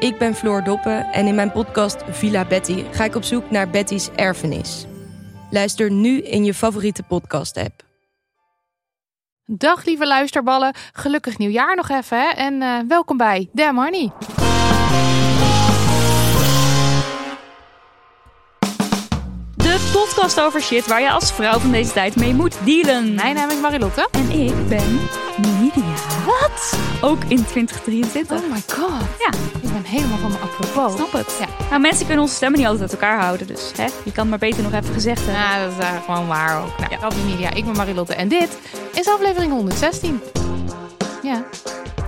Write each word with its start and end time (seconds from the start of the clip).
Ik 0.00 0.18
ben 0.18 0.34
Floor 0.34 0.64
Doppen 0.64 1.12
en 1.12 1.26
in 1.26 1.34
mijn 1.34 1.52
podcast 1.52 2.02
Villa 2.10 2.44
Betty 2.44 2.84
ga 2.90 3.04
ik 3.04 3.14
op 3.14 3.22
zoek 3.22 3.50
naar 3.50 3.70
Betty's 3.70 4.08
erfenis. 4.16 4.86
Luister 5.50 5.90
nu 5.90 6.20
in 6.20 6.44
je 6.44 6.54
favoriete 6.54 7.02
podcast-app. 7.02 7.82
Dag 9.44 9.84
lieve 9.84 10.06
luisterballen, 10.06 10.74
gelukkig 10.92 11.38
nieuwjaar 11.38 11.76
nog 11.76 11.88
even 11.88 12.20
hè? 12.20 12.28
en 12.28 12.62
eh, 12.62 12.78
welkom 12.88 13.16
bij 13.16 13.48
Damn 13.52 13.78
Honey. 13.78 14.12
De 19.56 19.90
podcast 19.92 20.40
over 20.40 20.60
shit 20.60 20.86
waar 20.86 21.00
je 21.00 21.10
als 21.10 21.32
vrouw 21.32 21.58
van 21.58 21.72
deze 21.72 21.92
tijd 21.92 22.16
mee 22.16 22.34
moet 22.34 22.64
dealen. 22.64 23.14
Mijn 23.14 23.34
naam 23.34 23.50
is 23.50 23.60
Marilotte. 23.60 24.08
En 24.12 24.30
ik 24.30 24.68
ben 24.68 25.00
Nidia. 25.36 25.89
Wat? 26.26 26.78
Ook 27.00 27.22
in 27.28 27.44
2023. 27.44 28.36
Oh 28.38 28.50
my 28.52 28.62
god. 28.74 29.00
Ja, 29.18 29.30
Ik 29.62 29.72
ben 29.72 29.82
helemaal 29.84 30.18
van 30.18 30.30
mijn 30.30 30.42
apropos. 30.42 30.94
snap 30.94 31.12
het. 31.12 31.36
Ja. 31.40 31.46
Nou, 31.68 31.80
mensen 31.80 32.06
kunnen 32.06 32.22
onze 32.24 32.34
stemmen 32.34 32.58
niet 32.58 32.68
altijd 32.68 32.90
uit 32.90 33.00
elkaar 33.00 33.20
houden, 33.20 33.46
dus 33.46 33.72
hè, 33.76 33.84
je 33.84 33.90
kan 34.12 34.20
het 34.20 34.28
maar 34.28 34.38
beter 34.38 34.62
nog 34.62 34.72
even 34.72 34.94
gezegd 34.94 35.20
hebben. 35.26 35.42
Ja, 35.42 35.58
dat 35.62 35.70
is 35.72 35.78
eigenlijk 35.78 36.04
gewoon 36.04 36.26
waar 36.26 36.62
ook. 36.62 36.78
Nou, 37.00 37.14
is 37.14 37.32
Media. 37.32 37.50
Ik 37.54 37.64
ben 37.64 37.76
Marilotte 37.76 38.14
en 38.14 38.28
dit 38.28 38.58
is 38.94 39.08
aflevering 39.08 39.52
116. 39.52 40.20
Ja, 41.22 41.44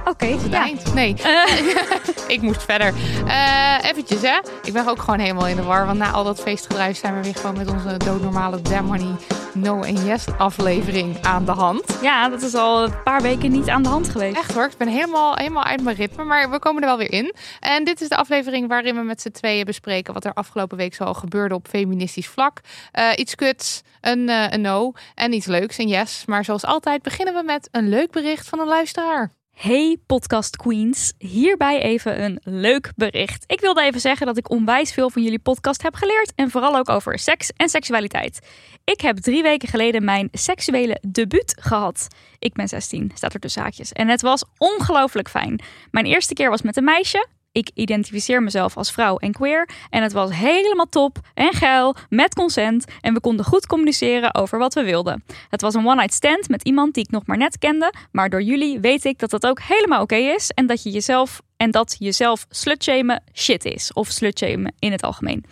Oké, 0.04 0.26
ja. 0.50 0.62
eind. 0.62 0.94
Nee, 0.94 1.16
ik 2.26 2.42
moest 2.42 2.62
verder. 2.62 2.92
Eh 3.26 3.90
eventjes 3.90 4.20
hè. 4.22 4.38
Ik 4.62 4.72
ben 4.72 4.88
ook 4.88 5.02
gewoon 5.02 5.18
helemaal 5.18 5.46
in 5.46 5.56
de 5.56 5.62
war. 5.62 5.86
Want 5.86 5.98
na 5.98 6.10
al 6.10 6.24
dat 6.24 6.40
feestgedruis 6.40 6.98
zijn 6.98 7.14
we 7.16 7.22
weer 7.22 7.34
gewoon 7.36 7.56
met 7.56 7.68
onze 7.70 7.96
doodnormale 7.96 8.62
Damn 8.62 8.86
Honey 8.88 9.14
No 9.54 9.82
and 9.82 10.02
Yes 10.04 10.26
aflevering 10.38 11.22
aan 11.22 11.44
de 11.44 11.50
hand. 11.50 11.98
Ja, 12.02 12.28
dat 12.28 12.42
is 12.42 12.54
al 12.54 12.84
een 12.84 13.02
paar 13.02 13.22
weken 13.22 13.50
niet 13.50 13.68
aan 13.68 13.82
de 13.82 13.88
hand 13.88 14.08
geweest. 14.08 14.36
Echt 14.36 14.52
hoor, 14.52 14.64
ik 14.64 14.76
ben 14.76 14.88
helemaal, 14.88 15.34
helemaal 15.34 15.64
uit 15.64 15.82
mijn 15.82 15.96
ritme, 15.96 16.24
maar 16.24 16.50
we 16.50 16.58
komen 16.58 16.82
er 16.82 16.88
wel 16.88 16.98
weer 16.98 17.12
in. 17.12 17.34
En 17.60 17.84
dit 17.84 18.00
is 18.00 18.08
de 18.08 18.16
aflevering 18.16 18.68
waarin 18.68 18.94
we 18.94 19.02
met 19.02 19.20
z'n 19.20 19.30
tweeën 19.30 19.64
bespreken 19.64 20.14
wat 20.14 20.24
er 20.24 20.32
afgelopen 20.32 20.76
week 20.76 20.94
zoal 20.94 21.14
gebeurde 21.14 21.54
op 21.54 21.68
feministisch 21.68 22.28
vlak. 22.28 22.60
Eh, 22.92 23.10
iets 23.16 23.34
kuts, 23.34 23.82
een, 24.00 24.28
eh, 24.28 24.50
een 24.50 24.60
no 24.60 24.92
en 25.14 25.32
iets 25.32 25.46
leuks, 25.46 25.78
een 25.78 25.88
yes. 25.88 26.24
Maar 26.26 26.44
zoals 26.44 26.64
altijd 26.64 27.02
beginnen 27.02 27.34
we 27.34 27.42
met 27.42 27.68
een 27.70 27.88
leuk 27.88 28.10
bericht 28.10 28.48
van 28.48 28.58
een 28.60 28.68
luisteraar. 28.68 29.30
Hey 29.56 29.96
podcast 30.06 30.56
queens, 30.56 31.12
hierbij 31.18 31.82
even 31.82 32.22
een 32.22 32.40
leuk 32.42 32.92
bericht. 32.96 33.44
Ik 33.46 33.60
wilde 33.60 33.82
even 33.82 34.00
zeggen 34.00 34.26
dat 34.26 34.36
ik 34.36 34.50
onwijs 34.50 34.92
veel 34.92 35.10
van 35.10 35.22
jullie 35.22 35.38
podcast 35.38 35.82
heb 35.82 35.94
geleerd 35.94 36.32
en 36.34 36.50
vooral 36.50 36.76
ook 36.76 36.88
over 36.88 37.18
seks 37.18 37.50
en 37.56 37.68
seksualiteit. 37.68 38.38
Ik 38.84 39.00
heb 39.00 39.16
drie 39.16 39.42
weken 39.42 39.68
geleden 39.68 40.04
mijn 40.04 40.28
seksuele 40.32 40.98
debuut 41.08 41.56
gehad. 41.60 42.06
Ik 42.38 42.52
ben 42.52 42.68
16, 42.68 43.10
staat 43.14 43.34
er 43.34 43.40
tussen 43.40 43.62
haakjes. 43.62 43.92
En 43.92 44.08
het 44.08 44.22
was 44.22 44.44
ongelooflijk 44.58 45.28
fijn. 45.28 45.60
Mijn 45.90 46.06
eerste 46.06 46.34
keer 46.34 46.50
was 46.50 46.62
met 46.62 46.76
een 46.76 46.84
meisje. 46.84 47.26
Ik 47.52 47.70
identificeer 47.74 48.42
mezelf 48.42 48.76
als 48.76 48.92
vrouw 48.92 49.16
en 49.16 49.32
queer. 49.32 49.68
En 49.90 50.02
het 50.02 50.12
was 50.12 50.30
helemaal 50.32 50.86
top 50.86 51.18
en 51.34 51.52
geil, 51.52 51.96
met 52.08 52.34
consent. 52.34 52.84
En 53.00 53.14
we 53.14 53.20
konden 53.20 53.44
goed 53.44 53.66
communiceren 53.66 54.34
over 54.34 54.58
wat 54.58 54.74
we 54.74 54.82
wilden. 54.82 55.24
Het 55.48 55.60
was 55.60 55.74
een 55.74 55.86
one-night 55.86 56.14
stand 56.14 56.48
met 56.48 56.62
iemand 56.62 56.94
die 56.94 57.04
ik 57.04 57.10
nog 57.10 57.26
maar 57.26 57.36
net 57.36 57.58
kende. 57.58 57.92
Maar 58.12 58.30
door 58.30 58.42
jullie 58.42 58.80
weet 58.80 59.04
ik 59.04 59.18
dat 59.18 59.30
dat 59.30 59.46
ook 59.46 59.60
helemaal 59.60 60.02
oké 60.02 60.16
is. 60.16 60.50
En 60.50 60.66
dat 60.66 60.82
je 60.82 60.90
jezelf 60.90 61.40
en 61.56 61.70
dat 61.70 61.96
jezelf 61.98 62.46
slutshamen 62.48 63.22
shit 63.34 63.64
is. 63.64 63.92
Of 63.92 64.08
slutshamen 64.08 64.74
in 64.78 64.92
het 64.92 65.02
algemeen. 65.02 65.44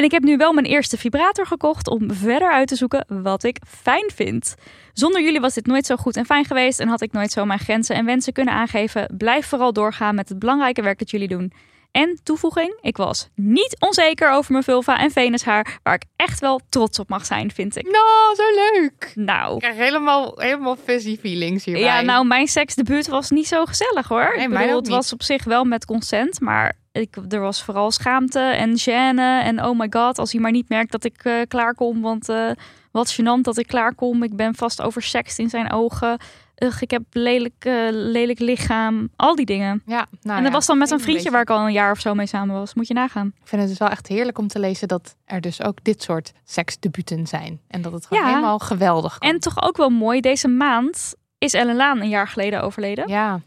En 0.00 0.06
ik 0.06 0.12
heb 0.12 0.22
nu 0.22 0.36
wel 0.36 0.52
mijn 0.52 0.66
eerste 0.66 0.98
vibrator 0.98 1.46
gekocht 1.46 1.88
om 1.88 2.12
verder 2.12 2.52
uit 2.52 2.68
te 2.68 2.76
zoeken 2.76 3.04
wat 3.08 3.44
ik 3.44 3.58
fijn 3.68 4.10
vind. 4.14 4.54
Zonder 4.92 5.22
jullie 5.22 5.40
was 5.40 5.54
dit 5.54 5.66
nooit 5.66 5.86
zo 5.86 5.96
goed 5.96 6.16
en 6.16 6.24
fijn 6.24 6.44
geweest 6.44 6.80
en 6.80 6.88
had 6.88 7.00
ik 7.00 7.12
nooit 7.12 7.30
zo 7.30 7.44
mijn 7.44 7.58
grenzen 7.58 7.96
en 7.96 8.04
wensen 8.04 8.32
kunnen 8.32 8.54
aangeven. 8.54 9.14
Blijf 9.18 9.46
vooral 9.46 9.72
doorgaan 9.72 10.14
met 10.14 10.28
het 10.28 10.38
belangrijke 10.38 10.82
werk 10.82 10.98
dat 10.98 11.10
jullie 11.10 11.28
doen. 11.28 11.52
En 11.90 12.20
toevoeging, 12.22 12.78
ik 12.80 12.96
was 12.96 13.28
niet 13.34 13.76
onzeker 13.78 14.30
over 14.30 14.52
mijn 14.52 14.64
vulva 14.64 14.98
en 14.98 15.10
venushaar, 15.10 15.78
waar 15.82 15.94
ik 15.94 16.04
echt 16.16 16.40
wel 16.40 16.60
trots 16.68 16.98
op 16.98 17.08
mag 17.08 17.26
zijn, 17.26 17.50
vind 17.50 17.76
ik. 17.76 17.84
Nou, 17.84 18.34
zo 18.34 18.42
leuk. 18.54 19.12
Nou, 19.14 19.54
Ik 19.54 19.58
krijg 19.60 19.76
helemaal, 19.76 20.32
helemaal 20.36 20.76
fuzzy 20.84 21.18
feelings 21.18 21.64
hierbij. 21.64 21.84
ja, 21.84 22.00
nou, 22.00 22.26
mijn 22.26 22.46
seksdebuut 22.46 23.08
was 23.08 23.30
niet 23.30 23.46
zo 23.46 23.64
gezellig 23.64 24.08
hoor. 24.08 24.32
Nee, 24.36 24.48
ik 24.48 24.50
bedoel, 24.58 24.76
het 24.76 24.88
was 24.88 25.12
op 25.12 25.22
zich 25.22 25.44
wel 25.44 25.64
met 25.64 25.84
consent, 25.84 26.40
maar 26.40 26.78
ik, 26.92 27.16
er 27.28 27.40
was 27.40 27.62
vooral 27.62 27.90
schaamte 27.90 28.38
en 28.40 28.78
gêne. 28.78 29.44
En 29.44 29.64
oh 29.64 29.78
my 29.78 29.86
god, 29.90 30.18
als 30.18 30.32
hij 30.32 30.40
maar 30.40 30.50
niet 30.50 30.68
merkt 30.68 30.92
dat 30.92 31.04
ik 31.04 31.24
eh, 31.24 31.34
klaarkom, 31.48 32.00
want 32.00 32.28
eh, 32.28 32.50
wat 32.90 33.12
gênant 33.20 33.42
dat 33.42 33.58
ik 33.58 33.66
klaarkom. 33.66 34.22
Ik 34.22 34.36
ben 34.36 34.54
vast 34.54 34.82
oversext 34.82 35.38
in 35.38 35.48
zijn 35.48 35.72
ogen. 35.72 36.18
Ugh, 36.62 36.82
ik 36.82 36.90
heb 36.90 37.02
lelijk, 37.10 37.64
eh, 37.64 37.88
lelijk 37.90 38.38
lichaam. 38.38 39.08
Al 39.16 39.34
die 39.34 39.46
dingen. 39.46 39.82
Ja, 39.86 40.06
nou 40.22 40.36
en 40.36 40.42
dat 40.42 40.52
ja, 40.52 40.58
was 40.58 40.66
dan 40.66 40.78
met 40.78 40.90
een 40.90 41.00
vriendje 41.00 41.30
waar 41.30 41.40
ik 41.42 41.50
al 41.50 41.66
een 41.66 41.72
jaar 41.72 41.90
of 41.90 42.00
zo 42.00 42.14
mee 42.14 42.26
samen 42.26 42.54
was. 42.54 42.74
Moet 42.74 42.86
je 42.86 42.94
nagaan. 42.94 43.26
Ik 43.26 43.48
vind 43.48 43.60
het 43.60 43.70
dus 43.70 43.78
wel 43.78 43.88
echt 43.88 44.06
heerlijk 44.06 44.38
om 44.38 44.48
te 44.48 44.58
lezen 44.58 44.88
dat 44.88 45.16
er 45.24 45.40
dus 45.40 45.62
ook 45.62 45.84
dit 45.84 46.02
soort 46.02 46.32
seksdebuten 46.44 47.26
zijn. 47.26 47.60
En 47.68 47.82
dat 47.82 47.92
het 47.92 48.06
gewoon 48.06 48.22
Ja. 48.22 48.28
helemaal 48.28 48.58
geweldig 48.58 49.18
kan. 49.18 49.30
En 49.30 49.40
toch 49.40 49.62
ook 49.62 49.76
wel 49.76 49.90
mooi, 49.90 50.20
deze 50.20 50.48
maand 50.48 51.14
is 51.38 51.54
Ellen 51.54 51.76
Laan 51.76 52.00
een 52.00 52.08
jaar 52.08 52.28
geleden 52.28 52.62
overleden. 52.62 53.08
Ja, 53.08 53.40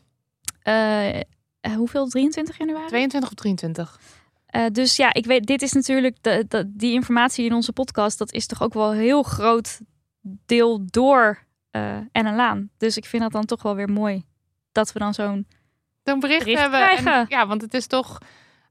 eh, 1.63 1.73
hoeveel? 1.75 2.07
23 2.07 2.57
januari? 2.57 2.87
22 2.87 3.29
of 3.29 3.35
23. 3.35 3.99
Eh, 4.45 4.65
dus 4.71 4.95
ja, 4.95 5.13
ik 5.13 5.25
weet, 5.25 5.45
dit 5.45 5.61
is 5.61 5.71
natuurlijk 5.71 6.17
de, 6.21 6.45
de- 6.47 6.71
die 6.75 6.93
informatie 6.93 7.45
in 7.45 7.53
onze 7.53 7.73
podcast. 7.73 8.17
Dat 8.17 8.31
is 8.33 8.45
toch 8.47 8.61
ook 8.63 8.73
wel 8.73 8.91
een 8.91 8.99
heel 8.99 9.23
groot 9.23 9.79
deel 10.45 10.81
door 10.85 11.39
eh 11.71 11.97
Ellen 12.11 12.35
Laan. 12.35 12.69
Dus 12.77 12.97
ik 12.97 13.05
vind 13.05 13.23
dat 13.23 13.31
dan 13.31 13.45
toch 13.45 13.63
wel 13.63 13.75
weer 13.75 13.89
mooi 13.89 14.23
dat 14.71 14.91
we 14.93 14.99
dan 14.99 15.13
zo'n. 15.13 15.47
Een 16.03 16.19
bericht, 16.19 16.43
Bericht 16.43 16.61
hebben. 16.61 16.79
krijgen. 16.79 17.13
En, 17.13 17.25
ja, 17.29 17.47
want 17.47 17.61
het 17.61 17.73
is 17.73 17.87
toch, 17.87 18.17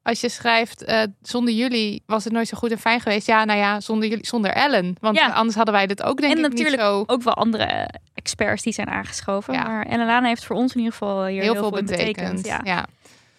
als 0.02 0.20
je 0.20 0.28
schrijft, 0.28 0.92
zonder 1.22 1.54
jullie 1.54 2.02
was 2.06 2.24
het 2.24 2.32
nooit 2.32 2.48
zo 2.48 2.56
goed 2.58 2.70
en 2.70 2.78
fijn 2.78 3.00
geweest. 3.00 3.26
Ja, 3.26 3.44
nou 3.44 3.58
ja, 3.58 3.80
zonder 3.80 4.08
jullie, 4.08 4.26
zonder 4.26 4.50
Ellen. 4.50 4.96
Want 5.00 5.16
Ja. 5.16 5.26
anders 5.32 5.56
hadden 5.56 5.74
wij 5.74 5.86
dit 5.86 6.02
ook 6.02 6.20
denk 6.20 6.32
en 6.32 6.38
ik 6.38 6.44
natuurlijk 6.50 6.76
niet 6.76 6.80
zo 6.86 7.04
ook 7.06 7.22
wel 7.22 7.34
andere 7.34 7.88
experts 8.22 8.62
die 8.62 8.72
zijn 8.72 8.88
aangeschoven. 8.88 9.54
Ja. 9.54 9.62
Maar 9.62 9.98
Laan 10.06 10.24
heeft 10.24 10.44
voor 10.44 10.56
ons 10.56 10.72
in 10.72 10.78
ieder 10.78 10.92
geval 10.92 11.24
hier 11.26 11.42
heel, 11.42 11.54
veel 11.54 11.70
betekend. 11.70 12.46
Ja. 12.46 12.60
Ja. 12.64 12.86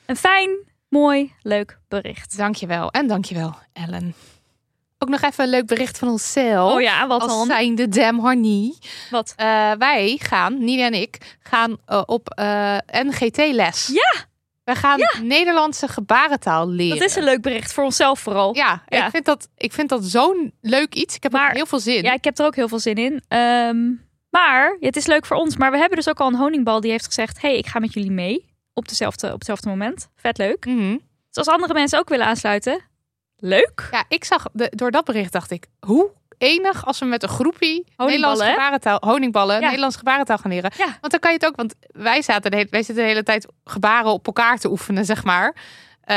Een 0.06 0.16
fijn, 0.16 0.50
mooi, 0.90 1.34
leuk 1.42 1.78
bericht. 1.88 2.38
dankjewel. 2.38 2.92
En 2.92 3.08
dankjewel, 3.08 3.56
Ellen. 3.74 4.14
Ook 4.98 5.10
nog 5.10 5.22
even 5.22 5.44
een 5.44 5.50
leuk 5.50 5.66
bericht 5.66 5.98
van 5.98 6.08
onszelf. 6.08 6.74
Oh 6.74 6.82
ja, 6.82 7.08
wat 7.08 7.22
Als 7.22 7.32
dan? 7.32 7.46
zijnde 7.46 7.88
Dam 7.88 8.20
Harnie. 8.20 8.78
Wat? 9.10 9.34
Eh, 9.36 9.72
wij 9.78 10.18
gaan, 10.22 10.64
Nina 10.64 10.86
en 10.86 10.94
ik, 10.94 11.38
gaan 11.40 11.78
eh, 11.86 12.02
op 12.06 12.30
eh, 12.30 12.78
NGT-les. 12.88 13.88
Ja! 13.88 14.26
We 14.64 14.76
gaan 14.76 15.00
Nederlandse 15.22 15.88
gebarentaal 15.88 16.70
leren. 16.70 17.00
Dat 17.00 17.08
is 17.10 17.16
een 17.16 17.24
leuk 17.24 17.42
bericht 17.42 17.74
voor 17.74 17.84
onszelf 17.84 18.20
vooral. 18.20 18.56
Ja, 18.56 18.84
Ja. 18.88 19.06
Ik, 19.06 19.12
vind 19.12 19.26
dat, 19.26 19.48
ik 19.58 19.74
vind 19.74 19.90
dat 19.90 20.04
zo'n 20.06 20.54
leuk 20.62 20.94
iets. 20.96 21.16
Ik 21.16 21.24
heb 21.24 21.32
Maar- 21.32 21.48
ook 21.50 21.56
heel 21.56 21.66
veel 21.66 21.80
zin. 21.80 22.04
Ja, 22.04 22.14
ik 22.14 22.24
heb 22.24 22.40
er 22.40 22.46
ook 22.46 22.56
heel 22.56 22.68
veel 22.68 22.80
zin 22.80 22.96
in. 22.96 23.24
Ehm, 23.28 23.78
maar 24.42 24.78
het 24.80 24.96
is 24.96 25.06
leuk 25.06 25.26
voor 25.26 25.38
ons. 25.38 25.58
Maar 25.58 25.72
we 25.72 25.78
hebben 25.78 25.98
dus 25.98 26.10
ook 26.10 26.20
al 26.20 26.28
een 26.28 26.36
honingbal 26.36 26.80
die 26.82 26.92
heeft 26.92 27.06
gezegd: 27.06 27.42
hey, 27.42 27.58
ik 27.58 27.68
ga 27.68 27.80
met 27.80 27.94
jullie 27.94 28.12
mee. 28.12 28.52
Op, 28.74 28.88
dezelfde, 28.88 29.28
op 29.28 29.34
hetzelfde 29.34 29.70
moment. 29.70 30.08
Vet 30.16 30.38
leuk. 30.38 30.62
Dus 30.66 31.46
als 31.46 31.48
andere 31.48 31.74
mensen 31.74 32.00
ook 32.00 32.10
willen 32.10 32.26
aansluiten, 32.26 32.82
leuk. 33.38 33.88
Ja, 33.92 34.04
ik 34.08 34.24
zag, 34.24 34.46
de, 34.54 34.68
door 34.76 34.92
dat 34.92 35.06
bericht 35.06 35.32
dacht 35.32 35.52
ik, 35.52 35.66
hoe 35.80 36.12
enig 36.38 36.86
als 36.86 37.00
we 37.00 37.06
met 37.06 37.24
een 37.24 37.30
groepie 37.30 37.84
Honingballen, 37.96 38.08
Nederlands 38.38 38.44
gebarentaal, 38.44 38.98
honingballen, 39.10 39.56
Ja. 39.60 39.66
Nederlands 39.66 39.96
gebarentaal 39.96 40.38
gaan 40.38 40.52
leren. 40.52 40.72
Ja. 40.78 40.86
Want 40.86 41.12
dan 41.12 41.20
kan 41.20 41.32
je 41.32 41.38
het 41.38 41.46
ook, 41.46 41.56
want 41.56 41.76
wij 41.92 42.22
zaten 42.22 42.52
de 42.52 42.58
hele, 42.58 42.70
wij 42.72 42.84
zitten 42.84 43.04
de 43.04 43.10
hele 43.10 43.24
tijd 43.24 43.48
gebaren 43.64 44.12
op 44.12 44.26
elkaar 44.28 44.58
te 44.58 44.70
oefenen, 44.70 45.06
zeg 45.06 45.24
maar. 45.24 45.56
Eh, 46.02 46.16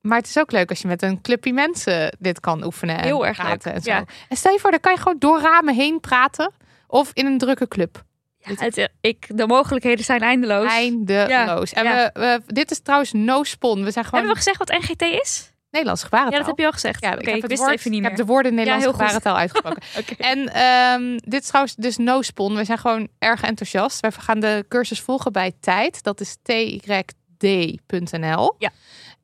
maar 0.00 0.18
het 0.18 0.26
is 0.26 0.38
ook 0.38 0.52
leuk 0.52 0.70
als 0.70 0.80
je 0.80 0.88
met 0.88 1.02
een 1.02 1.20
clubje 1.20 1.52
mensen 1.52 2.16
dit 2.18 2.40
kan 2.40 2.64
oefenen 2.64 2.98
en 2.98 3.04
Heel 3.04 3.26
erg 3.26 3.36
praten 3.36 3.60
leuk, 3.72 3.74
en 3.74 3.82
zo. 3.82 3.90
ja. 3.90 4.04
En 4.28 4.36
stel 4.36 4.52
je 4.52 4.58
voor, 4.58 4.70
dan 4.70 4.80
kan 4.80 4.92
je 4.92 4.98
gewoon 4.98 5.18
door 5.18 5.40
ramen 5.40 5.74
heen 5.74 6.00
praten 6.00 6.52
of 6.88 7.10
in 7.12 7.26
een 7.26 7.38
drukke 7.38 7.68
club. 7.68 8.04
Ja, 8.38 8.52
het, 8.56 8.90
ik, 9.00 9.26
de 9.34 9.46
mogelijkheden 9.46 10.04
zijn 10.04 10.20
eindeloos. 10.20 10.70
Eindeloos. 10.70 11.72
en 11.72 11.84
ja. 11.84 12.10
We, 12.14 12.20
we, 12.20 12.52
dit 12.52 12.70
is 12.70 12.80
trouwens 12.80 13.12
no 13.12 13.42
spon. 13.42 13.84
We 13.84 13.90
zijn 13.90 14.04
gewoon 14.04 14.20
Hebben 14.20 14.44
we 14.44 14.50
gezegd 14.50 14.58
wat 14.58 14.78
NGT 14.78 15.02
is? 15.02 15.52
Nederlands 15.70 16.02
gebarentaal. 16.02 16.32
Ja, 16.32 16.38
dat 16.38 16.48
heb 16.48 16.58
je 16.58 16.66
al 16.66 16.72
gezegd. 16.72 17.02
Ja, 17.02 17.12
Oké, 17.12 17.20
ik, 17.20 17.26
ik, 17.26 17.32
heb 17.32 17.40
het 17.40 17.50
wist 17.50 17.62
woord, 17.62 17.74
even 17.74 17.90
niet 17.90 18.02
ik 18.02 18.06
heb 18.08 18.16
de 18.16 18.24
woorden 18.24 18.54
Nederlands 18.54 18.86
goed. 18.86 18.94
gebarentaal 18.94 19.36
uitgesproken. 19.44 19.82
Oké. 19.98 20.14
En 20.14 20.48
ehm, 20.52 21.16
dit 21.16 21.42
is 21.42 21.46
trouwens 21.46 21.74
dus 21.74 21.96
no 21.96 22.22
spon. 22.22 22.54
We 22.54 22.64
zijn 22.64 22.78
gewoon 22.78 23.08
erg 23.18 23.42
enthousiast. 23.42 24.00
Wij 24.00 24.10
gaan 24.10 24.40
de 24.40 24.64
cursus 24.68 25.00
volgen 25.00 25.32
bij 25.32 25.52
Tijd. 25.60 26.02
Dat 26.02 26.20
is 26.20 26.36
tyd.nl. 27.38 28.54
Ja. 28.58 28.70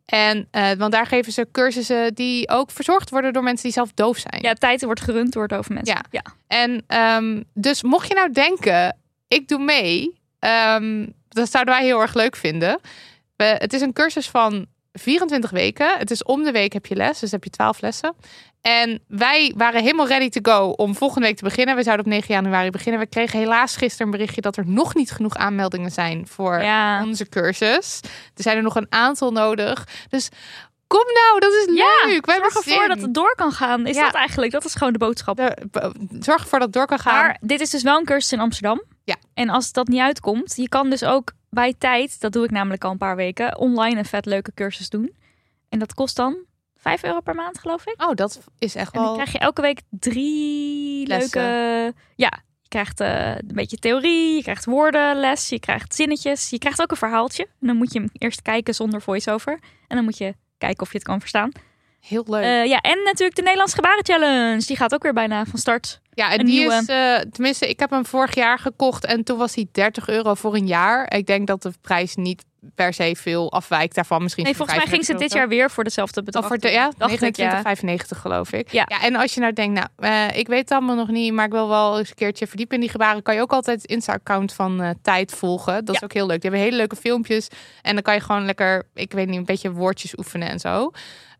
En 0.05 0.49
eh, 0.51 0.73
want 0.73 0.93
daar 0.93 1.06
geven 1.06 1.33
ze 1.33 1.49
cursussen 1.53 2.15
die 2.15 2.49
ook 2.49 2.71
verzorgd 2.71 3.11
worden 3.11 3.33
door 3.33 3.43
mensen 3.43 3.65
die 3.65 3.73
zelf 3.73 3.93
doof 3.95 4.19
zijn. 4.19 4.43
Ja, 4.43 4.53
tijd 4.53 4.85
wordt 4.85 5.01
gerund 5.01 5.33
door 5.33 5.51
over 5.56 5.75
mensen. 5.75 5.95
Ja. 5.95 6.05
ja. 6.11 6.23
En 6.47 6.85
ehm, 6.87 7.43
dus 7.55 7.83
mocht 7.83 8.09
je 8.09 8.15
nou 8.15 8.33
denken, 8.33 8.99
ik 9.29 9.49
doe 9.49 9.59
mee, 9.59 10.21
ehm, 10.39 11.06
dat 11.29 11.51
zouden 11.51 11.75
wij 11.75 11.85
heel 11.85 12.01
erg 12.01 12.15
leuk 12.15 12.37
vinden. 12.37 12.81
We, 13.37 13.45
het 13.45 13.73
is 13.73 13.81
een 13.81 13.93
cursus 13.93 14.29
van 14.31 14.67
24 14.99 15.50
weken. 15.50 15.99
Het 15.99 16.11
is 16.11 16.23
om 16.25 16.43
de 16.43 16.50
week 16.52 16.73
heb 16.73 16.87
je 16.87 16.94
les, 16.94 17.19
dus 17.19 17.31
heb 17.31 17.44
je 17.44 17.50
12 17.50 17.81
lessen. 17.81 18.14
En 18.61 19.02
wij 19.08 19.52
waren 19.56 19.82
helemaal 19.82 20.06
ready 20.06 20.29
to 20.29 20.52
go 20.52 20.69
om 20.69 20.94
volgende 20.94 21.26
week 21.26 21.37
te 21.37 21.44
beginnen. 21.44 21.76
We 21.76 21.82
zouden 21.82 22.05
op 22.06 22.12
9 22.12 22.35
januari 22.35 22.70
beginnen. 22.70 23.00
We 23.00 23.06
kregen 23.06 23.38
helaas 23.38 23.76
gisteren 23.76 24.06
een 24.06 24.12
berichtje 24.12 24.41
dat 24.41 24.56
er 24.56 24.67
nog 24.67 24.94
niet 24.94 25.11
genoeg 25.11 25.35
aanmeldingen 25.37 25.91
zijn 25.91 26.26
voor 26.26 26.62
Ja. 26.62 27.05
onze 27.05 27.29
cursus. 27.29 28.00
Er 28.35 28.43
zijn 28.43 28.56
er 28.56 28.62
nog 28.62 28.76
een 28.76 28.87
aantal 28.88 29.31
nodig. 29.32 29.87
Dus 30.08 30.29
kom 30.87 31.05
nou, 31.14 31.40
dat 31.40 31.52
is 31.52 31.64
Ja, 31.76 32.06
leuk. 32.06 32.26
Hebben 32.26 32.50
Zorg 32.52 32.67
ervoor 32.67 32.88
dat 32.88 33.00
het 33.00 33.14
door 33.14 33.35
kan 33.37 33.52
gaan. 33.52 33.87
Is 33.87 33.97
Ja. 33.97 34.05
dat 34.05 34.14
eigenlijk? 34.14 34.52
Dat 34.52 34.64
is 34.64 34.75
gewoon 34.75 34.93
de 34.93 34.99
boodschap. 34.99 35.37
De- 35.37 35.56
Zorg 36.20 36.43
ervoor 36.43 36.58
dat 36.58 36.67
het 36.69 36.73
door 36.76 36.87
kan 36.87 36.99
gaan. 36.99 37.14
Maar 37.14 37.37
dit 37.40 37.61
is 37.61 37.70
dus 37.70 37.82
wel 37.82 37.99
een 37.99 38.05
cursus 38.05 38.32
in 38.32 38.40
Amsterdam. 38.40 38.82
Ja. 39.05 39.17
En 39.35 39.49
als 39.49 39.73
dat 39.73 39.88
niet 39.88 40.00
uitkomt, 40.00 40.52
je 40.56 40.69
kan 40.69 40.90
dus 40.90 41.05
ook 41.05 41.32
bij 41.55 41.75
tijd, 41.79 42.21
dat 42.21 42.33
doe 42.33 42.45
ik 42.45 42.51
namelijk 42.51 42.85
al 42.85 42.91
een 42.91 42.99
paar 42.99 43.17
weken, 43.17 43.59
online 43.59 43.99
een 43.99 44.05
vet 44.05 44.27
leuke 44.27 44.53
cursus 44.55 44.89
doen. 44.89 45.15
En 45.69 45.79
dat 45.79 45.95
kost 45.95 46.17
dan 46.17 46.37
5 46.77 47.03
euro 47.05 47.21
per 47.21 47.35
maand, 47.35 47.59
geloof 47.59 47.87
ik. 47.87 48.03
Oh, 48.03 48.15
dat 48.15 48.41
is 48.59 48.75
echt 48.75 48.93
En 48.93 48.99
dan 48.99 49.05
wel. 49.05 49.15
krijg 49.15 49.33
je 49.33 49.39
elke 49.39 49.61
week 49.61 49.81
drie 49.91 51.06
Lessen. 51.06 51.43
leuke. 51.43 51.95
Ja, 52.17 52.43
je 52.62 52.69
krijgt 52.69 53.01
eh, 53.01 53.29
een 53.35 53.55
beetje 53.55 53.77
theorie, 53.77 54.35
je 54.37 54.43
krijgt 54.43 54.65
woordenles, 54.65 55.49
je 55.49 55.61
krijgt 55.61 55.95
zinnetjes, 55.95 56.51
je 56.51 56.59
krijgt 56.59 56.83
ook 56.83 56.91
een 56.91 56.97
verhaaltje. 56.97 57.43
En 57.61 57.67
dan 57.67 57.77
moet 57.77 57.93
je 57.93 57.99
hem 57.99 58.09
eerst 58.12 58.43
kijken 58.43 58.75
zonder 58.75 59.00
voice-over. 59.03 59.53
En 59.89 59.97
dan 59.97 60.05
moet 60.05 60.19
je 60.19 60.35
kijken 60.59 60.83
of 60.83 60.91
je 60.93 60.99
het 60.99 61.07
kan 61.07 61.21
verstaan. 61.21 61.50
Heel 62.06 62.25
leuk. 62.27 62.43
Eh, 62.43 62.65
ja, 62.65 62.81
en 62.81 63.03
natuurlijk 63.05 63.37
de 63.37 63.43
Nederlands 63.43 63.75
Gebaren 63.75 64.05
Challenge. 64.05 64.67
Die 64.67 64.77
gaat 64.77 64.95
ook 64.95 65.03
weer 65.03 65.12
bijna 65.12 65.45
van 65.45 65.59
start. 65.59 66.01
ja, 66.15 66.33
en 66.33 66.41
een 66.41 66.47
die 66.47 66.59
nieuwe. 66.59 66.75
is, 66.75 66.87
eh, 66.87 67.31
tenminste, 67.33 67.69
ik 67.69 67.79
heb 67.79 67.91
hem 67.91 68.06
vorig 68.06 68.35
jaar 68.35 68.59
gekocht 68.59 69.05
en 69.05 69.25
toen 69.25 69.39
was 69.39 69.55
hij 69.55 69.67
30 69.73 70.09
euro 70.09 70.35
voor 70.35 70.55
een 70.55 70.67
jaar. 70.67 71.15
Ik 71.15 71.27
denk 71.27 71.47
dat 71.47 71.62
de 71.62 71.73
prijs 71.81 72.15
niet 72.15 72.45
per 72.75 72.93
se 72.93 73.17
veel 73.19 73.53
afwijkt 73.53 73.95
daarvan. 73.95 74.23
Misschien 74.23 74.45
Nee, 74.45 74.56
volgens 74.56 74.79
mij 74.79 74.87
ging 74.87 75.05
ze 75.05 75.11
35 75.11 75.29
dit 75.29 75.39
jaar 75.39 75.49
weer 75.59 75.71
voor 75.71 75.85
dezelfde 75.85 76.23
bedrag. 76.23 76.47
voor 76.47 76.59
de, 76.59 76.71
ja, 76.71 76.93
Dacht 76.97 77.23
ik, 77.23 77.37
ja. 77.37 77.62
29,95 77.62 78.19
geloof 78.21 78.53
ik. 78.53 78.73
Ja. 78.73 78.87
en 78.87 79.17
als 79.17 79.35
je 79.35 79.41
nou 79.41 79.53
denkt, 79.53 79.75
nou, 79.75 79.89
eh, 79.97 80.39
ik 80.39 80.47
weet 80.47 80.61
het 80.61 80.71
allemaal 80.71 80.97
nog 80.97 81.09
niet, 81.09 81.33
maar 81.33 81.47
ik 81.47 81.53
wil 81.53 81.69
wel 81.69 81.99
eens 81.99 82.09
een 82.09 82.15
keertje 82.15 82.47
verdiepen 82.47 82.75
in 82.75 82.81
die 82.81 82.91
gebaren, 82.91 83.23
kan 83.23 83.35
je 83.35 83.41
ook 83.41 83.53
altijd 83.53 83.83
het 83.83 83.91
Insta-account 83.91 84.53
van 84.53 84.83
eh, 84.83 84.91
Tijd 85.03 85.33
volgen. 85.33 85.85
Dat 85.85 85.95
is 85.95 86.03
ook 86.03 86.12
heel 86.12 86.27
leuk. 86.27 86.41
Die 86.41 86.50
hebben 86.50 86.69
hele 86.69 86.77
leuke 86.81 86.97
filmpjes 86.97 87.49
en 87.83 87.95
dan 87.95 88.03
kan 88.03 88.15
je 88.15 88.21
gewoon 88.21 88.45
lekker, 88.45 88.87
ik 88.95 89.12
weet 89.12 89.27
niet, 89.27 89.37
een 89.37 89.45
beetje 89.45 89.73
woordjes 89.73 90.19
oefenen 90.19 90.49
en 90.49 90.59
zo. 90.61 90.91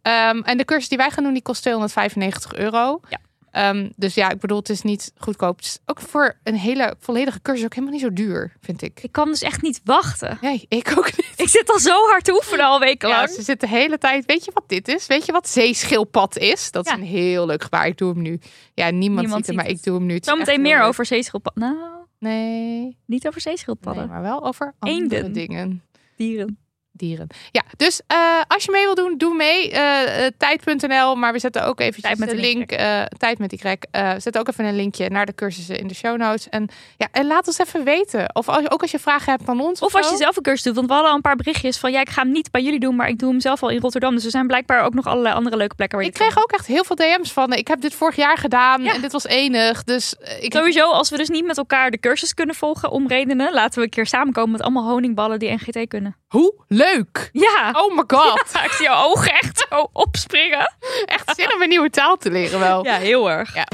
Ehm, 0.05 0.39
en 0.43 0.57
de 0.57 0.65
cursus 0.65 0.89
die 0.89 0.99
wij 0.99 1.11
gaan 1.11 1.25
doen, 1.25 1.33
die 1.33 1.43
kost 1.43 1.63
295 1.63 2.55
euro. 2.55 3.01
Ja. 3.09 3.19
Ehm, 3.51 3.91
dus 3.97 4.15
ja, 4.15 4.31
ik 4.31 4.39
bedoel, 4.39 4.59
het 4.59 4.69
is 4.69 4.83
niet 4.83 5.13
goedkoop. 5.17 5.57
Het 5.57 5.65
is 5.67 5.79
ook 5.87 6.01
voor 6.01 6.37
een 6.43 6.55
hele 6.57 6.95
volledige 6.99 7.43
cursus 7.43 7.65
ook 7.65 7.75
helemaal 7.75 7.95
niet 7.95 8.03
zo 8.05 8.13
duur, 8.13 8.53
vind 8.61 8.83
ik. 8.83 8.99
Ik 9.03 9.13
kan 9.13 9.29
dus 9.29 9.43
echt 9.43 9.63
niet 9.63 9.81
wachten. 9.85 10.39
Nee, 10.41 10.65
ik 10.69 10.93
ook 10.99 11.17
niet. 11.17 11.33
Ik 11.37 11.49
zit 11.49 11.71
al 11.71 11.79
zo 11.79 12.09
hard 12.09 12.25
te 12.25 12.33
oefenen 12.33 12.65
al 12.65 12.79
Ja, 12.81 12.85
wekenlang. 12.87 13.29
ze 13.29 13.43
zitten 13.43 13.69
de 13.69 13.75
hele 13.77 13.99
tijd. 13.99 14.25
Weet 14.27 14.45
je 14.45 14.51
wat 14.55 14.65
dit 14.69 14.89
is? 14.89 15.07
Weet 15.07 15.27
je 15.27 15.33
wat 15.33 15.49
zeeschildpad 15.49 16.37
is? 16.39 16.71
Dat 16.71 16.85
is 16.87 16.93
Ja. 16.93 16.99
een 16.99 17.05
heel 17.05 17.47
leuk 17.47 17.63
gebaar. 17.63 17.87
Ik 17.87 17.97
doe 17.99 18.13
hem 18.13 18.23
nu. 18.23 18.39
Ja, 18.75 18.91
niemand, 18.91 19.21
Niemand 19.21 19.29
ziet 19.29 19.33
het, 19.37 19.45
ziet 19.47 19.55
maar 19.57 19.65
het. 19.65 19.77
ik 19.77 19.83
doe 19.83 19.95
hem 19.97 20.07
nu. 20.07 20.19
Zometeen 20.21 20.61
meer 20.63 20.79
leuk. 20.79 20.87
over 20.87 21.07
zeeschildpadden. 21.07 21.63
Nou, 21.63 21.93
Nee, 22.19 22.97
niet 23.07 23.27
over 23.27 23.41
nee, 23.45 23.55
zeeschildpadden. 23.55 24.09
maar 24.09 24.23
wel 24.23 24.45
over 24.45 24.75
andere 24.79 25.01
Eenden. 25.03 25.33
dingen. 25.33 25.83
Dieren. 26.17 26.59
Dieren. 26.97 27.27
Ja, 27.51 27.63
dus 27.77 28.01
eh, 28.07 28.19
als 28.47 28.65
je 28.65 28.71
mee 28.71 28.85
wil 28.85 28.95
doen, 28.95 29.15
doe 29.19 29.35
mee. 29.35 29.71
Eh, 29.71 30.27
eh, 30.27 30.33
tijd.nl, 30.39 31.15
maar 31.17 31.33
we 31.33 31.39
zetten 31.39 31.65
ook 31.67 31.81
eventjes 31.81 32.05
Tijd 32.05 32.19
met 32.19 32.29
de 32.29 32.35
een 32.35 32.41
link. 32.41 32.69
tijd 33.19 33.39
met 33.39 33.53
Y. 33.53 33.57
eh, 33.91 34.13
we 34.13 34.21
zetten 34.21 34.41
ook 34.41 34.49
even 34.49 34.65
een 34.65 34.77
linkje 34.77 35.09
naar 35.11 35.27
de 35.27 35.35
cursussen 35.35 35.79
in 35.79 35.87
de 35.87 35.95
show 35.95 36.17
notes. 36.17 36.49
En, 36.49 36.69
ja, 36.97 37.09
en 37.13 37.27
laat 37.27 37.47
ons 37.47 37.59
even 37.59 37.85
weten. 37.85 38.35
Of 38.35 38.49
als, 38.49 38.71
ook 38.71 38.83
als 38.83 38.91
je 38.91 38.99
vragen 38.99 39.33
hebt 39.33 39.45
van 39.45 39.61
ons. 39.61 39.81
Of 39.81 39.95
als 39.95 40.11
je 40.11 40.17
zelf 40.17 40.37
een 40.37 40.43
cursus 40.43 40.63
doet. 40.63 40.75
Want 40.75 40.87
we 40.87 40.93
hadden 40.93 41.11
al 41.11 41.17
een 41.17 41.23
paar 41.23 41.37
berichtjes 41.37 41.77
van... 41.79 41.93
ja, 41.93 42.01
ik 42.01 42.09
ga 42.09 42.23
hem 42.23 42.33
niet 42.33 42.51
bij 42.51 42.63
jullie 42.63 42.81
doen, 42.81 42.97
maar 42.97 43.09
ik 43.09 43.19
doe 43.19 43.31
hem 43.31 43.41
zelf 43.41 43.63
al 43.63 43.69
in 43.69 43.81
Rotterdam. 43.81 44.15
Dus 44.15 44.25
er 44.25 44.31
zijn 44.31 44.47
blijkbaar 44.47 44.85
ook 44.85 44.95
nog 44.95 45.07
allerlei 45.07 45.35
andere 45.35 45.57
leuke 45.57 45.75
plekken 45.75 45.99
waar 45.99 46.07
je 46.07 46.13
Ik 46.13 46.19
kan 46.19 46.29
kreeg 46.29 46.45
ook 46.45 46.53
echt 46.53 46.67
heel 46.67 46.85
veel 46.85 46.97
DM's 46.97 47.33
van. 47.33 47.53
Ik 47.53 47.69
heb 47.69 47.81
dit 47.81 47.95
vorig 47.95 48.17
jaar 48.17 48.39
gedaan 48.39 48.83
Ja. 48.83 48.95
en 48.95 49.01
dit 49.01 49.13
was 49.13 49.27
enig. 49.27 49.85
Dus 49.85 50.15
ik 50.41 50.53
Sowieso, 50.55 50.91
als 50.91 51.11
we 51.11 51.17
dus 51.17 51.29
niet 51.29 51.47
met 51.47 51.57
elkaar 51.59 51.91
de 51.91 51.99
cursus 52.01 52.35
kunnen 52.35 52.55
volgen 52.55 52.91
om 52.91 53.09
redenen, 53.09 53.53
laten 53.53 53.79
we 53.79 53.85
een 53.85 53.91
keer 53.91 54.07
samenkomen 54.07 54.51
met 54.51 54.63
allemaal 54.63 54.89
honingballen 54.91 55.39
die 55.39 55.53
NGT 55.53 55.89
kunnen. 55.89 56.17
Hoe 56.35 56.55
leuk! 56.69 57.29
Ja, 57.33 57.71
Oh 57.73 57.97
my 57.97 58.05
god! 58.07 58.41
ik 58.65 58.71
zie 58.71 58.85
jouw 58.85 59.05
ogen 59.05 59.33
echt 59.33 59.67
zo 59.69 59.89
opspringen. 59.93 60.75
Echt 61.05 61.35
zin 61.35 61.55
om 61.55 61.63
een 61.63 61.69
nieuwe 61.69 61.91
taal 61.91 62.17
te 62.17 62.31
leren 62.31 62.59
wel. 62.59 62.85
Ja, 62.85 62.97
heel 62.97 63.31
erg. 63.31 63.55
Ja. 63.55 63.67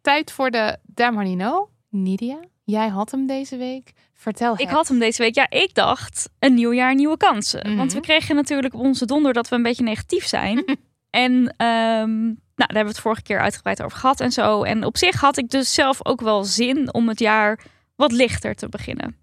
Tijd 0.00 0.32
voor 0.32 0.50
de 0.50 0.76
Damn 0.82 1.16
Honey 1.16 1.34
No. 1.34 1.68
Nidia, 1.88 2.40
jij 2.64 2.88
had 2.88 3.10
hem 3.10 3.26
deze 3.26 3.56
week. 3.56 3.92
Vertel 4.18 4.54
Ik 4.56 4.68
had 4.68 4.88
hem 4.88 4.98
deze 4.98 5.22
week. 5.22 5.34
Ja, 5.34 5.50
ik 5.50 5.74
dacht 5.74 6.28
een 6.38 6.54
nieuw 6.54 6.72
jaar, 6.72 6.94
nieuwe 6.94 7.16
kansen. 7.16 7.66
Mhm. 7.66 7.76
Want 7.76 7.92
we 7.92 8.00
kregen 8.00 8.34
natuurlijk 8.34 8.74
op 8.74 8.80
onze 8.80 9.06
donder 9.06 9.32
dat 9.32 9.48
we 9.48 9.56
een 9.56 9.62
beetje 9.62 9.84
negatief 9.84 10.26
zijn. 10.26 10.64
en 11.10 11.54
ehm, 11.56 12.22
nou, 12.24 12.36
daar 12.54 12.66
hebben 12.66 12.82
we 12.82 12.90
het 12.90 13.00
vorige 13.00 13.22
keer 13.22 13.40
uitgebreid 13.40 13.82
over 13.82 13.98
gehad 13.98 14.20
en 14.20 14.32
zo. 14.32 14.62
En 14.62 14.84
op 14.84 14.96
zich 14.96 15.20
had 15.20 15.36
ik 15.36 15.50
dus 15.50 15.74
zelf 15.74 16.06
ook 16.06 16.20
wel 16.20 16.44
zin 16.44 16.94
om 16.94 17.08
het 17.08 17.18
jaar 17.18 17.60
wat 17.96 18.12
lichter 18.12 18.54
te 18.54 18.68
beginnen. 18.68 19.16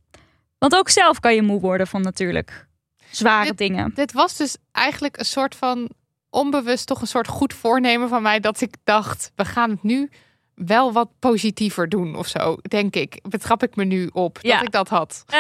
Want 0.58 0.76
ook 0.76 0.90
zelf 0.90 1.20
kan 1.20 1.36
je 1.36 1.42
moe 1.42 1.60
worden 1.60 1.88
van 1.88 2.02
natuurlijk 2.02 2.68
zware 3.10 3.46
Dit- 3.46 3.58
dingen. 3.58 3.92
Dit 3.94 4.12
was 4.12 4.38
dus 4.38 4.58
eigenlijk 4.72 5.18
een 5.18 5.26
soort 5.26 5.56
van 5.56 5.90
onbewust 6.30 6.88
toch 6.88 7.02
een 7.02 7.08
soort 7.08 7.28
goed 7.28 7.54
voornemen 7.54 8.10
van 8.10 8.22
mij 8.22 8.40
dat 8.40 8.62
ik 8.62 8.76
dacht, 8.84 9.32
we 9.36 9.46
gaan 9.46 9.70
het 9.70 9.84
nu 9.84 10.10
wel 10.56 10.92
wat 10.94 11.10
positiever 11.20 11.90
doen 11.90 12.16
of 12.16 12.28
zo, 12.28 12.58
denk 12.62 12.96
ik. 12.96 13.20
Betrap 13.30 13.64
ik 13.64 13.76
me 13.76 13.84
nu 13.84 14.10
op 14.14 14.38
Ja. 14.42 14.56
dat 14.56 14.66
ik 14.66 14.72
dat 14.72 14.90
had. 14.90 15.24
Eh, 15.28 15.38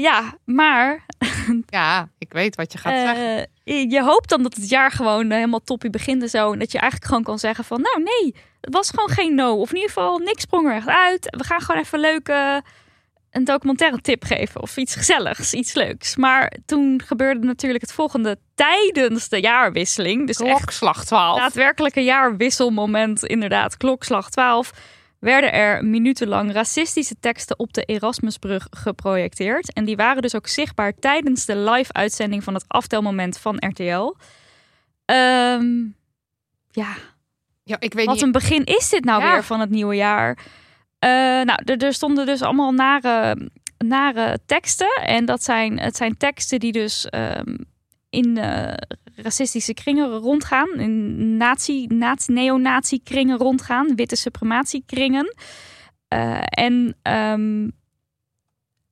ja, 0.00 0.34
maar 0.44 1.04
Ja, 1.66 2.08
ik 2.18 2.32
weet 2.32 2.56
wat 2.56 2.72
je 2.72 2.78
gaat 2.78 2.92
zeggen. 2.98 3.48
eh, 3.64 3.90
je 3.90 4.02
hoopt 4.02 4.28
dan 4.28 4.42
dat 4.42 4.54
het 4.54 4.68
jaar 4.68 4.90
gewoon 4.90 5.24
eh, 5.30 5.34
helemaal 5.36 5.62
toppie 5.64 5.90
begint 5.90 6.22
en 6.22 6.28
zo. 6.28 6.52
En 6.52 6.58
dat 6.58 6.72
je 6.72 6.78
eigenlijk 6.78 7.10
gewoon 7.10 7.24
kan 7.26 7.38
zeggen 7.38 7.64
van, 7.64 7.80
nou 7.80 8.02
nee, 8.02 8.34
het 8.60 8.74
was 8.74 8.90
gewoon 8.90 9.08
geen 9.10 9.34
no. 9.34 9.54
Of 9.56 9.68
in 9.70 9.74
ieder 9.76 9.90
geval, 9.92 10.18
niks 10.18 10.42
sprong 10.42 10.66
er 10.68 10.74
echt 10.74 10.88
uit. 10.88 11.36
We 11.38 11.44
gaan 11.44 11.60
gewoon 11.60 11.80
even 11.80 11.98
leuk 12.00 12.28
eh, 12.28 12.56
een 13.30 13.44
documentaire 13.44 14.00
tip 14.00 14.24
geven. 14.24 14.62
Of 14.62 14.76
iets 14.76 14.94
gezelligs, 14.94 15.54
iets 15.54 15.74
leuks. 15.74 16.16
Maar 16.16 16.52
toen 16.66 17.02
gebeurde 17.06 17.46
natuurlijk 17.46 17.80
het 17.82 17.92
volgende 17.92 18.38
tijdens 18.54 19.28
de 19.28 19.40
jaarwisseling. 19.40 20.26
Dus 20.26 20.36
echt 20.40 20.56
Klokslag 20.58 21.04
12. 21.04 21.38
daadwerkelijke 21.38 22.00
jaarwisselmoment, 22.00 23.24
inderdaad, 23.24 23.76
klokslag 23.76 24.30
12, 24.30 24.70
werden 25.18 25.52
er 25.52 25.84
minutenlang 25.84 26.52
racistische 26.52 27.14
teksten 27.20 27.58
op 27.58 27.72
de 27.72 27.82
Erasmusbrug 27.84 28.66
geprojecteerd. 28.70 29.72
En 29.72 29.84
die 29.84 29.96
waren 29.96 30.22
dus 30.22 30.34
ook 30.34 30.46
zichtbaar 30.46 30.92
tijdens 30.94 31.44
de 31.44 31.56
live-uitzending 31.56 32.44
van 32.44 32.54
het 32.54 32.64
aftelmoment 32.68 33.38
van 33.38 33.56
RTL. 33.68 34.14
Ehm, 35.04 35.72
ja, 36.70 36.94
Ja, 37.64 37.76
ik 37.80 37.94
weet 37.94 38.06
wat 38.06 38.14
niet. 38.14 38.24
een 38.24 38.32
begin 38.32 38.64
is 38.64 38.88
dit 38.88 39.04
nou 39.04 39.22
Ja. 39.22 39.32
weer 39.32 39.44
van 39.44 39.60
het 39.60 39.70
nieuwe 39.70 39.94
jaar? 39.94 40.38
Eh, 41.00 41.10
nou, 41.42 41.58
er, 41.64 41.92
stonden 41.92 42.26
dus 42.26 42.42
allemaal 42.42 42.72
nare, 42.72 43.48
nare 43.78 44.38
teksten. 44.46 45.02
En 45.04 45.24
dat 45.24 45.42
zijn, 45.42 45.78
het 45.78 45.96
zijn 45.96 46.16
teksten 46.16 46.58
die 46.58 46.72
dus 46.72 47.06
ehm, 47.06 47.56
in 48.10 48.38
eh, 48.38 48.74
racistische 49.16 49.74
kringen 49.74 50.08
rondgaan. 50.08 50.70
In 50.78 51.36
nazi, 51.36 51.86
nazi, 51.86 52.32
neonazi 52.32 53.02
kringen 53.02 53.38
rondgaan. 53.38 53.94
Witte 53.94 54.16
suprematiekringen. 54.16 55.34
Eh, 56.08 56.42
en 56.44 56.96
ehm, 57.02 57.68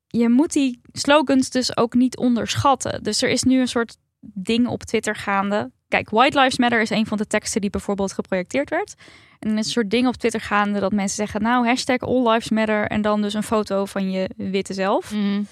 je 0.07 0.29
moet 0.29 0.53
die 0.53 0.81
slogans 0.91 1.49
dus 1.49 1.77
ook 1.77 1.93
niet 1.93 2.17
onderschatten. 2.17 3.03
Dus 3.03 3.21
er 3.21 3.29
is 3.29 3.43
nu 3.43 3.59
een 3.59 3.67
soort 3.67 3.97
ding 4.19 4.67
op 4.67 4.83
Twitter 4.83 5.15
gaande. 5.15 5.71
Kijk, 5.89 6.09
White 6.09 6.39
Lives 6.39 6.57
Matter 6.57 6.81
is 6.81 6.89
een 6.89 7.05
van 7.05 7.17
de 7.17 7.27
teksten 7.27 7.61
die 7.61 7.69
bijvoorbeeld 7.69 8.13
geprojecteerd 8.13 8.69
werd. 8.69 8.93
En 9.39 9.57
een 9.57 9.63
soort 9.63 9.89
ding 9.89 10.07
op 10.07 10.15
Twitter 10.15 10.41
gaande 10.41 10.79
dat 10.79 10.91
mensen 10.91 11.15
zeggen... 11.15 11.41
nou, 11.41 11.67
hashtag 11.67 11.99
All 11.99 12.29
Lives 12.29 12.49
Matter 12.49 12.87
en 12.87 13.01
dan 13.01 13.21
dus 13.21 13.33
een 13.33 13.43
foto 13.43 13.85
van 13.85 14.11
je 14.11 14.29
witte 14.37 14.73
zelf. 14.73 15.11
Mhm. 15.11 15.43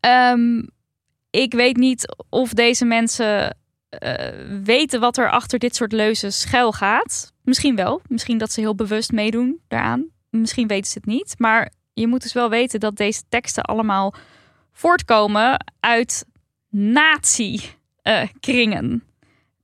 Ehm, 0.00 0.62
ik 1.30 1.52
weet 1.52 1.76
niet 1.76 2.16
of 2.28 2.52
deze 2.52 2.84
mensen 2.84 3.56
eh, 3.88 4.28
weten 4.64 5.00
wat 5.00 5.16
er 5.16 5.30
achter 5.30 5.58
dit 5.58 5.76
soort 5.76 5.92
leuzen 5.92 6.32
schuil 6.32 6.72
gaat. 6.72 7.32
Misschien 7.42 7.76
wel. 7.76 8.00
Misschien 8.06 8.38
dat 8.38 8.52
ze 8.52 8.60
heel 8.60 8.74
bewust 8.74 9.12
meedoen 9.12 9.60
daaraan. 9.68 10.06
Misschien 10.30 10.66
weten 10.66 10.90
ze 10.90 10.98
het 10.98 11.06
niet. 11.06 11.34
Maar 11.38 11.72
je 11.92 12.06
moet 12.06 12.22
dus 12.22 12.32
wel 12.32 12.50
weten 12.50 12.80
dat 12.80 12.96
deze 12.96 13.22
teksten 13.28 13.62
allemaal 13.62 14.14
voortkomen 14.72 15.64
uit 15.80 16.26
nazi-kringen. 16.68 19.02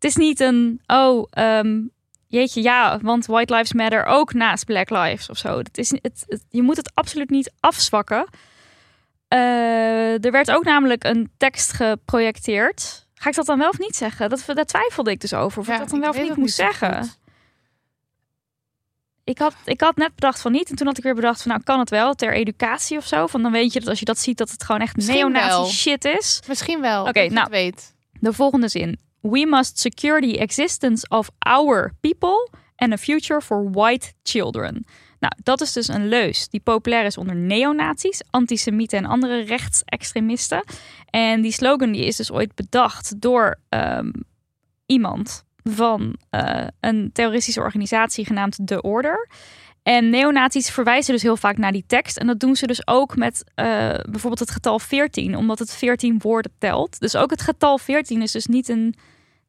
Het 0.05 0.13
is 0.13 0.17
niet 0.25 0.41
een, 0.41 0.81
oh, 0.87 1.27
ehm, 1.31 1.81
jeetje, 2.29 2.63
ja, 2.63 2.99
want 3.03 3.27
White 3.27 3.55
Lives 3.55 3.73
Matter 3.73 4.05
ook 4.05 4.33
naast 4.33 4.65
Black 4.65 4.91
Lives 4.91 5.29
of 5.31 5.39
zo. 5.39 5.59
Het 5.59 5.79
is, 5.79 5.91
het, 5.91 6.25
het- 6.29 6.45
je 6.49 6.63
moet 6.63 6.77
het 6.77 6.91
absoluut 6.95 7.31
niet 7.31 7.53
afzwakken. 7.61 8.27
Eh, 9.29 10.25
er 10.25 10.31
werd 10.31 10.51
ook 10.51 10.65
namelijk 10.65 11.05
een 11.05 11.31
tekst 11.37 11.73
geprojecteerd. 11.73 13.07
Ga 13.15 13.29
ik 13.29 13.35
dat 13.35 13.47
dan 13.47 13.59
wel 13.59 13.69
of 13.69 13.79
niet 13.79 13.97
zeggen? 13.97 14.29
Dat, 14.31 14.43
daar 14.47 14.65
twijfelde 14.65 15.11
ik 15.11 15.21
dus 15.21 15.35
over. 15.35 15.61
Of 15.61 15.69
ik 15.69 15.79
dat 15.79 15.91
dan 15.91 16.01
wel 16.01 16.11
of 16.11 16.23
niet 16.23 16.37
moest 16.37 16.55
zeggen. 16.55 17.03
goed. 17.03 17.19
Ik 19.25 19.39
had, 19.39 19.55
ik 19.65 19.81
had 19.81 19.97
net 19.97 20.15
bedacht 20.15 20.41
van 20.41 20.53
niet. 20.53 20.71
En 20.71 20.77
toen 20.77 20.87
had 20.87 20.99
ik 20.99 21.05
weer 21.05 21.15
bedacht 21.15 21.43
van 21.43 21.51
nou 21.51 21.63
kan 21.63 21.79
het 21.79 21.91
wel 21.91 22.15
ter 22.15 22.33
educatie 22.33 22.97
of 22.97 23.07
zo. 23.07 23.27
Van 23.27 23.43
dan 23.43 23.53
weet 23.53 23.73
je 23.73 23.81
dat 23.81 23.89
als 23.89 23.99
je 23.99 24.05
dat 24.05 24.19
ziet 24.19 24.39
dat 24.39 24.51
het 24.51 24.65
gewoon 24.65 24.81
echt 24.81 24.97
neonazi 24.97 25.73
shit 25.73 26.05
is. 26.05 26.43
Misschien 26.49 26.81
wel. 26.81 27.07
Oké, 27.07 27.27
nou. 27.29 27.49
weet. 27.51 27.95
De 28.21 28.33
volgende 28.33 28.69
zin. 28.69 28.99
We 29.31 29.47
must 29.47 29.79
secure 29.79 30.21
the 30.21 30.37
existence 30.39 31.09
of 31.09 31.31
our 31.39 31.93
people 32.01 32.51
and 32.77 32.93
a 32.93 32.97
future 32.97 33.41
for 33.41 33.71
white 33.71 34.13
children. 34.23 34.85
Nou, 35.21 35.33
dat 35.43 35.61
is 35.61 35.73
dus 35.73 35.89
een 35.89 36.09
leus 36.09 36.49
die 36.49 36.61
populair 36.61 37.05
is 37.05 37.17
onder 37.17 37.37
neonazies, 37.37 38.23
antisemieten 38.31 38.99
en 38.99 39.05
andere 39.05 39.41
rechtsextremisten. 39.41 40.65
En 41.11 41.41
die 41.41 41.53
slogan 41.53 41.93
die 41.93 42.05
is 42.05 42.17
dus 42.17 42.33
ooit 42.33 42.55
bedacht 42.55 43.21
door 43.21 43.59
ehm, 43.69 44.11
iemand 44.87 45.45
van 45.63 46.17
eh, 46.31 46.67
een 46.81 47.11
terroristische 47.13 47.61
organisatie 47.61 48.27
genaamd 48.27 48.59
The 48.65 48.83
Order. 48.83 49.29
En 49.83 50.11
neonazies 50.11 50.71
verwijzen 50.71 51.13
dus 51.13 51.23
heel 51.23 51.37
vaak 51.37 51.57
naar 51.57 51.73
die 51.73 51.85
tekst. 51.87 52.17
En 52.17 52.27
dat 52.27 52.41
doen 52.41 52.57
ze 52.57 52.67
dus 52.67 52.87
ook 52.87 53.17
met 53.17 53.45
eh, 53.55 53.65
bijvoorbeeld 54.11 54.39
het 54.39 54.51
getal 54.51 54.79
14, 54.79 55.37
omdat 55.37 55.59
het 55.59 55.75
14 55.75 56.19
woorden 56.19 56.53
telt. 56.59 57.01
Dus 57.01 57.17
ook 57.17 57.31
het 57.31 57.43
getal 57.43 57.79
14 57.79 58.23
is 58.23 58.33
dus 58.33 58.47
niet 58.47 58.69
een 58.69 58.95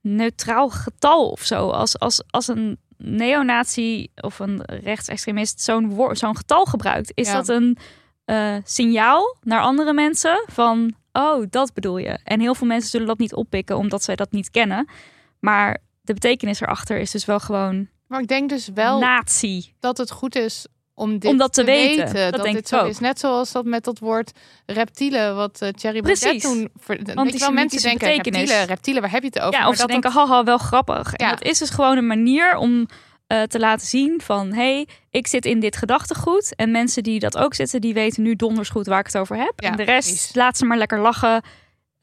neutraal 0.05 0.69
getal 0.69 1.29
of 1.29 1.41
zo. 1.41 1.69
Als, 1.69 1.99
als, 1.99 2.23
als 2.29 2.47
een 2.47 2.77
neonazi 2.97 4.07
of 4.15 4.39
een 4.39 4.61
rechtsextremist 4.65 5.61
zo'n 5.61 5.89
woor- 5.89 6.17
zo'n 6.17 6.37
getal 6.37 6.65
gebruikt, 6.65 7.11
is 7.13 7.27
Ja. 7.27 7.33
dat 7.33 7.47
een 7.47 7.77
eh, 8.25 8.55
signaal 8.63 9.37
naar 9.41 9.61
andere 9.61 9.93
mensen 9.93 10.43
van, 10.47 10.93
oh, 11.11 11.43
dat 11.49 11.73
bedoel 11.73 11.97
je. 11.97 12.19
En 12.23 12.39
heel 12.39 12.55
veel 12.55 12.67
mensen 12.67 12.89
zullen 12.89 13.07
dat 13.07 13.17
niet 13.17 13.33
oppikken 13.33 13.77
omdat 13.77 14.03
zij 14.03 14.15
dat 14.15 14.31
niet 14.31 14.49
kennen. 14.51 14.87
Maar 15.39 15.77
de 16.01 16.13
betekenis 16.13 16.61
erachter 16.61 16.97
is 16.97 17.11
dus 17.11 17.25
wel 17.25 17.39
gewoon 17.39 17.87
Maar 18.07 18.21
ik 18.21 18.27
denk 18.27 18.49
dus 18.49 18.67
wel 18.73 18.99
nazi. 18.99 19.73
dat 19.79 19.97
het 19.97 20.11
goed 20.11 20.35
is 20.35 20.65
om 20.95 21.19
dit 21.19 21.31
Om 21.31 21.37
dat 21.37 21.53
te 21.53 21.63
weten. 21.63 22.13
Dat 22.13 22.31
Dat, 22.33 22.43
denk 22.43 22.55
dit 22.55 22.63
ik 22.63 22.67
zo 22.67 22.79
ook. 22.79 22.87
is. 22.87 22.99
Net 22.99 23.19
zoals 23.19 23.51
dat 23.51 23.65
met 23.65 23.83
dat 23.83 23.99
woord 23.99 24.31
reptielen, 24.65 25.35
wat 25.35 25.61
eh 25.61 25.69
Thierry 25.69 26.01
Baudet 26.01 26.19
Precies. 26.23 26.43
toen... 26.43 26.69
Je 26.87 27.37
wel, 27.39 27.51
mensen 27.51 27.81
denken, 27.81 28.07
reptielen, 28.07 28.65
reptielen, 28.65 29.01
waar 29.01 29.11
heb 29.11 29.21
je 29.21 29.27
het 29.27 29.39
over? 29.39 29.53
Ja, 29.53 29.59
Maar 29.59 29.67
of 29.67 29.73
ze 29.75 29.81
dat 29.81 29.89
denken, 29.89 30.13
dat- 30.13 30.27
haha, 30.27 30.43
wel 30.43 30.57
grappig. 30.57 31.13
En 31.13 31.29
dat 31.29 31.43
is 31.43 31.57
dus 31.57 31.69
gewoon 31.69 31.97
een 31.97 32.07
manier 32.07 32.55
om 32.57 32.85
eh, 33.27 33.41
te 33.41 33.59
laten 33.59 33.87
zien 33.87 34.21
van... 34.23 34.53
hey, 34.53 34.87
ik 35.09 35.27
zit 35.27 35.45
in 35.45 35.59
dit 35.59 35.77
gedachtegoed. 35.77 36.55
En 36.55 36.71
mensen 36.71 37.03
die 37.03 37.19
dat 37.19 37.37
ook 37.37 37.53
zitten, 37.53 37.81
die 37.81 37.93
weten 37.93 38.23
nu 38.23 38.35
donders 38.35 38.69
goed 38.69 38.85
waar 38.87 38.99
ik 38.99 39.05
het 39.05 39.17
over 39.17 39.35
heb. 39.37 39.53
Ja, 39.55 39.69
en 39.69 39.77
de 39.77 39.83
rest, 39.83 40.07
precies. 40.09 40.35
laat 40.35 40.57
ze 40.57 40.65
maar 40.65 40.77
lekker 40.77 40.99
lachen. 40.99 41.41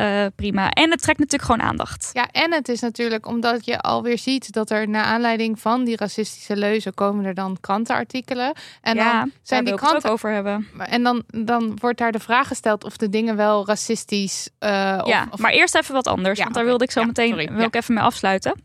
Eh, 0.02 0.26
prima. 0.36 0.70
En 0.70 0.90
het 0.90 1.02
trekt 1.02 1.18
natuurlijk 1.18 1.50
gewoon 1.50 1.66
aandacht. 1.68 2.10
Ja, 2.12 2.28
en 2.30 2.52
het 2.52 2.68
is 2.68 2.80
natuurlijk 2.80 3.26
omdat 3.26 3.64
je 3.64 3.80
alweer 3.80 4.18
ziet 4.18 4.52
dat 4.52 4.70
er 4.70 4.88
na 4.88 5.02
aanleiding 5.02 5.60
van 5.60 5.84
die 5.84 5.96
racistische 5.96 6.56
leuzen 6.56 6.94
komen 6.94 7.24
er 7.24 7.34
dan 7.34 7.56
krantenartikelen. 7.60 8.52
En 8.80 8.94
ja, 8.96 9.20
dan 9.20 9.32
zijn 9.42 9.64
die 9.64 9.74
kranten. 9.74 10.04
ook 10.08 10.14
over 10.14 10.30
hebben. 10.32 10.68
En 10.78 11.02
dan, 11.02 11.22
dan 11.26 11.76
wordt 11.80 11.98
daar 11.98 12.12
de 12.12 12.18
vraag 12.18 12.46
gesteld 12.48 12.84
of 12.84 12.96
de 12.96 13.08
dingen 13.08 13.36
wel 13.36 13.66
racistisch. 13.66 14.48
eh, 14.58 14.98
of, 15.02 15.08
ja, 15.08 15.26
of- 15.30 15.38
maar 15.40 15.52
eerst 15.52 15.74
even 15.74 15.94
wat 15.94 16.06
anders. 16.06 16.36
Ja, 16.38 16.42
want 16.44 16.54
daar 16.56 16.64
wilde 16.64 16.84
ik 16.84 16.90
zo 16.90 17.00
Ja, 17.00 17.06
meteen 17.06 17.28
sorry. 17.28 17.52
wil 17.52 17.66
ik 17.66 17.74
even 17.74 17.94
mee 17.94 18.04
afsluiten. 18.04 18.64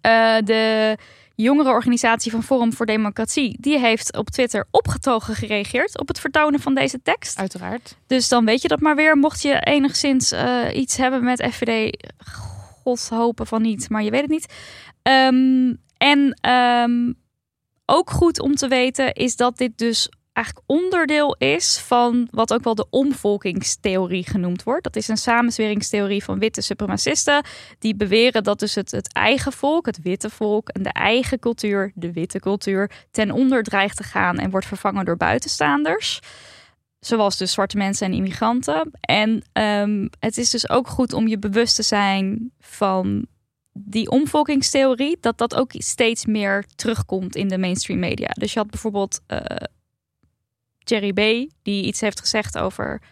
Eh, 0.00 0.36
de 0.44 0.96
jongerenorganisatie 1.40 2.30
van 2.30 2.42
Forum 2.42 2.72
voor 2.72 2.86
Democratie... 2.86 3.56
die 3.60 3.78
heeft 3.78 4.16
op 4.16 4.30
Twitter 4.30 4.66
opgetogen 4.70 5.34
gereageerd... 5.34 5.98
op 5.98 6.08
het 6.08 6.20
vertonen 6.20 6.60
van 6.60 6.74
deze 6.74 7.02
tekst. 7.02 7.38
uiteraard. 7.38 7.96
Dus 8.06 8.28
dan 8.28 8.44
weet 8.44 8.62
je 8.62 8.68
dat 8.68 8.80
maar 8.80 8.96
weer. 8.96 9.16
Mocht 9.16 9.42
je 9.42 9.60
enigszins 9.60 10.32
eh, 10.32 10.62
iets 10.72 10.96
hebben 10.96 11.24
met 11.24 11.46
FVD, 11.50 12.06
god 12.82 13.08
hopen 13.08 13.46
van 13.46 13.62
niet, 13.62 13.88
maar 13.88 14.02
je 14.02 14.10
weet 14.10 14.20
het 14.20 14.30
niet. 14.30 14.54
Ehm, 15.02 15.74
en 15.96 16.38
ehm, 16.40 17.12
ook 17.86 18.10
goed 18.10 18.40
om 18.40 18.54
te 18.54 18.68
weten 18.68 19.12
is 19.12 19.36
dat 19.36 19.56
dit 19.56 19.78
dus 19.78 20.08
eigenlijk 20.40 20.66
onderdeel 20.66 21.36
is 21.38 21.78
van 21.78 22.28
wat 22.30 22.52
ook 22.52 22.64
wel 22.64 22.74
de 22.74 22.86
omvolkingstheorie 22.90 24.26
genoemd 24.26 24.62
wordt. 24.62 24.84
Dat 24.84 24.96
is 24.96 25.08
een 25.08 25.16
samenzweringstheorie 25.16 26.24
van 26.24 26.38
witte 26.38 26.60
supremacisten 26.60 27.44
die 27.78 27.96
beweren 27.96 28.44
dat 28.44 28.58
dus 28.58 28.74
het, 28.74 28.90
het 28.90 29.12
eigen 29.12 29.52
volk, 29.52 29.86
het 29.86 30.02
witte 30.02 30.30
volk 30.30 30.68
en 30.68 30.82
de 30.82 30.92
eigen 30.92 31.38
cultuur, 31.38 31.92
de 31.94 32.12
witte 32.12 32.38
cultuur, 32.38 32.90
ten 33.10 33.30
onder 33.30 33.62
dreigt 33.62 33.96
te 33.96 34.02
gaan 34.02 34.38
en 34.38 34.50
wordt 34.50 34.66
vervangen 34.66 35.04
door 35.04 35.16
buitenstaanders. 35.16 36.20
Zoals 37.00 37.36
dus 37.36 37.52
zwarte 37.52 37.76
mensen 37.76 38.06
en 38.06 38.12
immigranten. 38.12 38.90
En 39.00 39.42
ehm, 39.52 40.06
het 40.18 40.38
is 40.38 40.50
dus 40.50 40.70
ook 40.70 40.88
goed 40.88 41.12
om 41.12 41.28
je 41.28 41.38
bewust 41.38 41.76
te 41.76 41.82
zijn 41.82 42.52
van 42.58 43.26
die 43.72 44.10
omvolkingstheorie. 44.10 45.16
Dat 45.20 45.38
dat 45.38 45.54
ook 45.54 45.70
steeds 45.72 46.26
meer 46.26 46.64
terugkomt 46.76 47.36
in 47.36 47.48
de 47.48 47.58
mainstream 47.58 47.98
media. 47.98 48.28
Dus 48.28 48.52
je 48.52 48.58
had 48.58 48.70
bijvoorbeeld 48.70 49.20
eh, 49.26 49.38
Jerry 50.84 51.12
B. 51.12 51.50
Die 51.62 51.84
iets 51.84 52.00
heeft 52.00 52.20
gezegd 52.20 52.58
over 52.58 53.02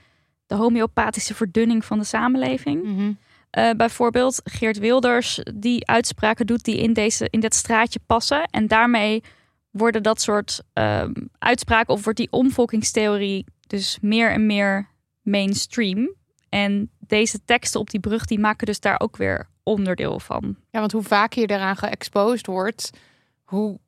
de 0.47 0.55
homeopathische 0.55 1.35
verdunning 1.35 1.85
van 1.85 1.99
de 1.99 2.05
samenleving. 2.05 2.85
Mhm. 2.85 3.13
Eh, 3.51 3.71
bijvoorbeeld 3.71 4.41
Geert 4.45 4.79
Wilders 4.79 5.41
die 5.55 5.87
uitspraken 5.87 6.47
doet 6.47 6.65
die 6.65 6.77
in, 6.77 6.93
deze, 6.93 7.29
in 7.31 7.41
dat 7.41 7.55
straatje 7.55 8.01
passen. 8.07 8.45
En 8.51 8.67
daarmee 8.67 9.23
worden 9.71 10.03
dat 10.03 10.21
soort 10.21 10.63
ehm, 10.73 11.13
uitspraken 11.39 11.95
of 11.95 12.05
wordt 12.05 12.19
die 12.19 12.33
omvolkingstheorie 12.33 13.45
dus 13.67 13.99
meer 14.01 14.31
en 14.31 14.47
meer 14.47 14.89
mainstream. 15.23 16.15
En 16.49 16.91
deze 16.99 17.45
teksten 17.45 17.81
op 17.81 17.91
die 17.91 18.01
brug 18.01 18.25
die 18.25 18.39
maken 18.39 18.67
dus 18.67 18.81
daar 18.81 19.01
ook 19.01 19.17
weer 19.17 19.49
onderdeel 19.63 20.21
van. 20.21 20.57
Ja, 20.71 20.81
want 20.81 20.93
hoe 20.93 21.03
vaker 21.03 21.41
je 21.41 21.51
eraan 21.51 21.77
geëxposed 21.77 22.47
wordt, 22.47 22.91
hoe 23.45 23.79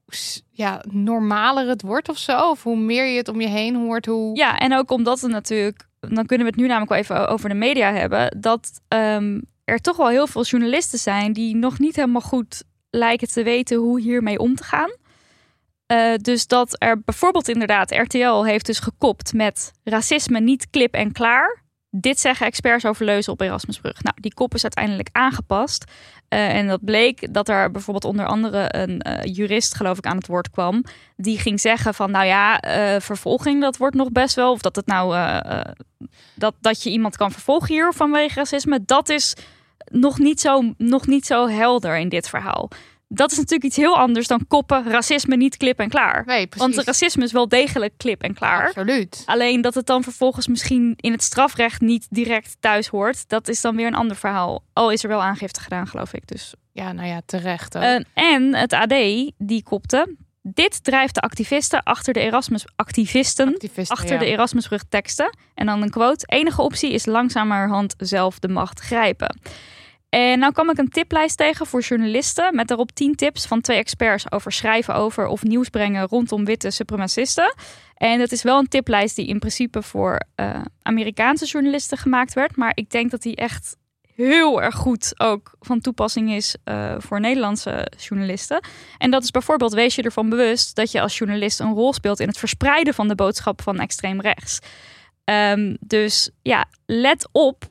ja, 0.50 0.85
normaler 0.90 1.69
het 1.69 1.83
wordt 1.83 2.09
of 2.09 2.19
zo. 2.19 2.50
Of 2.50 2.62
hoe 2.62 2.76
meer 2.76 3.07
je 3.07 3.17
het 3.17 3.29
om 3.29 3.40
je 3.40 3.49
heen 3.49 3.75
hoort, 3.76 4.07
hoe... 4.07 4.37
Ja, 4.37 4.59
en 4.59 4.75
ook 4.75 4.90
omdat 4.90 5.21
het 5.21 5.31
natuurlijk, 5.31 5.88
dan 6.00 6.26
kunnen 6.26 6.47
we 6.47 6.52
het 6.52 6.61
nu 6.61 6.67
namelijk 6.67 6.90
wel 6.90 6.99
even 6.99 7.29
over 7.29 7.49
de 7.49 7.55
media 7.55 7.93
hebben, 7.93 8.40
dat 8.40 8.81
ehm, 8.88 9.40
er 9.64 9.81
toch 9.81 9.97
wel 9.97 10.09
heel 10.09 10.26
veel 10.26 10.45
journalisten 10.45 10.99
zijn 10.99 11.33
die 11.33 11.57
nog 11.57 11.79
niet 11.79 11.97
helemaal 11.97 12.21
goed 12.21 12.62
lijken 12.90 13.29
te 13.29 13.43
weten 13.43 13.76
hoe 13.76 14.00
hiermee 14.00 14.38
om 14.38 14.55
te 14.55 14.64
gaan. 14.64 14.90
Eh, 15.87 16.14
dus 16.17 16.47
dat 16.47 16.76
er 16.79 17.00
bijvoorbeeld 17.00 17.49
inderdaad, 17.49 17.90
RTL 17.90 18.43
heeft 18.43 18.67
dus 18.67 18.79
gekopt 18.79 19.33
met 19.33 19.73
racisme 19.85 20.40
niet 20.40 20.71
klip 20.71 20.95
en 20.95 21.12
klaar. 21.12 21.62
Dit 21.90 22.20
zeggen 22.20 22.47
experts 22.47 22.87
over 22.87 23.04
leuzen 23.04 23.32
op 23.32 23.40
Erasmusbrug. 23.40 24.02
Nou, 24.02 24.16
die 24.20 24.35
kop 24.35 24.54
is 24.54 24.62
uiteindelijk 24.62 25.09
aangepast. 25.12 25.85
Eh, 26.28 26.56
en 26.56 26.66
dat 26.66 26.85
bleek 26.85 27.35
dat 27.35 27.49
er 27.49 27.70
bijvoorbeeld 27.70 28.04
onder 28.04 28.26
andere 28.26 28.66
een 28.76 29.00
eh, 29.00 29.35
jurist, 29.35 29.75
geloof 29.75 29.99
ik, 29.99 30.06
aan 30.06 30.16
het 30.16 30.26
woord 30.26 30.50
kwam. 30.50 30.85
Die 31.16 31.38
ging 31.38 31.61
zeggen 31.61 31.94
van, 31.94 32.11
nou 32.11 32.26
ja, 32.26 32.61
eh, 32.61 33.00
vervolging, 33.00 33.61
dat 33.61 33.76
wordt 33.76 33.97
nog 33.97 34.12
best 34.12 34.35
wel. 34.35 34.52
Of 34.52 34.61
dat 34.61 34.76
het 34.76 34.87
nou, 34.87 35.16
dat, 36.35 36.54
dat 36.61 36.82
je 36.82 36.90
iemand 36.90 37.16
kan 37.16 37.30
vervolgen 37.30 37.68
hier 37.68 37.92
vanwege 37.92 38.35
racisme. 38.35 38.85
Dat 38.85 39.09
is 39.09 39.35
nog 39.85 40.18
niet, 40.18 40.40
zo, 40.40 40.73
nog 40.76 41.06
niet 41.06 41.26
zo 41.26 41.49
helder 41.49 41.97
in 41.97 42.09
dit 42.09 42.28
verhaal. 42.28 42.68
Dat 43.12 43.31
is 43.31 43.37
natuurlijk 43.37 43.64
iets 43.64 43.76
heel 43.76 43.97
anders 43.97 44.26
dan 44.26 44.47
koppen 44.49 44.90
racisme 44.90 45.37
niet 45.37 45.57
klip 45.57 45.79
en 45.79 45.88
klaar. 45.88 46.23
Nee, 46.26 46.47
precies. 46.47 46.75
Want 46.75 46.87
racisme 46.87 47.25
is 47.25 47.33
wel 47.33 47.49
degelijk 47.49 47.93
klip 47.97 48.23
en 48.23 48.35
klaar. 48.35 48.67
Absoluut. 48.67 49.23
Alleen 49.26 49.61
dat 49.61 49.75
het 49.75 49.87
dan 49.87 50.02
vervolgens 50.02 50.47
misschien 50.47 50.95
in 50.97 51.12
het 51.12 51.23
strafrecht 51.23 51.81
niet 51.81 52.07
direct 52.11 52.57
thuis 52.61 52.88
hoort, 52.88 53.29
dat 53.29 53.49
is 53.49 53.61
dan 53.61 53.76
weer 53.76 53.87
een 53.87 53.95
ander 53.95 54.17
verhaal. 54.17 54.62
Al 54.73 54.90
is 54.90 55.02
er 55.02 55.09
wel 55.09 55.23
aangifte 55.23 55.61
gedaan, 55.61 55.87
geloof 55.87 56.12
ik. 56.12 56.26
Dus. 56.26 56.55
Ja, 56.73 56.93
nou 56.93 57.09
ja, 57.09 57.21
terecht. 57.26 57.76
ook. 57.76 57.83
Eh, 57.83 58.00
en 58.14 58.55
het 58.55 58.73
AD, 58.73 58.95
die 59.38 59.62
kopte. 59.62 60.17
Dit 60.43 60.85
drijft 60.85 61.14
de 61.14 61.21
activisten 61.21 61.83
achter 61.83 62.12
de 62.12 62.21
Erasmus 62.21 62.64
activisten 62.76 63.49
Activisten, 63.49 63.97
achter 63.97 64.12
ja. 64.12 64.19
de 64.19 64.26
Erasmusbrug 64.26 64.83
teksten. 64.88 65.37
En 65.55 65.67
dan 65.67 65.83
een 65.83 65.90
quote: 65.90 66.26
enige 66.26 66.62
optie 66.62 66.93
is 66.93 67.07
langzamerhand 67.07 67.95
zelf 67.99 68.38
de 68.38 68.49
macht 68.49 68.81
grijpen. 68.81 69.38
En 70.11 70.38
nou 70.38 70.52
kwam 70.52 70.71
ik 70.71 70.79
een 70.79 70.88
tiplijst 70.88 71.37
tegen 71.37 71.67
voor 71.67 71.81
journalisten 71.81 72.55
met 72.55 72.69
daarop 72.69 72.93
10 72.93 73.14
tips 73.14 73.47
van 73.47 73.61
twee 73.61 73.76
experts 73.76 74.33
over 74.33 74.52
schrijven 74.52 74.95
over 74.95 75.26
of 75.26 75.43
nieuws 75.43 75.69
brengen 75.69 76.07
rondom 76.07 76.45
witte 76.45 76.71
supremacisten. 76.71 77.55
En 77.95 78.19
dat 78.19 78.33
is 78.33 78.43
wel 78.43 78.59
een 78.59 78.69
tiplijst 78.69 79.17
die 79.17 79.26
in 79.26 79.38
principe 79.38 79.83
voor 79.83 80.21
eh, 80.35 80.61
Amerikaanse 80.83 81.45
journalisten 81.47 81.99
gemaakt 81.99 82.35
werd, 82.35 82.57
maar 82.57 82.73
ik 82.75 82.90
denk 82.90 83.11
dat 83.11 83.23
die 83.23 83.37
echt 83.37 83.76
heel 84.14 84.62
erg 84.62 84.75
goed 84.75 85.14
ook 85.17 85.55
van 85.61 85.81
toepassing 85.81 86.33
is 86.33 86.57
eh, 86.64 86.95
voor 86.99 87.21
Nederlandse 87.21 87.93
journalisten. 87.97 88.64
En 88.99 89.11
dat 89.11 89.23
is 89.23 89.31
bijvoorbeeld, 89.31 89.73
wees 89.73 89.95
je 89.95 90.02
ervan 90.02 90.29
bewust 90.29 90.76
dat 90.76 90.93
je 90.93 91.00
als 91.00 91.19
journalist 91.19 91.61
een 91.61 91.75
rol 91.75 91.93
speelt 91.93 92.21
in 92.21 92.29
het 92.29 92.38
verspreiden 92.38 92.95
van 92.95 93.09
de 93.09 93.14
boodschap 93.14 93.62
van 93.62 93.79
extreem 93.79 94.21
rechts. 94.21 94.59
Ehm, 95.25 95.76
dus 95.81 96.31
ja, 96.43 96.64
let 96.87 97.29
op 97.33 97.67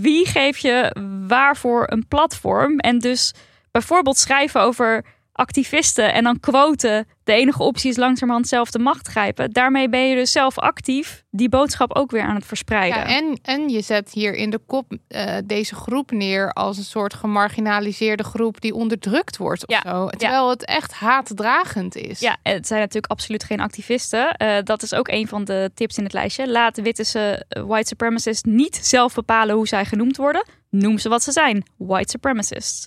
wie 0.00 0.26
geef 0.26 0.58
je 0.58 0.96
waarvoor 1.26 1.86
een 1.86 2.08
platform. 2.08 2.78
En 2.78 2.98
dus 2.98 3.34
bijvoorbeeld 3.70 4.18
schrijven 4.18 4.60
over 4.60 5.04
activisten 5.34 6.12
en 6.12 6.24
dan 6.24 6.40
quoten. 6.40 7.06
De 7.24 7.32
enige 7.32 7.62
optie 7.62 7.90
is 7.90 7.96
langzamerhand 7.96 8.48
zelf 8.48 8.70
de 8.70 8.78
macht 8.78 9.08
grijpen. 9.08 9.50
Daarmee 9.50 9.88
ben 9.88 10.08
je 10.08 10.14
dus 10.14 10.32
zelf 10.32 10.58
actief 10.58 11.22
die 11.30 11.48
boodschap 11.48 11.96
ook 11.96 12.10
weer 12.10 12.22
aan 12.22 12.34
het 12.34 12.46
verspreiden. 12.46 12.98
Ja, 12.98 13.06
en, 13.06 13.38
en 13.42 13.68
je 13.68 13.80
zet 13.80 14.12
hier 14.12 14.34
in 14.34 14.50
de 14.50 14.60
kop 14.66 14.96
eh, 15.08 15.36
deze 15.44 15.74
groep 15.74 16.10
neer 16.10 16.52
als 16.52 16.78
een 16.78 16.84
soort 16.84 17.14
gemarginaliseerde 17.14 18.24
groep 18.24 18.60
die 18.60 18.74
onderdrukt 18.74 19.36
wordt 19.36 19.66
of 19.66 19.82
Ja, 19.82 19.90
zo. 19.90 20.08
Terwijl 20.08 20.50
het 20.50 20.64
echt 20.64 20.92
haatdragend 20.92 21.96
is. 21.96 22.20
Ja, 22.20 22.36
het 22.42 22.66
zijn 22.66 22.80
natuurlijk 22.80 23.12
absoluut 23.12 23.44
geen 23.44 23.60
activisten. 23.60 24.32
Eh, 24.32 24.56
dat 24.62 24.82
is 24.82 24.94
ook 24.94 25.08
een 25.08 25.28
van 25.28 25.44
de 25.44 25.70
tips 25.74 25.98
in 25.98 26.04
het 26.04 26.12
lijstje. 26.12 26.50
Laat 26.50 26.80
witte 26.80 27.44
white 27.66 27.86
supremacists 27.86 28.42
niet 28.42 28.76
zelf 28.76 29.14
bepalen 29.14 29.54
hoe 29.54 29.68
zij 29.68 29.84
genoemd 29.84 30.16
worden. 30.16 30.44
Noem 30.74 30.98
ze 30.98 31.08
wat 31.08 31.22
ze 31.22 31.32
zijn: 31.32 31.64
white 31.76 32.10
supremacists. 32.10 32.86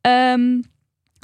Ehm, 0.00 0.60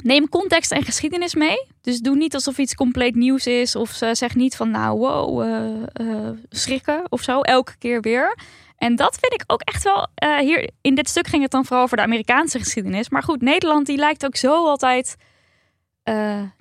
neem 0.03 0.29
context 0.29 0.71
en 0.71 0.83
geschiedenis 0.83 1.35
mee. 1.35 1.67
Dus 1.81 1.99
doe 1.99 2.15
niet 2.15 2.33
alsof 2.33 2.57
iets 2.57 2.75
compleet 2.75 3.15
nieuws 3.15 3.47
is. 3.47 3.75
Of 3.75 3.89
ze 3.89 4.09
zeg 4.15 4.35
niet 4.35 4.55
van 4.55 4.71
nou, 4.71 4.97
wow, 4.99 5.41
eh, 5.41 6.27
eh, 6.27 6.31
schrikken 6.49 7.11
of 7.11 7.21
zo. 7.21 7.41
Elke 7.41 7.77
keer 7.77 8.01
weer. 8.01 8.37
En 8.77 8.95
dat 8.95 9.17
vind 9.19 9.33
ik 9.33 9.43
ook 9.47 9.61
echt 9.61 9.83
wel. 9.83 10.07
eh, 10.15 10.37
hier 10.37 10.69
in 10.81 10.95
dit 10.95 11.09
stuk 11.09 11.27
ging 11.27 11.41
het 11.41 11.51
dan 11.51 11.65
vooral 11.65 11.83
over 11.83 11.97
de 11.97 12.03
Amerikaanse 12.03 12.59
geschiedenis. 12.59 13.09
Maar 13.09 13.23
goed, 13.23 13.41
Nederland 13.41 13.85
die 13.85 13.97
lijkt 13.97 14.25
ook 14.25 14.35
zo 14.35 14.67
altijd 14.67 15.15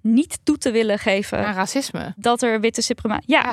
niet 0.02 0.38
toe 0.42 0.58
te 0.58 0.70
willen 0.70 0.98
geven 0.98 1.46
Aan 1.46 1.54
racisme. 1.54 2.14
dat 2.16 2.42
er 2.42 2.60
witte 2.60 2.82
suprema. 2.82 3.22
Ja. 3.26 3.40
Ja. 3.42 3.52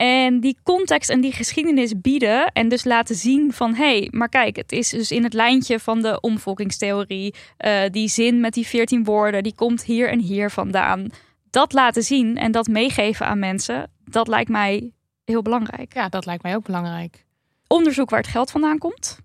En 0.00 0.40
die 0.40 0.58
context 0.62 1.10
en 1.10 1.20
die 1.20 1.32
geschiedenis 1.32 2.00
bieden 2.00 2.52
en 2.52 2.68
dus 2.68 2.84
laten 2.84 3.14
zien 3.14 3.52
van 3.52 3.74
hé, 3.74 3.98
hey, 3.98 4.08
maar 4.10 4.28
kijk, 4.28 4.56
het 4.56 4.72
is 4.72 4.88
dus 4.88 5.10
in 5.10 5.22
het 5.22 5.32
lijntje 5.32 5.80
van 5.80 6.02
de 6.02 6.20
omvolkingstheorie. 6.20 7.34
eh, 7.56 7.82
die 7.90 8.08
zin 8.08 8.40
met 8.40 8.54
die 8.54 8.66
14 8.66 9.04
woorden, 9.04 9.42
die 9.42 9.54
komt 9.54 9.84
hier 9.84 10.08
en 10.08 10.18
hier 10.18 10.50
vandaan. 10.50 11.08
Dat 11.50 11.72
laten 11.72 12.02
zien 12.02 12.36
en 12.36 12.52
dat 12.52 12.66
meegeven 12.66 13.26
aan 13.26 13.38
mensen, 13.38 13.90
dat 14.04 14.28
lijkt 14.28 14.50
mij 14.50 14.92
heel 15.24 15.42
belangrijk. 15.42 15.94
Ja, 15.94 16.08
dat 16.08 16.26
lijkt 16.26 16.42
mij 16.42 16.56
ook 16.56 16.64
belangrijk. 16.64 17.24
Onderzoek 17.66 18.10
waar 18.10 18.20
het 18.20 18.30
geld 18.30 18.50
vandaan 18.50 18.78
komt. 18.78 19.18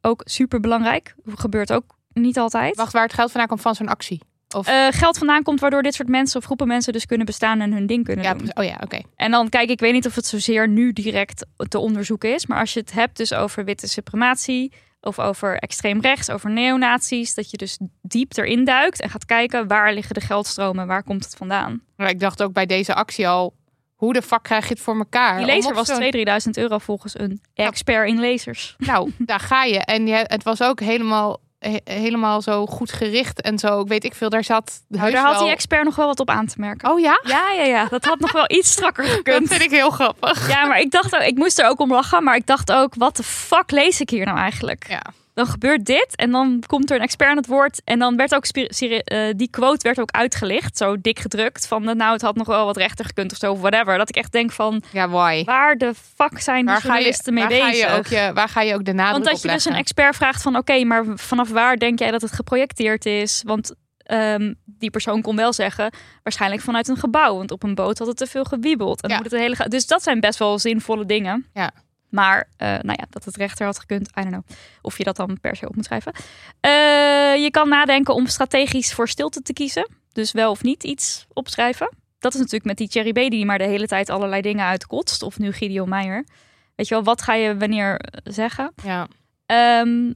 Ook 0.00 0.22
super 0.24 0.60
belangrijk. 0.60 1.14
Gebeurt 1.26 1.72
ook 1.72 1.96
niet 2.12 2.38
altijd. 2.38 2.76
Wacht, 2.76 2.92
waar 2.92 3.02
het 3.02 3.14
geld 3.14 3.30
vandaan 3.30 3.48
komt 3.48 3.60
van 3.60 3.74
zo'n 3.74 3.88
actie. 3.88 4.20
Of, 4.54 4.66
Eh, 4.66 4.86
geld 4.90 5.18
vandaan 5.18 5.42
komt 5.42 5.60
waardoor 5.60 5.82
dit 5.82 5.94
soort 5.94 6.08
mensen 6.08 6.38
of 6.38 6.44
groepen 6.44 6.66
mensen 6.66 6.92
dus 6.92 7.06
kunnen 7.06 7.26
bestaan 7.26 7.60
en 7.60 7.72
hun 7.72 7.86
ding 7.86 8.04
kunnen 8.04 8.24
ja, 8.24 8.34
doen. 8.34 8.50
oh 8.54 8.64
ja, 8.64 8.78
oké. 8.82 9.00
En 9.16 9.30
dan 9.30 9.48
kijk, 9.48 9.70
ik 9.70 9.80
weet 9.80 9.92
niet 9.92 10.06
of 10.06 10.14
het 10.14 10.26
zozeer 10.26 10.68
nu 10.68 10.92
direct 10.92 11.46
te 11.68 11.78
onderzoeken 11.78 12.34
is. 12.34 12.46
Maar 12.46 12.58
als 12.58 12.72
je 12.72 12.80
het 12.80 12.92
hebt 12.92 13.16
dus 13.16 13.32
over 13.34 13.64
witte 13.64 13.88
suprematie. 13.88 14.72
Of 15.04 15.18
over 15.18 15.56
extreem 15.58 16.00
rechts, 16.00 16.30
over 16.30 16.50
neonazies. 16.50 17.34
Dat 17.34 17.50
je 17.50 17.56
dus 17.56 17.78
diep 18.02 18.36
erin 18.36 18.64
duikt 18.64 19.00
en 19.00 19.10
gaat 19.10 19.24
kijken 19.24 19.66
waar 19.68 19.92
liggen 19.94 20.14
de 20.14 20.20
geldstromen, 20.20 20.86
waar 20.86 21.02
komt 21.02 21.24
het 21.24 21.34
vandaan. 21.34 21.82
Maar 21.96 22.08
ik 22.08 22.20
dacht 22.20 22.42
ook 22.42 22.52
bij 22.52 22.66
deze 22.66 22.94
actie 22.94 23.28
al, 23.28 23.54
hoe 23.94 24.12
de 24.12 24.22
fuck 24.22 24.42
krijg 24.42 24.64
je 24.68 24.74
het 24.74 24.82
voor 24.82 24.96
elkaar? 24.96 25.36
Die 25.36 25.46
laser 25.46 25.74
was 25.74 25.86
zo'n- 25.86 25.96
2.000, 25.96 26.10
3.000 26.10 26.56
euro 26.56 26.78
volgens 26.78 27.18
een 27.18 27.40
expert 27.54 28.08
in 28.08 28.20
lasers. 28.20 28.74
Nou, 28.78 29.12
daar 29.18 29.40
ga 29.40 29.64
je. 29.64 29.78
En 29.78 30.06
je, 30.06 30.24
het 30.26 30.42
was 30.42 30.62
ook 30.62 30.80
helemaal, 30.80 31.40
he- 31.70 31.80
helemaal 31.94 32.42
zo 32.42 32.66
goed 32.66 32.92
gericht 32.92 33.40
en 33.40 33.58
zo. 33.58 33.84
Weet 33.84 34.04
ik 34.04 34.14
veel, 34.14 34.28
daar 34.28 34.44
zat 34.44 34.82
Nou, 34.88 35.10
daar 35.10 35.22
had 35.22 35.32
wel- 35.34 35.42
die 35.42 35.52
expert 35.52 35.84
nog 35.84 35.96
wel 35.96 36.06
wat 36.06 36.20
op 36.20 36.30
aan 36.30 36.46
te 36.46 36.54
merken. 36.58 36.90
Oh 36.90 37.00
ja? 37.00 37.20
Ja, 37.24 37.50
ja, 37.56 37.62
ja. 37.64 37.84
Dat 37.84 38.04
had 38.04 38.18
nog 38.20 38.32
wel 38.32 38.44
iets 38.46 38.70
strakker 38.70 39.04
Dat 39.04 39.12
gekund. 39.12 39.48
vind 39.48 39.62
ik 39.62 39.70
heel 39.70 39.90
grappig. 39.90 40.48
Ja, 40.48 40.64
maar 40.66 40.80
ik 40.80 40.90
dacht 40.90 41.14
ook, 41.14 41.20
ik 41.22 41.36
moest 41.36 41.58
er 41.58 41.66
ook 41.68 41.80
om 41.80 41.92
lachen. 41.92 42.24
Maar 42.24 42.36
ik 42.36 42.46
dacht 42.46 42.72
ook, 42.72 42.94
wat 42.94 43.16
de 43.16 43.22
fuck 43.22 43.70
lees 43.70 44.00
ik 44.00 44.10
hier 44.10 44.24
nou 44.24 44.38
eigenlijk? 44.38 44.84
Ja. 44.88 45.02
Dan 45.34 45.46
gebeurt 45.46 45.84
dit 45.84 46.16
en 46.16 46.30
dan 46.30 46.62
komt 46.66 46.90
er 46.90 46.96
een 46.96 47.02
expert 47.02 47.30
aan 47.30 47.36
het 47.36 47.46
woord 47.46 47.80
en 47.84 47.98
dan 47.98 48.16
werd 48.16 48.34
ook 48.34 48.44
eh, 48.46 49.28
die 49.36 49.50
quote 49.50 49.82
werd 49.82 50.00
ook 50.00 50.10
uitgelicht, 50.10 50.76
zo 50.76 51.00
dik 51.00 51.18
gedrukt 51.18 51.66
van 51.66 51.88
eh, 51.88 51.94
nou 51.94 52.12
het 52.12 52.22
had 52.22 52.36
nog 52.36 52.46
wel 52.46 52.64
wat 52.64 52.76
rechter 52.76 53.04
gekund 53.04 53.32
of 53.32 53.38
zo 53.38 53.52
of 53.52 53.60
whatever. 53.60 53.98
Dat 53.98 54.08
ik 54.08 54.16
echt 54.16 54.32
denk 54.32 54.52
van 54.52 54.82
Ja, 54.92 55.08
why? 55.08 55.44
waar 55.44 55.76
de 55.76 55.92
fuck 56.16 56.40
zijn 56.40 56.64
de 56.66 56.70
Waar 56.72 56.80
ga, 56.80 56.86
je, 56.86 56.92
journalisten 56.92 57.34
mee 57.34 57.42
waar, 57.46 57.52
ga 57.52 57.66
bezig? 57.70 57.88
je 57.90 57.96
ook 57.96 58.06
je, 58.06 58.30
waar 58.34 58.48
ga 58.48 58.60
je 58.60 58.74
ook 58.74 58.84
de 58.84 58.92
nadruk 58.92 59.12
Want 59.12 59.24
dat 59.24 59.34
op 59.34 59.42
je 59.42 59.48
dus 59.48 59.64
een 59.64 59.74
expert 59.74 60.16
vraagt 60.16 60.42
van 60.42 60.56
oké, 60.56 60.84
maar 60.84 61.04
vanaf 61.14 61.50
waar 61.50 61.76
denk 61.76 61.98
jij 61.98 62.10
dat 62.10 62.20
het 62.22 62.32
geprojecteerd 62.32 63.06
is? 63.06 63.42
Want 63.46 63.74
ehm, 63.96 64.54
die 64.64 64.90
persoon 64.90 65.22
kon 65.22 65.36
wel 65.36 65.52
zeggen 65.52 65.92
waarschijnlijk 66.22 66.62
vanuit 66.62 66.88
een 66.88 66.96
gebouw, 66.96 67.36
want 67.36 67.50
op 67.50 67.62
een 67.62 67.74
boot 67.74 67.98
had 67.98 68.06
het 68.08 68.16
te 68.16 68.26
veel 68.26 68.44
gewiebeld. 68.44 69.02
En 69.02 69.08
Ja. 69.10 69.16
moet 69.16 69.30
het 69.30 69.40
hele 69.40 69.56
ga- 69.56 69.64
dus 69.64 69.86
dat 69.86 70.02
zijn 70.02 70.20
best 70.20 70.38
wel 70.38 70.58
zinvolle 70.58 71.06
dingen. 71.06 71.46
Ja. 71.52 71.70
Maar, 72.12 72.48
eh, 72.56 72.68
nou 72.68 72.98
ja, 72.98 73.06
dat 73.10 73.24
het 73.24 73.36
rechter 73.36 73.66
had 73.66 73.78
gekund, 73.78 74.08
I 74.08 74.20
don't 74.20 74.28
know. 74.28 74.42
Of 74.82 74.98
je 74.98 75.04
dat 75.04 75.16
dan 75.16 75.38
per 75.40 75.56
se 75.56 75.68
op 75.68 75.74
moet 75.74 75.84
schrijven. 75.84 76.12
Eh, 76.60 77.42
je 77.42 77.48
kan 77.50 77.68
nadenken 77.68 78.14
om 78.14 78.26
strategisch 78.26 78.92
voor 78.92 79.08
stilte 79.08 79.42
te 79.42 79.52
kiezen. 79.52 79.88
Dus 80.12 80.32
wel 80.32 80.50
of 80.50 80.62
niet 80.62 80.84
iets 80.84 81.26
opschrijven. 81.32 81.96
Dat 82.18 82.32
is 82.32 82.38
natuurlijk 82.38 82.64
met 82.64 82.76
die 82.76 82.88
Cherry 82.88 83.12
B 83.12 83.30
die 83.30 83.44
maar 83.44 83.58
de 83.58 83.64
hele 83.64 83.86
tijd 83.86 84.10
allerlei 84.10 84.42
dingen 84.42 84.64
uitkotst. 84.64 85.22
Of 85.22 85.38
nu 85.38 85.52
Gideon 85.52 85.88
Meijer. 85.88 86.26
Weet 86.74 86.88
je 86.88 86.94
wel, 86.94 87.04
wat 87.04 87.22
ga 87.22 87.34
je 87.34 87.56
wanneer 87.56 87.96
eh, 87.96 88.32
zeggen? 88.32 88.72
Ja. 88.84 89.08
Ehm, 89.46 90.12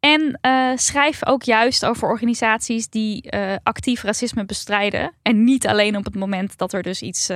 en 0.00 0.38
schrijf 0.78 1.26
ook 1.26 1.42
juist 1.42 1.84
over 1.84 2.08
organisaties 2.08 2.88
die 2.88 3.32
actief 3.62 4.02
racisme 4.02 4.44
bestrijden. 4.44 5.12
En 5.22 5.44
niet 5.44 5.66
alleen 5.66 5.96
op 5.96 6.04
het 6.04 6.14
moment 6.14 6.58
dat 6.58 6.72
er 6.72 6.82
dus 6.82 7.02
iets 7.02 7.30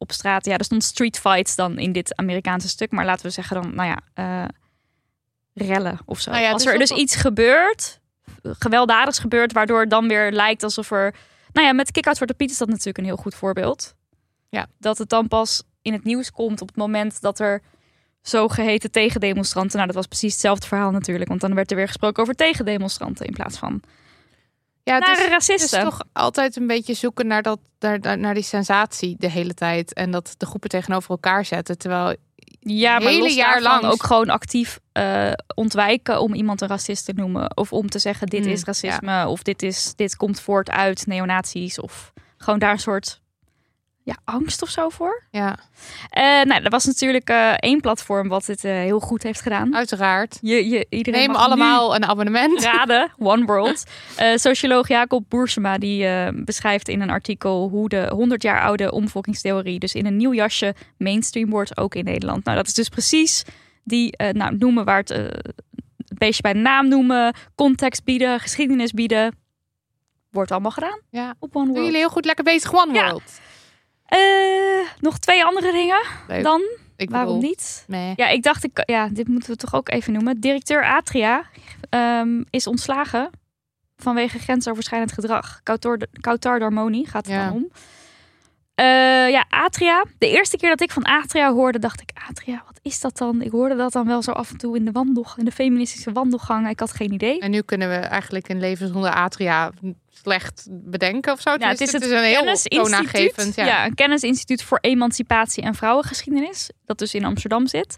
op 0.00 0.12
straat... 0.12 0.44
Ja, 0.44 0.56
er 0.56 0.64
stond 0.64 0.84
street 0.84 1.18
fights 1.18 1.56
dan 1.56 1.78
in 1.78 1.92
dit 1.92 2.16
Amerikaanse 2.16 2.68
stuk. 2.68 2.90
Maar 2.90 3.04
laten 3.04 3.26
we 3.26 3.32
zeggen 3.32 3.62
dan, 3.62 3.74
nou 3.74 3.88
ja, 3.88 4.00
eh, 4.14 4.48
rellen 5.54 5.98
of 6.04 6.20
zo. 6.20 6.30
Nou 6.30 6.42
ja, 6.42 6.50
Als 6.50 6.62
dus 6.62 6.72
er 6.72 6.80
op- 6.80 6.88
dus 6.88 6.98
iets 6.98 7.14
gebeurt, 7.14 8.00
gewelddadigs 8.42 9.18
gebeurt... 9.18 9.52
waardoor 9.52 9.80
het 9.80 9.90
dan 9.90 10.08
weer 10.08 10.32
lijkt 10.32 10.62
alsof 10.62 10.90
er... 10.90 11.14
Nou 11.52 11.66
ja, 11.66 11.72
met 11.72 11.90
Kick-Out 11.90 12.16
Zwarte 12.16 12.34
Piet 12.34 12.50
is 12.50 12.58
dat 12.58 12.68
natuurlijk 12.68 12.98
een 12.98 13.04
heel 13.04 13.16
goed 13.16 13.34
voorbeeld. 13.34 13.94
Ja. 14.48 14.66
Dat 14.78 14.98
het 14.98 15.08
dan 15.08 15.28
pas 15.28 15.62
in 15.82 15.92
het 15.92 16.04
nieuws 16.04 16.30
komt 16.30 16.60
op 16.60 16.68
het 16.68 16.76
moment 16.76 17.20
dat 17.20 17.38
er 17.38 17.62
zogeheten 18.22 18.90
tegendemonstranten. 18.90 19.74
Nou, 19.74 19.86
dat 19.86 19.96
was 19.96 20.06
precies 20.06 20.32
hetzelfde 20.32 20.66
verhaal 20.66 20.90
natuurlijk. 20.90 21.28
Want 21.28 21.40
dan 21.40 21.54
werd 21.54 21.70
er 21.70 21.76
weer 21.76 21.86
gesproken 21.86 22.22
over 22.22 22.34
tegendemonstranten 22.34 23.26
in 23.26 23.32
plaats 23.32 23.58
van 23.58 23.82
Ja, 24.90 24.98
het 24.98 25.08
is, 25.08 25.24
het 25.24 25.26
is 25.26 25.48
racisten. 25.48 25.84
toch 25.84 26.00
altijd 26.12 26.56
een 26.56 26.66
beetje 26.66 26.94
zoeken 26.94 27.26
naar, 27.26 27.42
dat, 27.42 27.58
naar, 27.78 28.18
naar- 28.18 28.34
die 28.34 28.42
sensatie 28.42 29.16
de 29.18 29.30
hele 29.30 29.54
tijd. 29.54 29.92
En 29.92 30.10
dat 30.10 30.34
de 30.36 30.46
groepen 30.46 30.68
tegenover 30.68 31.10
elkaar 31.10 31.44
zetten. 31.44 31.78
Terwijl, 31.78 32.16
ja, 32.60 32.98
maar 32.98 33.08
hele 33.08 33.34
jaar 33.34 33.62
lang. 33.62 33.84
ook 33.84 34.02
gewoon 34.02 34.28
actief 34.28 34.78
eh, 34.92 35.32
ontwijken 35.54 36.20
om 36.20 36.34
iemand 36.34 36.60
een 36.60 36.68
racist 36.68 37.04
te 37.04 37.12
noemen. 37.12 37.56
Of 37.56 37.72
om 37.72 37.88
te 37.88 37.98
zeggen 37.98 38.26
dit 38.26 38.44
Hmm, 38.44 38.52
is 38.52 38.64
racisme. 38.64 39.26
Of 39.26 39.42
dit, 39.42 39.62
is, 39.62 39.92
dit 39.96 40.16
komt 40.16 40.40
voort 40.40 40.70
uit 40.70 41.06
neonazies. 41.06 41.80
Of 41.80 42.12
gewoon 42.36 42.58
daar 42.58 42.72
een 42.72 42.78
soort 42.78 43.20
ja, 44.10 44.16
angst 44.24 44.62
of 44.62 44.68
zo 44.68 44.88
voor. 44.88 45.22
ja, 45.30 45.58
Eh 46.10 46.22
nou, 46.42 46.62
er 46.62 46.70
was 46.70 46.84
natuurlijk 46.84 47.28
eh, 47.28 47.52
één 47.56 47.80
platform 47.80 48.28
wat 48.28 48.46
dit 48.46 48.64
eh, 48.64 48.72
heel 48.72 49.00
goed 49.00 49.22
heeft 49.22 49.40
gedaan. 49.40 49.74
uiteraard. 49.76 50.38
Je, 50.40 50.68
je, 50.68 50.86
iedereen 50.88 51.20
Neem 51.26 51.36
allemaal 51.36 51.94
een 51.94 52.04
abonnement. 52.04 52.64
raden, 52.64 53.10
One 53.18 53.44
World. 53.44 53.84
Socioloog 54.34 54.88
Jacob 54.88 55.24
Boersema 55.28 55.78
die 55.78 56.06
beschrijft 56.44 56.88
in 56.88 57.00
een 57.00 57.10
artikel 57.10 57.68
hoe 57.68 57.88
de 57.88 58.10
100 58.14 58.42
jaar 58.42 58.60
oude 58.62 58.92
omvolkingstheorie 58.92 59.78
dus 59.78 59.94
in 59.94 60.06
een 60.06 60.16
nieuw 60.16 60.34
jasje 60.34 60.74
mainstream 60.98 61.50
wordt, 61.50 61.76
ook 61.76 61.94
in 61.94 62.04
Nederland. 62.04 62.44
Nou, 62.44 62.56
dat 62.56 62.66
is 62.66 62.74
dus 62.74 62.88
precies 62.88 63.44
die, 63.84 64.16
nou, 64.32 64.56
noemen 64.56 64.84
waar 64.84 64.98
het, 64.98 65.08
het 65.08 66.18
beestje 66.18 66.42
bij 66.42 66.52
naam 66.52 66.88
noemen, 66.88 67.34
context 67.54 68.04
bieden, 68.04 68.40
geschiedenis 68.40 68.92
bieden. 68.92 69.34
Wordt 70.30 70.50
allemaal 70.50 70.70
gedaan 70.70 71.00
Ja. 71.10 71.34
op 71.38 71.56
One 71.56 71.64
Doen 71.64 71.72
World. 71.72 71.86
jullie 71.86 72.00
heel 72.00 72.10
goed 72.10 72.24
lekker 72.24 72.44
bezig, 72.44 72.74
One 72.74 72.92
Ja. 72.92 73.16
Eh, 74.10 74.88
nog 75.00 75.18
twee 75.18 75.44
andere 75.44 75.72
dingen 75.72 76.00
Leuk. 76.28 76.42
dan. 76.42 76.62
Ik 76.96 77.10
Waarom 77.10 77.34
bedoel, 77.34 77.48
niet? 77.50 77.84
meh. 77.88 78.14
Ja, 78.16 78.28
ik 78.28 78.42
dacht, 78.42 78.64
ik, 78.64 78.82
ja, 78.86 79.08
dit 79.08 79.28
moeten 79.28 79.50
we 79.50 79.56
toch 79.56 79.74
ook 79.74 79.88
even 79.90 80.12
noemen. 80.12 80.40
Directeur 80.40 80.84
Atria 80.84 81.44
ehm, 81.90 82.42
is 82.50 82.66
ontslagen 82.66 83.30
vanwege 83.96 84.38
grensoverschrijdend 84.38 85.12
gedrag. 85.12 85.60
Kautar, 85.62 85.98
Kautar 86.20 86.58
Darmoni 86.58 87.04
gaat 87.06 87.26
het 87.26 87.34
Ja. 87.34 87.44
dan 87.46 87.54
om. 87.54 87.70
Eh, 88.80 89.30
ja, 89.30 89.44
Atria. 89.48 90.04
De 90.18 90.28
eerste 90.28 90.56
keer 90.56 90.68
dat 90.68 90.80
ik 90.80 90.90
van 90.90 91.02
Atria 91.02 91.52
hoorde, 91.52 91.78
dacht 91.78 92.00
ik, 92.00 92.10
Atria, 92.28 92.62
wat 92.66 92.78
is 92.82 93.00
dat 93.00 93.18
dan? 93.18 93.42
Ik 93.42 93.50
hoorde 93.50 93.76
dat 93.76 93.92
dan 93.92 94.06
wel 94.06 94.22
zo 94.22 94.30
af 94.30 94.50
en 94.50 94.56
toe 94.56 94.76
in 94.76 94.84
de 94.84 94.92
wandel, 94.92 95.26
in 95.36 95.44
de 95.44 95.50
feministische 95.50 96.12
wandelgang. 96.12 96.68
Ik 96.68 96.80
had 96.80 96.92
geen 96.92 97.12
idee. 97.12 97.40
En 97.40 97.50
nu 97.50 97.62
kunnen 97.62 97.88
we 97.88 97.94
eigenlijk 97.94 98.48
een 98.48 98.60
leven 98.60 98.88
zonder 98.88 99.10
atria 99.10 99.70
slecht 100.10 100.66
bedenken 100.70 101.32
of 101.32 101.40
zo. 101.40 101.50
Ja, 101.58 101.68
het 101.68 101.80
is 101.80 101.92
het 101.92 102.02
een 102.02 102.22
heel 102.22 102.34
kennisinstituut. 102.34 102.82
toonaangevend. 102.82 103.54
Ja. 103.54 103.66
Ja. 103.66 103.84
een 103.84 103.94
kennisinstituut 103.94 104.62
voor 104.62 104.78
emancipatie 104.80 105.62
en 105.62 105.74
vrouwengeschiedenis. 105.74 106.70
Dat 106.84 106.98
dus 106.98 107.14
in 107.14 107.24
Amsterdam 107.24 107.66
zit. 107.66 107.96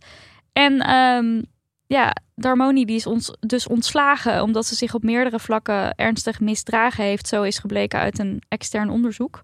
En 0.53 0.81
ehm, 0.81 1.42
ja, 1.87 2.16
Darmoni 2.35 2.85
die 2.85 2.97
is 2.97 3.07
ons 3.07 3.37
dus 3.40 3.66
ontslagen 3.66 4.42
omdat 4.42 4.66
ze 4.66 4.75
zich 4.75 4.95
op 4.95 5.03
meerdere 5.03 5.38
vlakken 5.38 5.95
ernstig 5.95 6.40
misdragen 6.40 7.05
heeft. 7.05 7.29
Zo 7.29 7.42
is 7.42 7.59
gebleken 7.59 7.99
uit 7.99 8.18
een 8.18 8.42
extern 8.49 8.90
onderzoek. 8.90 9.42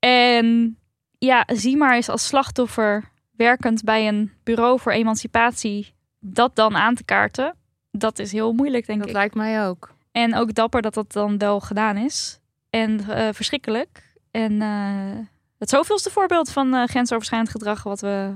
En 0.00 0.78
ja, 1.18 1.44
zie 1.46 1.76
maar 1.76 1.94
eens 1.94 2.08
als 2.08 2.26
slachtoffer 2.26 3.10
werkend 3.30 3.84
bij 3.84 4.08
een 4.08 4.32
bureau 4.42 4.80
voor 4.80 4.92
emancipatie 4.92 5.94
dat 6.18 6.56
dan 6.56 6.76
aan 6.76 6.94
te 6.94 7.04
kaarten. 7.04 7.54
Dat 7.90 8.18
is 8.18 8.32
heel 8.32 8.52
moeilijk, 8.52 8.86
denk 8.86 8.98
Dat 8.98 9.08
ik. 9.08 9.14
lijkt 9.14 9.34
mij 9.34 9.66
ook. 9.66 9.94
En 10.12 10.34
ook 10.34 10.54
dapper 10.54 10.82
dat 10.82 10.94
dat 10.94 11.12
dan 11.12 11.38
wel 11.38 11.60
gedaan 11.60 11.96
is. 11.96 12.40
En 12.70 13.00
eh, 13.10 13.28
verschrikkelijk. 13.32 14.14
En 14.30 14.62
eh, 14.62 15.18
het 15.58 15.68
zoveelste 15.68 16.10
voorbeeld 16.10 16.50
van 16.50 16.74
eh, 16.74 16.84
grensoverschrijdend 16.86 17.50
gedrag 17.50 17.82
wat 17.82 18.00
we 18.00 18.34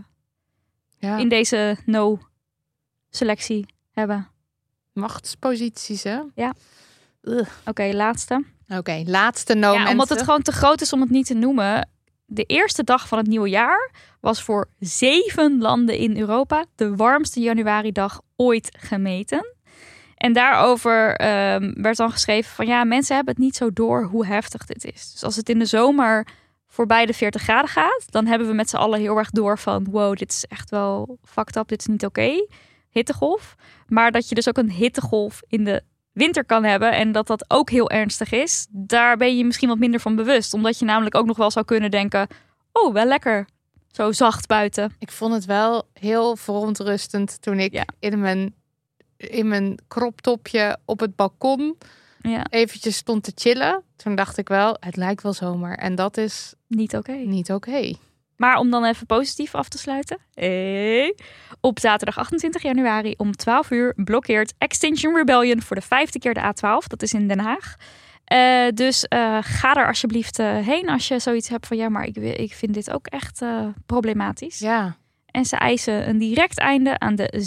Ja. 0.98 1.16
in 1.18 1.28
deze 1.28 1.76
no-selectie 1.86 3.66
hebben. 3.90 4.28
Machtsposities, 4.92 6.02
hè? 6.02 6.20
Oké, 7.64 7.90
laatste. 7.92 8.44
Oké, 8.68 9.02
laatste 9.06 9.54
no 9.54 9.72
ja, 9.72 9.90
omdat 9.90 10.08
het 10.08 10.22
gewoon 10.22 10.42
te 10.42 10.52
groot 10.52 10.80
is 10.80 10.92
om 10.92 11.00
het 11.00 11.10
niet 11.10 11.26
te 11.26 11.34
noemen. 11.34 11.88
De 12.26 12.44
eerste 12.44 12.84
dag 12.84 13.08
van 13.08 13.18
het 13.18 13.26
nieuwe 13.26 13.48
jaar 13.48 13.90
was 14.20 14.42
voor 14.42 14.68
zeven 14.78 15.58
landen 15.58 15.96
in 15.96 16.18
Europa 16.18 16.64
de 16.74 16.96
warmste 16.96 17.40
januaridag 17.40 18.20
ooit 18.36 18.76
gemeten. 18.78 19.54
En 20.16 20.32
daarover 20.32 21.16
ehm, 21.16 21.82
werd 21.82 21.96
dan 21.96 22.10
geschreven 22.10 22.54
van 22.54 22.66
ja, 22.66 22.84
mensen 22.84 23.16
hebben 23.16 23.34
het 23.34 23.42
niet 23.42 23.56
zo 23.56 23.72
door 23.72 24.04
hoe 24.04 24.26
heftig 24.26 24.64
dit 24.66 24.84
is. 24.84 25.12
Dus 25.12 25.24
als 25.24 25.36
het 25.36 25.48
in 25.48 25.58
de 25.58 25.66
zomer 25.66 26.26
voorbij 26.66 27.06
de 27.06 27.12
40 27.12 27.42
graden 27.42 27.70
gaat, 27.70 28.04
dan 28.06 28.26
hebben 28.26 28.48
we 28.48 28.54
met 28.54 28.70
z'n 28.70 28.76
allen 28.76 29.00
heel 29.00 29.16
erg 29.16 29.30
door 29.30 29.58
van 29.58 29.86
wow, 29.90 30.16
dit 30.16 30.32
is 30.32 30.44
echt 30.44 30.70
wel 30.70 31.18
fucked 31.22 31.56
up, 31.56 31.68
dit 31.68 31.80
is 31.80 31.86
niet 31.86 32.04
oké. 32.04 32.46
Hittegolf. 32.88 33.54
Maar 33.86 34.12
dat 34.12 34.28
je 34.28 34.34
dus 34.34 34.48
ook 34.48 34.58
een 34.58 34.70
hittegolf 34.70 35.42
in 35.48 35.64
de 35.64 35.82
winter 36.14 36.44
kan 36.44 36.64
hebben 36.64 36.92
en 36.92 37.12
dat 37.12 37.26
dat 37.26 37.44
ook 37.48 37.70
heel 37.70 37.90
ernstig 37.90 38.32
is, 38.32 38.66
daar 38.70 39.16
ben 39.16 39.36
je 39.36 39.44
misschien 39.44 39.68
wat 39.68 39.78
minder 39.78 40.00
van 40.00 40.16
bewust. 40.16 40.54
Omdat 40.54 40.78
je 40.78 40.84
namelijk 40.84 41.14
ook 41.14 41.26
nog 41.26 41.36
wel 41.36 41.50
zou 41.50 41.64
kunnen 41.64 41.90
denken, 41.90 42.26
oh, 42.72 42.92
wel 42.92 43.06
lekker. 43.06 43.46
Zo 43.92 44.12
zacht 44.12 44.46
buiten. 44.46 44.92
Ik 44.98 45.10
vond 45.10 45.34
het 45.34 45.44
wel 45.44 45.88
heel 45.92 46.36
verontrustend 46.36 47.42
toen 47.42 47.58
ik 47.58 47.72
Ja. 47.72 47.84
in 47.98 48.20
mijn, 48.20 48.54
in 49.16 49.48
mijn 49.48 49.78
kroptopje 49.88 50.78
op 50.84 51.00
het 51.00 51.16
balkon 51.16 51.76
Ja, 52.20 52.44
eventjes 52.50 52.96
stond 52.96 53.22
te 53.22 53.32
chillen. 53.34 53.82
Toen 53.96 54.14
dacht 54.14 54.38
ik 54.38 54.48
wel, 54.48 54.76
het 54.80 54.96
lijkt 54.96 55.22
wel 55.22 55.32
zomer. 55.32 55.78
En 55.78 55.94
dat 55.94 56.16
is 56.16 56.54
niet 56.68 56.96
oké. 56.96 57.12
niet 57.12 57.52
oké. 57.52 57.92
Maar 58.36 58.56
om 58.56 58.70
dan 58.70 58.84
even 58.84 59.06
positief 59.06 59.54
af 59.54 59.68
te 59.68 59.78
sluiten. 59.78 60.18
Hey. 60.34 61.16
Op 61.60 61.78
zaterdag 61.78 62.18
28 62.18 62.62
januari 62.62 63.14
om 63.16 63.32
12 63.32 63.70
uur 63.70 63.94
blokkeert 63.96 64.54
Extinction 64.58 65.16
Rebellion 65.16 65.62
voor 65.62 65.76
de 65.76 65.82
vijfde 65.82 66.18
keer 66.18 66.34
de 66.34 66.52
A12. 66.54 66.86
Dat 66.86 67.02
is 67.02 67.12
in 67.12 67.28
Den 67.28 67.40
Haag. 67.40 67.76
Eh, 68.24 68.68
dus 68.74 69.04
eh, 69.04 69.38
ga 69.42 69.74
er 69.74 69.86
alsjeblieft 69.86 70.38
eh, 70.38 70.58
heen 70.58 70.88
als 70.88 71.08
je 71.08 71.18
zoiets 71.18 71.48
hebt 71.48 71.66
van 71.66 71.76
ja, 71.76 71.88
maar 71.88 72.04
ik, 72.04 72.16
ik 72.16 72.52
vind 72.54 72.74
dit 72.74 72.90
ook 72.90 73.06
echt 73.06 73.42
problematisch. 73.86 74.58
Ja, 74.58 74.96
En 75.26 75.44
ze 75.44 75.56
eisen 75.56 76.08
een 76.08 76.18
direct 76.18 76.58
einde 76.58 76.98
aan 76.98 77.14
de 77.14 77.44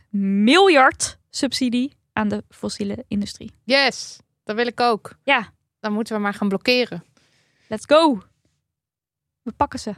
17,5 0.00 0.04
miljard 0.10 1.18
subsidie 1.30 1.92
aan 2.12 2.28
de 2.28 2.44
fossiele 2.48 3.04
industrie. 3.08 3.52
yes, 3.64 4.18
dat 4.44 4.56
wil 4.56 4.66
ik 4.66 4.80
ook. 4.80 5.14
Ja. 5.22 5.52
Dan 5.80 5.92
moeten 5.92 6.16
we 6.16 6.22
maar 6.22 6.34
gaan 6.34 6.48
blokkeren. 6.48 7.04
Let's 7.68 7.84
go! 7.86 8.22
We 9.44 9.52
pakken 9.56 9.78
ze. 9.78 9.94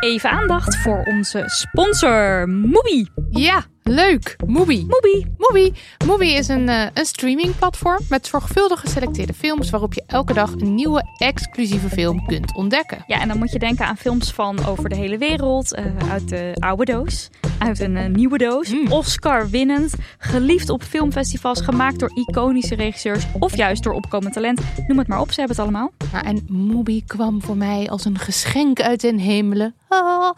Even 0.00 0.30
aandacht 0.30 0.76
voor 0.76 1.02
onze 1.04 1.42
sponsor, 1.46 2.48
Mubi. 2.48 3.08
Ja, 3.30 3.64
leuk. 3.88 4.36
Mubi. 4.46 4.86
Mubi. 4.88 5.26
Mubi. 5.38 5.72
Mubi 6.06 6.34
is 6.34 6.48
een, 6.48 6.68
eh, 6.68 6.86
een 6.94 7.04
streamingplatform 7.04 8.00
met 8.08 8.26
zorgvuldig 8.26 8.80
geselecteerde 8.80 9.34
films 9.34 9.70
waarop 9.70 9.94
je 9.94 10.02
elke 10.06 10.32
dag 10.32 10.52
een 10.52 10.74
nieuwe 10.74 11.04
exclusieve 11.16 11.88
film 11.88 12.26
kunt 12.26 12.54
ontdekken. 12.54 13.04
Ja, 13.06 13.20
en 13.20 13.28
dan 13.28 13.38
moet 13.38 13.52
je 13.52 13.58
denken 13.58 13.86
aan 13.86 13.96
films 13.96 14.32
van 14.32 14.66
over 14.66 14.88
de 14.88 14.94
hele 14.94 15.18
wereld, 15.18 15.74
eh, 15.74 15.84
uit 16.10 16.28
de 16.28 16.56
oude 16.58 16.84
doos, 16.84 17.28
uit 17.58 17.80
een 17.80 17.96
eh, 17.96 18.06
nieuwe 18.06 18.38
doos, 18.38 18.68
Mm. 18.72 18.92
Oscar 18.92 19.50
winnend, 19.50 19.94
geliefd 20.18 20.68
op 20.70 20.82
filmfestivals, 20.82 21.60
gemaakt 21.60 21.98
door 21.98 22.10
iconische 22.14 22.74
regisseurs 22.74 23.26
of 23.38 23.56
juist 23.56 23.82
door 23.82 23.92
opkomend 23.92 24.32
talent. 24.34 24.60
Noem 24.86 24.98
het 24.98 25.08
maar 25.08 25.20
op, 25.20 25.32
ze 25.32 25.40
hebben 25.40 25.56
het 25.56 25.64
allemaal. 25.66 25.92
Nou, 26.12 26.26
en 26.26 26.46
Mubi 26.48 27.04
kwam 27.04 27.42
voor 27.42 27.56
mij 27.56 27.88
als 27.88 28.04
een 28.04 28.18
geschenk 28.18 28.80
uit 28.80 29.00
den 29.00 29.18
hemelen. 29.18 29.74
Ah. 29.88 30.30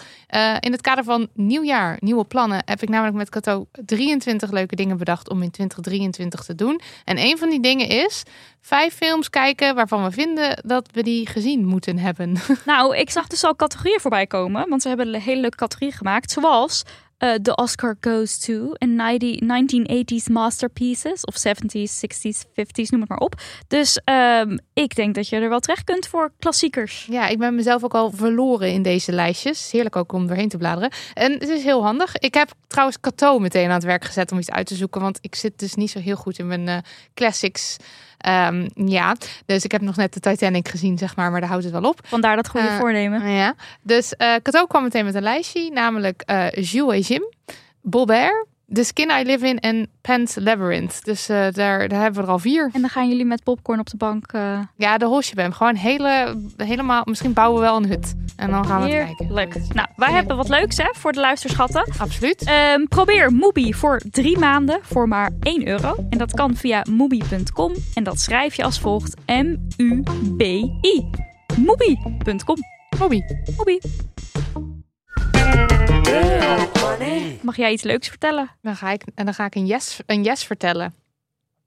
In 0.61 0.72
het 0.72 0.80
kader 0.80 1.04
van 1.04 1.28
nieuwjaar, 1.34 1.96
nieuwe 2.00 2.24
plannen, 2.24 2.62
heb 2.64 2.82
ik 2.82 2.88
namelijk 2.88 3.16
met 3.16 3.28
Cato 3.40 3.66
23 3.85 4.51
leuke 4.51 4.77
dingen 4.77 4.96
bedacht 4.96 5.31
om 5.31 5.42
in 5.42 5.51
2023 5.51 6.44
te 6.44 6.55
doen. 6.55 6.81
En 7.05 7.18
een 7.18 7.38
van 7.38 7.51
die 7.51 7.61
dingen 7.61 7.88
is 7.88 8.22
vijf 8.61 8.94
films 8.94 9.31
kijken 9.31 9.74
waarvan 9.74 10.05
we 10.05 10.11
vinden 10.11 10.62
dat 10.66 10.88
we 10.92 11.03
die 11.03 11.27
gezien 11.27 11.64
moeten 11.64 11.98
hebben. 11.98 12.37
Nou, 12.64 12.96
ik 12.96 13.11
zag 13.11 13.27
dus 13.27 13.44
al 13.44 13.57
categorieën 13.57 14.01
voorbij 14.01 14.27
komen, 14.27 14.68
want 14.68 14.83
ze 14.83 14.88
hebben 14.88 15.14
een 15.14 15.20
hele 15.20 15.40
leuke 15.40 15.57
categorie 15.57 15.92
gemaakt, 15.92 16.31
zoals 16.31 16.85
eh 17.18 17.35
The 17.35 17.54
Oscar 17.54 17.96
Goes 18.00 18.38
To 18.38 18.72
en 18.72 18.94
90 18.96 19.40
1980s 19.40 20.33
masterpieces 20.33 21.24
of 21.24 21.35
70s, 21.48 21.90
60s, 22.07 22.44
50s, 22.48 22.88
noem 22.88 23.00
het 23.00 23.09
maar 23.09 23.18
op. 23.18 23.35
Dus 23.68 24.00
ehm, 24.04 24.57
ik 24.72 24.94
denk 24.94 25.14
dat 25.14 25.28
je 25.28 25.37
er 25.37 25.48
wel 25.48 25.61
terecht 25.61 25.85
kunt 25.85 26.07
voor 26.07 26.33
klassiekers. 26.38 27.07
Ja, 27.11 27.28
ik 27.28 27.38
ben 27.38 27.54
mezelf 27.54 27.85
ook 27.85 27.94
al 27.94 28.11
verloren 28.11 28.72
in 28.72 28.83
deze 28.83 29.12
lijstjes. 29.12 29.70
Heerlijk 29.70 29.96
ook 29.96 30.12
om 30.12 30.26
doorheen 30.26 30.48
te 30.48 30.57
bladeren. 30.57 30.90
En 31.14 31.33
het 31.33 31.48
is 31.48 31.62
heel 31.62 31.83
handig. 31.83 32.16
Ik 32.16 32.35
heb 32.35 32.52
trouwens 32.66 33.00
Cato 33.00 33.38
meteen 33.38 33.68
aan 33.68 33.74
het 33.74 33.85
werk 33.85 34.04
gezet 34.04 34.33
om 34.33 34.38
iets 34.38 34.50
uit 34.50 34.66
te 34.66 34.74
zoeken. 34.74 35.00
Want 35.00 35.18
ik 35.20 35.35
zit 35.35 35.59
dus 35.59 35.74
niet 35.74 35.90
zo 35.90 35.98
heel 35.98 36.16
goed 36.16 36.38
in 36.38 36.46
mijn 36.46 36.68
eh, 36.68 36.78
classics. 37.14 37.76
Ehm, 38.18 38.68
ja, 38.74 39.16
dus 39.46 39.64
ik 39.64 39.72
heb 39.72 39.81
nog 39.81 39.96
net 39.96 40.12
de 40.14 40.20
Titanic 40.20 40.68
gezien, 40.68 40.98
zeg 40.98 41.16
maar. 41.16 41.31
Maar 41.31 41.40
daar 41.40 41.48
houdt 41.48 41.64
het 41.64 41.72
wel 41.72 41.90
op. 41.90 42.00
Vandaar 42.07 42.37
dat 42.37 42.48
goede 42.48 42.66
Eh, 42.68 42.78
voornemen. 42.78 43.28
Ja. 43.31 43.54
Dus 43.83 44.16
eh 44.16 44.35
Cato 44.42 44.66
kwam 44.66 44.83
meteen 44.83 45.04
met 45.04 45.14
een 45.14 45.22
lijstje. 45.22 45.70
Namelijk 45.70 46.22
eh 46.26 46.50
Jules 46.52 46.98
et 46.98 47.07
Jim, 47.07 47.22
Bobert, 47.83 48.46
The 48.72 48.85
Skin 48.85 49.11
I 49.11 49.22
Live 49.24 49.46
In 49.46 49.59
en 49.59 49.88
Pan's 50.00 50.37
Labyrinth. 50.40 51.04
Dus 51.04 51.28
eh, 51.28 51.37
daar, 51.50 51.88
daar 51.88 52.00
hebben 52.00 52.20
we 52.20 52.26
er 52.26 52.33
al 52.33 52.38
vier. 52.38 52.70
En 52.72 52.81
dan 52.81 52.90
gaan 52.90 53.09
jullie 53.09 53.24
met 53.24 53.42
popcorn 53.42 53.81
op 53.81 53.90
de 53.90 53.96
bank. 53.96 54.33
eh 54.33 54.61
Ja, 54.76 54.98
de 54.98 55.04
Hosjebem. 55.07 55.52
Gewoon 55.52 55.74
hele, 55.74 56.37
helemaal... 56.57 57.02
Misschien 57.04 57.33
bouwen 57.33 57.61
we 57.61 57.66
wel 57.66 57.76
een 57.76 57.87
hut. 57.88 58.14
En 58.37 58.50
dan 58.50 58.66
gaan 58.66 58.83
we 58.83 58.88
het 58.88 59.04
kijken. 59.04 59.24
heerlijk. 59.26 59.54
Nou, 59.74 59.88
wij 59.96 60.12
hebben 60.12 60.37
wat 60.37 60.48
leuks 60.48 60.76
hè, 60.76 60.88
voor 60.92 61.12
de 61.12 61.20
luisterschatten. 61.20 61.92
Absoluut. 61.98 62.44
Ehm, 62.44 62.85
probeer 62.85 63.33
Mubi 63.33 63.74
voor 63.74 64.00
drie 64.11 64.38
maanden 64.38 64.78
voor 64.83 65.09
maar 65.09 65.31
1 65.40 65.68
euro. 65.68 65.94
En 66.11 66.18
dat 66.18 66.35
kan 66.35 66.57
via 66.57 66.85
mubi.com. 66.90 67.74
En 67.94 68.04
dat 68.04 68.20
schrijf 68.20 68.54
je 68.54 68.64
als 68.64 68.81
volgt. 68.81 69.14
M-U-B-I. 69.26 71.11
Mubi.com. 71.57 72.57
Bobby. 72.98 73.20
Mubi. 73.57 73.78
Mag 77.42 77.57
jij 77.57 77.72
iets 77.72 77.83
leuks 77.83 78.09
vertellen? 78.09 78.51
Dan 78.62 78.77
ga 78.77 78.90
ik, 78.90 79.03
en 79.14 79.24
dan 79.24 79.35
ga 79.35 79.44
ik 79.44 79.55
een 79.55 79.66
yes, 79.66 80.01
een 80.07 80.22
yes 80.22 80.44
vertellen. 80.44 80.94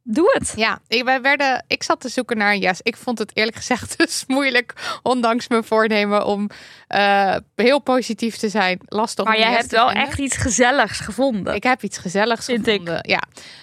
Doe 0.04 0.32
het. 0.34 0.54
Ja, 0.56 0.80
ik, 0.88 1.04
wij 1.04 1.22
werden, 1.22 1.64
ik 1.68 1.84
zat 1.84 2.00
te 2.02 2.10
zoeken 2.10 2.38
naar 2.38 2.52
een 2.54 2.60
yes. 2.60 2.80
Ik 2.82 2.98
vond 2.98 3.20
het 3.20 3.32
eerlijk 3.34 3.58
gezegd 3.58 3.98
dus 3.98 4.24
moeilijk, 4.28 4.74
ondanks 5.04 5.48
mijn 5.48 5.64
voornemen 5.64 6.26
om 6.26 6.50
eh, 6.88 7.36
heel 7.56 7.80
positief 7.80 8.38
te 8.38 8.50
zijn. 8.50 8.80
Lastig 8.86 9.26
Maar 9.26 9.38
jij 9.40 9.50
yes 9.50 9.58
hebt 9.58 9.72
wel 9.72 9.88
vinden. 9.90 10.08
echt 10.08 10.20
iets 10.20 10.38
gezelligs 10.38 11.00
gevonden. 11.00 11.56
Ik 11.56 11.64
heb 11.64 11.82
iets 11.84 11.98
gezelligs 11.98 12.46
Vind 12.46 12.68
ik. 12.68 12.72
gevonden. 12.80 13.00
Ja. 13.10 13.22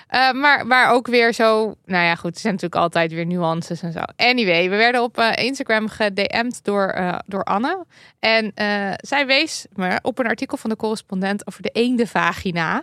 Eh, 0.08 0.32
maar, 0.32 0.66
maar 0.66 0.90
ook 0.90 1.06
weer 1.06 1.32
zo. 1.34 1.74
Nou 1.84 2.04
ja, 2.04 2.14
goed. 2.14 2.34
Er 2.34 2.40
zijn 2.40 2.52
natuurlijk 2.54 2.82
altijd 2.82 3.12
weer 3.12 3.26
nuances 3.26 3.82
en 3.82 3.92
zo. 3.92 4.00
Anyway, 4.16 4.70
we 4.70 4.76
werden 4.76 5.02
op 5.02 5.18
eh, 5.18 5.44
Instagram 5.44 5.88
gedM'd 5.88 6.64
door, 6.64 6.86
eh, 6.88 7.18
door 7.26 7.44
Anne. 7.44 7.84
En 8.18 8.52
eh, 8.54 8.92
zij 8.96 9.26
wees 9.26 9.66
me 9.72 9.98
op 10.02 10.18
een 10.18 10.26
artikel 10.26 10.56
van 10.56 10.70
de 10.70 10.76
correspondent 10.76 11.46
over 11.46 11.62
de 11.62 11.70
eendenvagina. 11.72 12.82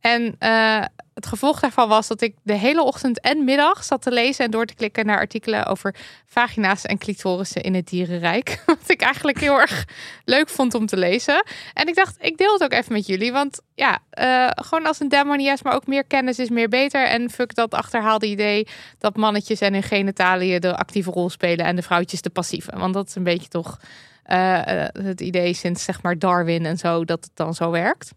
En 0.00 0.36
eh, 0.38 0.84
het 1.20 1.28
gevolg 1.28 1.60
daarvan 1.60 1.88
was 1.88 2.08
dat 2.08 2.20
ik 2.20 2.34
de 2.42 2.54
hele 2.54 2.82
ochtend 2.82 3.20
en 3.20 3.44
middag 3.44 3.84
zat 3.84 4.02
te 4.02 4.10
lezen 4.10 4.44
en 4.44 4.50
door 4.50 4.66
te 4.66 4.74
klikken 4.74 5.06
naar 5.06 5.18
artikelen 5.18 5.66
over 5.66 5.94
vagina's 6.26 6.84
en 6.84 6.98
clitorissen 6.98 7.62
in 7.62 7.74
het 7.74 7.88
dierenrijk. 7.88 8.62
Wat 8.66 8.78
ik 8.86 9.00
eigenlijk 9.00 9.40
heel 9.40 9.60
erg 9.60 9.84
leuk 10.24 10.48
vond 10.48 10.74
om 10.74 10.86
te 10.86 10.96
lezen. 10.96 11.44
En 11.74 11.88
ik 11.88 11.94
dacht, 11.94 12.16
ik 12.20 12.36
deel 12.36 12.52
het 12.52 12.62
ook 12.62 12.72
even 12.72 12.92
met 12.92 13.06
jullie. 13.06 13.32
Want 13.32 13.60
ja, 13.74 13.98
eh, 14.10 14.48
gewoon 14.54 14.86
als 14.86 15.00
een 15.00 15.08
demonias, 15.08 15.62
maar 15.62 15.74
ook 15.74 15.86
meer 15.86 16.04
kennis 16.04 16.38
is 16.38 16.48
meer 16.48 16.68
beter. 16.68 17.06
En 17.06 17.30
fuck 17.30 17.54
dat 17.54 17.74
achterhaalde 17.74 18.26
idee 18.26 18.66
dat 18.98 19.16
mannetjes 19.16 19.60
en 19.60 19.72
hun 19.72 19.82
genitaliën 19.82 20.60
de 20.60 20.76
actieve 20.76 21.10
rol 21.10 21.30
spelen 21.30 21.66
en 21.66 21.76
de 21.76 21.82
vrouwtjes 21.82 22.22
de 22.22 22.30
passieve. 22.30 22.78
Want 22.78 22.94
dat 22.94 23.08
is 23.08 23.14
een 23.14 23.24
beetje 23.24 23.48
toch 23.48 23.78
eh, 24.22 24.84
eh, 24.84 24.88
het 25.02 25.20
idee 25.20 25.54
sinds 25.54 25.84
zeg 25.84 26.02
maar 26.02 26.18
Darwin 26.18 26.66
en 26.66 26.76
zo 26.76 27.04
dat 27.04 27.24
het 27.24 27.36
dan 27.36 27.54
zo 27.54 27.70
werkt. 27.70 28.10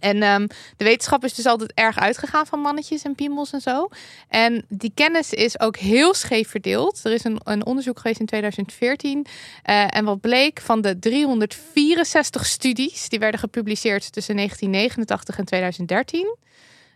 En 0.00 0.22
ehm, 0.22 0.46
de 0.76 0.84
wetenschap 0.84 1.24
is 1.24 1.34
dus 1.34 1.46
altijd 1.46 1.72
erg 1.74 1.98
uitgegaan 1.98 2.46
van 2.46 2.60
mannetjes 2.60 3.02
en 3.02 3.14
piemels 3.14 3.52
en 3.52 3.60
zo. 3.60 3.88
En 4.28 4.64
die 4.68 4.92
kennis 4.94 5.32
is 5.32 5.60
ook 5.60 5.76
heel 5.76 6.14
scheef 6.14 6.48
verdeeld. 6.48 7.00
Er 7.04 7.12
is 7.12 7.24
een, 7.24 7.40
een 7.44 7.66
onderzoek 7.66 7.98
geweest 7.98 8.20
in 8.20 8.26
2014. 8.26 9.26
eh, 9.62 9.96
en 9.96 10.04
wat 10.04 10.20
bleek 10.20 10.60
van 10.60 10.80
de 10.80 10.98
364 10.98 12.46
studies 12.46 13.08
die 13.08 13.18
werden 13.18 13.40
gepubliceerd 13.40 14.12
tussen 14.12 14.36
1989 14.36 15.38
en 15.38 15.44
2013. 15.44 16.36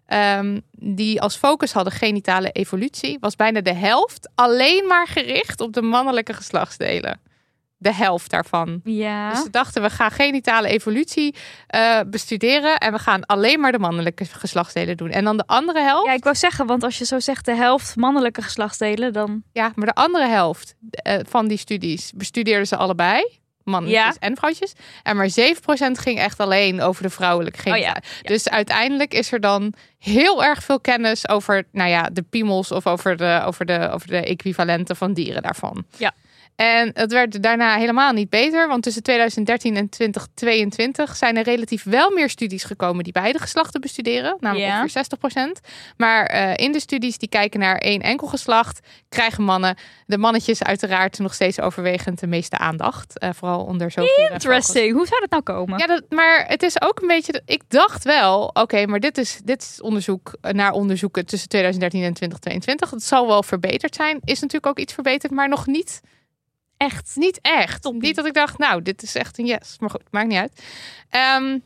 ehm, 0.07 0.61
die 0.73 1.21
als 1.21 1.37
focus 1.37 1.73
hadden 1.73 1.93
genitale 1.93 2.51
evolutie, 2.51 3.19
was 3.21 3.37
bijna 3.37 3.61
de 3.61 3.75
helft 3.75 4.31
alleen 4.35 4.87
maar 4.87 5.07
gericht 5.07 5.61
op 5.61 5.73
de 5.73 5.83
mannelijke 5.83 6.33
geslachtsdelen. 6.33 7.21
De 7.85 7.95
helft 7.95 8.31
daarvan. 8.31 8.81
Ja. 8.85 9.31
Dus 9.31 9.43
ze 9.43 9.51
dachten, 9.51 9.83
we 9.83 9.91
gaan 9.91 10.11
genitale 10.11 10.69
evolutie 10.69 11.35
eh, 11.67 12.01
bestuderen 12.07 12.79
en 12.79 12.93
we 12.93 12.99
gaan 12.99 13.27
alleen 13.27 13.61
maar 13.61 13.73
de 13.73 13.79
mannelijke 13.79 14.25
geslachtsdelen 14.25 14.97
doen. 14.97 15.11
En 15.11 15.25
dan 15.25 15.37
de 15.37 15.47
andere 15.47 15.81
helft, 15.81 16.05
ja, 16.05 16.11
ja, 16.11 16.17
ik 16.17 16.25
wou 16.25 16.37
zeggen, 16.37 16.67
want 16.67 16.83
als 16.83 16.99
je 16.99 17.05
zo 17.05 17.21
zegt 17.21 17.45
de 17.45 17.55
helft 17.55 17.97
mannelijke 17.97 18.43
geslachtsdelen, 18.43 19.13
dan... 19.13 19.43
maar 19.53 19.87
de 19.87 19.95
andere 19.95 20.27
helft 20.29 20.75
eh, 20.81 21.19
van 21.29 21.49
die 21.49 21.59
studies 21.59 22.13
bestudeerden 22.15 22.67
ze 22.67 22.77
allebei. 22.77 23.43
Mannetjes 23.65 24.01
Ja. 24.01 24.15
en 24.19 24.37
vrouwtjes. 24.37 24.73
En 25.03 25.17
maar 25.17 25.29
7% 25.29 25.33
ging 25.93 26.19
echt 26.19 26.41
alleen 26.41 26.81
over 26.81 27.03
de 27.03 27.11
vrouwelijke 27.11 27.71
Oh 27.71 27.77
ja. 27.77 27.97
Dus 28.23 28.49
uiteindelijk 28.49 29.15
is 29.15 29.33
er 29.33 29.41
dan 29.41 29.75
heel 29.99 30.45
erg 30.45 30.63
veel 30.63 30.81
kennis 30.81 31.29
over 31.29 31.65
nou 31.73 31.91
ja, 31.91 32.03
de 32.13 32.23
piemels 32.23 32.73
of 32.73 32.87
over 32.87 33.17
de, 33.17 33.43
over, 33.45 33.67
de, 33.67 33.91
over 33.91 34.09
de 34.09 34.25
equivalenten 34.25 34.97
van 34.97 35.13
dieren 35.13 35.43
daarvan. 35.43 35.85
Ja. 35.97 36.13
En 36.57 36.91
het 36.95 37.13
werd 37.13 37.43
daarna 37.43 37.77
helemaal 37.77 38.13
niet 38.13 38.31
beter, 38.31 38.69
want 38.69 38.83
tussen 38.83 39.03
2013 39.03 39.77
en 39.77 39.89
2022 39.89 41.17
zijn 41.17 41.37
er 41.37 41.43
relatief 41.45 41.85
wel 41.85 42.11
meer 42.11 42.31
studies 42.31 42.65
gekomen 42.65 43.05
die 43.05 43.13
beide 43.13 43.39
geslachten 43.39 43.81
bestuderen, 43.81 44.37
namelijk 44.41 44.67
Ja. 44.69 44.83
ongeveer 44.83 44.91
60%. 44.91 45.61
Maar 45.97 46.27
eh, 46.27 46.57
in 46.65 46.73
de 46.73 46.81
studies 46.81 47.19
die 47.19 47.29
kijken 47.29 47.61
naar 47.61 47.77
één 47.77 48.01
enkel 48.01 48.27
geslacht, 48.27 48.81
krijgen 49.09 49.43
mannen, 49.45 49.77
de 50.07 50.19
mannetjes 50.19 50.63
uiteraard 50.63 51.19
nog 51.19 51.35
steeds 51.35 51.61
overwegend 51.61 52.21
de 52.21 52.27
meeste 52.27 52.59
aandacht. 52.59 53.19
Eh, 53.19 53.29
vooral 53.35 53.65
onder 53.65 53.93
vogels. 53.93 54.31
Interesting. 54.31 54.93
Hoe 54.93 55.07
zou 55.07 55.21
dat 55.21 55.31
nou 55.31 55.43
komen? 55.43 55.79
Ja, 55.79 55.87
dat, 55.87 56.03
maar 56.09 56.45
het 56.49 56.63
is 56.63 56.81
ook 56.83 57.01
een 57.01 57.09
beetje. 57.09 57.43
Ik 57.47 57.63
dacht 57.69 58.05
wel, 58.05 58.51
oké, 58.53 58.87
maar 58.87 59.01
dit 59.01 59.19
is, 59.19 59.41
dit 59.45 59.63
is 59.63 59.81
onderzoek 59.81 60.33
naar 60.41 60.73
onderzoeken 60.73 61.27
tussen 61.27 61.49
2013 61.49 62.03
en 62.03 62.15
2022. 62.15 62.91
Het 62.91 63.03
zal 63.03 63.27
wel 63.27 63.43
verbeterd 63.43 63.95
zijn. 63.95 64.21
Is 64.25 64.41
natuurlijk 64.41 64.67
ook 64.67 64.79
iets 64.79 64.93
verbeterd, 64.93 65.33
maar 65.33 65.49
nog 65.49 65.67
niet, 65.67 66.01
Echt. 66.77 67.11
niet 67.15 67.39
echt. 67.43 67.93
Niet 67.93 68.17
dat 68.17 68.27
ik 68.27 68.35
dacht, 68.35 68.59
nou, 68.59 68.83
dit 68.83 69.03
is 69.03 69.15
echt 69.15 69.39
een 69.39 69.47
yes. 69.47 69.77
Maar 69.81 69.91
goed, 69.91 70.03
maakt 70.11 70.27
niet 70.29 70.39
uit. 70.39 70.63
Ehm, 71.11 71.59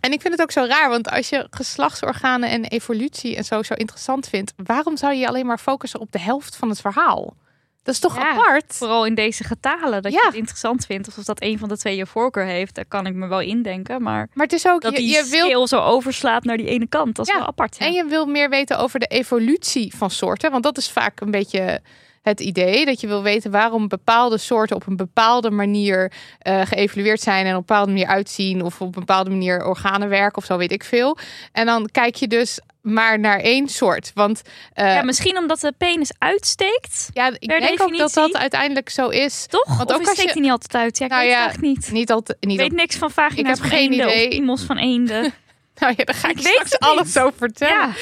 en 0.00 0.12
ik 0.12 0.20
vind 0.20 0.32
het 0.34 0.42
ook 0.42 0.50
zo 0.50 0.64
raar, 0.64 0.88
want 0.88 1.10
als 1.10 1.28
je 1.28 1.46
geslachtsorganen 1.50 2.48
en 2.50 2.64
evolutie 2.64 3.36
en 3.36 3.44
zo 3.44 3.62
zo 3.62 3.74
interessant 3.74 4.28
vindt, 4.28 4.52
waarom 4.56 4.96
zou 4.96 5.14
je 5.14 5.28
alleen 5.28 5.46
maar 5.46 5.58
focussen 5.58 6.00
op 6.00 6.12
de 6.12 6.18
helft 6.20 6.56
van 6.56 6.68
het 6.68 6.80
verhaal? 6.80 7.36
Dat 7.82 7.94
is 7.94 8.00
toch 8.00 8.16
Ja, 8.16 8.30
apart? 8.30 8.64
Vooral 8.76 9.06
in 9.06 9.14
deze 9.14 9.44
getalen, 9.44 10.02
dat 10.02 10.12
Ja. 10.12 10.18
je 10.20 10.26
het 10.26 10.34
interessant 10.36 10.86
vindt. 10.86 11.08
Of 11.18 11.24
dat 11.24 11.42
een 11.42 11.58
van 11.58 11.68
de 11.68 11.76
twee 11.78 11.96
je 11.96 12.06
voorkeur 12.06 12.44
heeft, 12.44 12.74
daar 12.74 12.84
kan 12.84 13.06
ik 13.06 13.14
me 13.14 13.26
wel 13.26 13.40
indenken. 13.40 14.02
Maar 14.02 14.28
Maar 14.34 14.44
het 14.46 14.54
is 14.54 14.66
ook, 14.68 14.80
dat 14.82 14.92
je, 14.92 14.98
die 14.98 15.08
je 15.10 15.24
wil 15.30 15.66
zo 15.66 15.80
overslaat 15.80 16.44
naar 16.44 16.56
die 16.56 16.66
ene 16.66 16.86
kant, 16.86 17.16
dat 17.16 17.26
is 17.26 17.32
Ja, 17.32 17.38
wel 17.38 17.48
apart. 17.48 17.76
En 17.78 17.92
je 17.92 18.04
wil 18.04 18.26
meer 18.26 18.48
weten 18.48 18.78
over 18.78 18.98
de 19.00 19.06
evolutie 19.06 19.94
van 19.96 20.10
soorten. 20.10 20.50
Want 20.50 20.62
dat 20.62 20.76
is 20.78 20.90
vaak 20.90 21.20
een 21.20 21.30
beetje 21.30 21.80
het 22.24 22.40
idee. 22.40 22.84
Dat 22.84 23.00
je 23.00 23.06
wil 23.06 23.22
weten 23.22 23.50
waarom 23.50 23.88
bepaalde 23.88 24.38
soorten 24.38 24.76
op 24.76 24.86
een 24.86 24.96
bepaalde 24.96 25.50
manier 25.50 26.12
eh, 26.38 26.60
geëvalueerd 26.64 27.20
zijn. 27.20 27.44
En 27.46 27.50
op 27.52 27.58
een 27.60 27.64
bepaalde 27.66 27.90
manier 27.92 28.06
uitzien. 28.06 28.62
Of 28.62 28.80
op 28.80 28.86
een 28.94 29.00
bepaalde 29.00 29.30
manier 29.30 29.64
organen 29.66 30.08
werken 30.08 30.36
of 30.38 30.44
zo 30.44 30.56
weet 30.56 30.72
ik 30.72 30.84
veel. 30.84 31.18
En 31.52 31.66
dan 31.66 31.88
kijk 31.92 32.14
je 32.14 32.28
dus 32.28 32.58
maar 32.82 33.18
naar 33.18 33.38
één 33.40 33.68
soort. 33.68 34.10
Want 34.14 34.42
eh, 34.72 34.84
ja, 34.86 34.92
ja, 34.94 35.02
misschien 35.02 35.38
omdat 35.38 35.60
de 35.60 35.72
penis 35.78 36.12
uitsteekt, 36.18 37.08
ik 37.12 37.48
per 37.48 37.60
denk 37.60 37.70
ook 37.72 37.78
dat 37.78 37.88
definitie. 37.88 38.14
dat 38.32 38.36
uiteindelijk 38.36 38.88
zo 38.88 39.08
is. 39.08 39.46
toch? 39.48 39.76
Want 39.76 39.88
of 39.90 39.94
ook 39.94 40.00
als 40.00 40.10
steekt 40.10 40.22
je- 40.28 40.32
hij 40.32 40.40
niet 40.42 40.50
altijd 40.50 40.74
uit? 40.74 40.98
Ja, 40.98 41.04
ik 41.04 41.10
Nou 41.10 41.22
weet 41.24 41.32
ja, 41.32 41.48
het 41.50 41.60
niet. 41.60 41.92
Niet 41.92 42.10
altijd. 42.10 42.38
Niet 42.40 42.60
Ik 42.60 42.68
weet 42.68 42.78
niks 42.78 42.96
van 42.96 43.10
vagina's 43.10 43.56
Ik 43.58 43.62
heb 43.64 43.72
geen 43.72 43.90
eenden 43.92 44.06
idee. 44.08 44.48
of 44.50 44.60
van 44.60 44.76
eenden. 44.76 45.22
nou 45.78 45.94
ja, 45.96 46.04
daar 46.04 46.14
ga 46.14 46.28
ik, 46.28 46.38
Ik 46.38 46.44
weet 46.44 46.62
straks 46.66 46.78
alles 46.78 47.18
over 47.18 47.38
vertellen. 47.38 47.74
ja, 47.76 47.92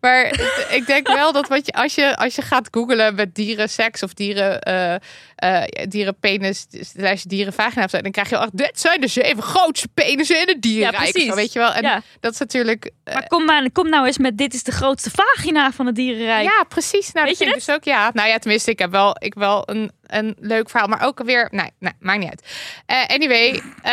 Maar 0.00 0.24
ik 0.70 0.86
denk 0.86 1.06
wel 1.08 1.32
dat 1.32 1.48
wat 1.48 1.66
je, 1.66 1.72
als, 1.72 1.94
je, 1.94 2.16
als 2.16 2.34
je 2.34 2.42
gaat 2.42 2.68
googlen 2.70 3.14
met 3.14 3.34
dierenseks 3.34 4.02
of 4.02 4.14
dieren, 4.14 4.60
eh 4.60 4.94
eh 5.36 5.62
dierenpenis, 5.88 6.66
slash 6.70 7.22
dierenvagina, 7.22 7.86
dan 7.86 8.10
krijg 8.10 8.28
je 8.28 8.36
al 8.38 8.48
dit 8.52 8.80
zijn 8.80 9.00
de 9.00 9.06
zeven 9.06 9.42
grootste 9.42 9.88
penissen 9.88 10.40
in 10.40 10.48
het 10.48 10.62
dierenrijk. 10.62 11.10
precies. 11.12 11.28
Zo, 11.28 11.34
weet 11.34 11.52
je 11.52 11.58
wel? 11.58 11.72
En 11.72 11.82
ja. 11.82 12.02
dat 12.20 12.32
is 12.32 12.38
natuurlijk... 12.38 12.90
eh, 13.04 13.14
Maar 13.14 13.26
kom, 13.26 13.44
maar, 13.44 13.70
kom 13.72 13.88
nou 13.88 14.06
eens 14.06 14.18
met 14.18 14.38
dit 14.38 14.54
is 14.54 14.62
de 14.62 14.72
grootste 14.72 15.10
vagina 15.14 15.72
van 15.72 15.86
het 15.86 15.94
dierenrijk. 15.94 16.44
ja, 16.44 16.64
precies. 16.68 17.12
Nou, 17.12 17.26
Weet 17.26 17.38
dat 17.38 17.38
je 17.38 17.52
vind 17.52 17.60
ik 17.60 17.66
dus 17.66 17.74
ook, 17.74 17.84
ja. 17.84 18.10
Nou 18.14 18.28
ja, 18.28 18.38
tenminste, 18.38 18.70
ik 18.70 18.78
heb 18.78 18.90
wel, 18.90 19.16
ik 19.18 19.34
wel 19.34 19.62
een, 19.70 19.90
een 20.06 20.36
leuk 20.38 20.70
verhaal, 20.70 20.88
maar 20.88 21.06
ook 21.06 21.22
weer, 21.22 21.48
nee, 21.50 21.70
nee 21.78 21.92
maakt 22.00 22.18
niet 22.18 22.28
uit. 22.30 22.42
Eh, 22.86 23.06
anyway, 23.06 23.62
eh, 23.82 23.92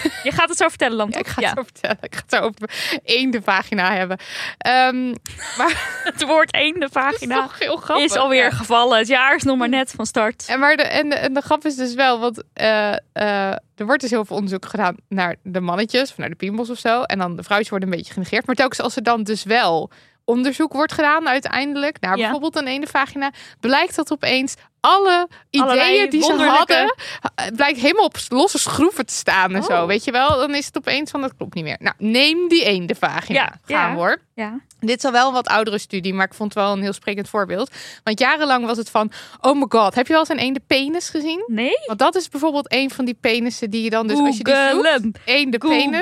Je 0.26 0.32
gaat 0.32 0.48
het 0.48 0.58
zo 0.58 0.68
vertellen 0.68 0.98
dan, 0.98 1.08
ja, 1.10 1.18
ik 1.18 1.26
ga 1.26 1.42
het 1.42 1.52
zo 1.56 1.62
vertellen. 1.62 1.98
Ik 2.00 2.14
ga 2.14 2.20
het 2.20 2.34
zo 2.34 2.40
over 2.40 2.70
één 3.04 3.30
de 3.30 3.42
vagina 3.42 3.94
hebben. 3.94 4.18
Ehm, 4.58 5.14
maar 5.58 6.00
Het 6.04 6.24
woord 6.24 6.54
eende 6.54 6.84
is 6.84 6.92
vagina 6.92 7.42
toch 7.42 7.58
heel 7.58 7.76
grappig. 7.76 8.04
is 8.04 8.16
alweer 8.16 8.42
Ja. 8.42 8.50
gevallen. 8.50 8.98
Het 8.98 9.06
jaar 9.08 9.34
is 9.36 9.42
nog 9.42 9.56
maar 9.58 9.68
net 9.68 9.90
van 9.96 10.06
start. 10.06 10.44
En, 10.48 10.58
maar 10.58 10.76
de, 10.76 10.82
en, 10.82 11.08
de, 11.08 11.14
en 11.14 11.34
de 11.34 11.40
grap 11.40 11.64
is 11.64 11.76
dus 11.76 11.94
wel, 11.94 12.20
want 12.20 12.42
eh, 12.52 12.92
eh, 12.92 13.50
er 13.74 13.86
wordt 13.86 14.00
dus 14.00 14.10
heel 14.10 14.24
veel 14.24 14.36
onderzoek 14.36 14.66
gedaan 14.66 14.96
naar 15.08 15.36
de 15.42 15.60
mannetjes 15.60 16.10
of 16.10 16.16
naar 16.16 16.28
de 16.28 16.34
piemels 16.34 16.70
of 16.70 16.78
zo. 16.78 17.02
En 17.02 17.18
dan 17.18 17.36
de 17.36 17.42
vrouwtjes 17.42 17.70
worden 17.70 17.88
een 17.90 17.96
beetje 17.96 18.12
genegeerd. 18.12 18.46
Maar 18.46 18.54
telkens 18.56 18.80
als 18.80 18.96
er 18.96 19.02
dan 19.02 19.22
dus 19.22 19.44
wel 19.44 19.90
onderzoek 20.24 20.72
wordt 20.72 20.92
gedaan 20.92 21.28
uiteindelijk 21.28 22.00
naar 22.00 22.16
Ja. 22.16 22.22
bijvoorbeeld 22.22 22.56
een 22.56 22.66
ene 22.66 22.86
vagina, 22.86 23.30
blijkt 23.60 23.96
dat 23.96 24.12
opeens 24.12 24.54
alle 24.86 25.28
ideeën 25.50 26.10
die 26.10 26.22
ze 26.22 26.32
hadden, 26.32 26.94
eh, 27.34 27.46
blijkt 27.56 27.80
helemaal 27.80 28.04
op 28.04 28.16
losse 28.28 28.58
schroeven 28.58 29.06
te 29.06 29.12
staan 29.12 29.54
en 29.54 29.62
zo. 29.62 29.72
Oh. 29.80 29.86
Weet 29.86 30.04
je 30.04 30.10
wel? 30.10 30.28
Dan 30.36 30.54
is 30.54 30.66
het 30.66 30.76
opeens 30.76 31.10
van, 31.10 31.20
dat 31.20 31.32
klopt 31.36 31.54
niet 31.54 31.64
meer. 31.64 31.76
Nou, 31.80 31.94
neem 31.98 32.48
die 32.48 32.64
eende 32.64 32.94
vagina. 32.94 33.38
Ja, 33.66 33.74
Gaan 33.76 33.90
ja. 33.90 33.94
hoor. 33.96 34.18
Ja. 34.34 34.60
Dit 34.80 34.98
is 34.98 35.04
al 35.04 35.12
wel 35.12 35.26
een 35.26 35.32
wat 35.32 35.46
oudere 35.48 35.78
studie, 35.78 36.14
maar 36.14 36.26
ik 36.26 36.34
vond 36.34 36.54
het 36.54 36.62
wel 36.62 36.72
een 36.72 36.82
heel 36.82 36.92
sprekend 36.92 37.28
voorbeeld. 37.28 37.70
Want 38.04 38.18
jarenlang 38.18 38.66
was 38.66 38.76
het 38.76 38.90
van, 38.90 39.10
oh 39.40 39.54
my 39.58 39.64
god, 39.68 39.94
heb 39.94 40.06
je 40.06 40.12
wel 40.12 40.20
eens 40.20 40.28
een 40.30 40.38
eende 40.38 40.60
penis 40.66 41.08
gezien? 41.08 41.44
Nee? 41.46 41.72
Want 41.86 41.98
dat 41.98 42.14
is 42.14 42.28
bijvoorbeeld 42.28 42.72
een 42.72 42.90
van 42.90 43.04
die 43.04 43.16
penissen 43.20 43.70
die 43.70 43.82
je 43.82 43.90
dan 43.90 44.06
dus 44.06 44.18
als 44.18 44.36
je 44.36 44.44
die 44.44 44.54
zoekt, 44.54 45.18
eende 45.24 45.58
penis. 45.58 46.00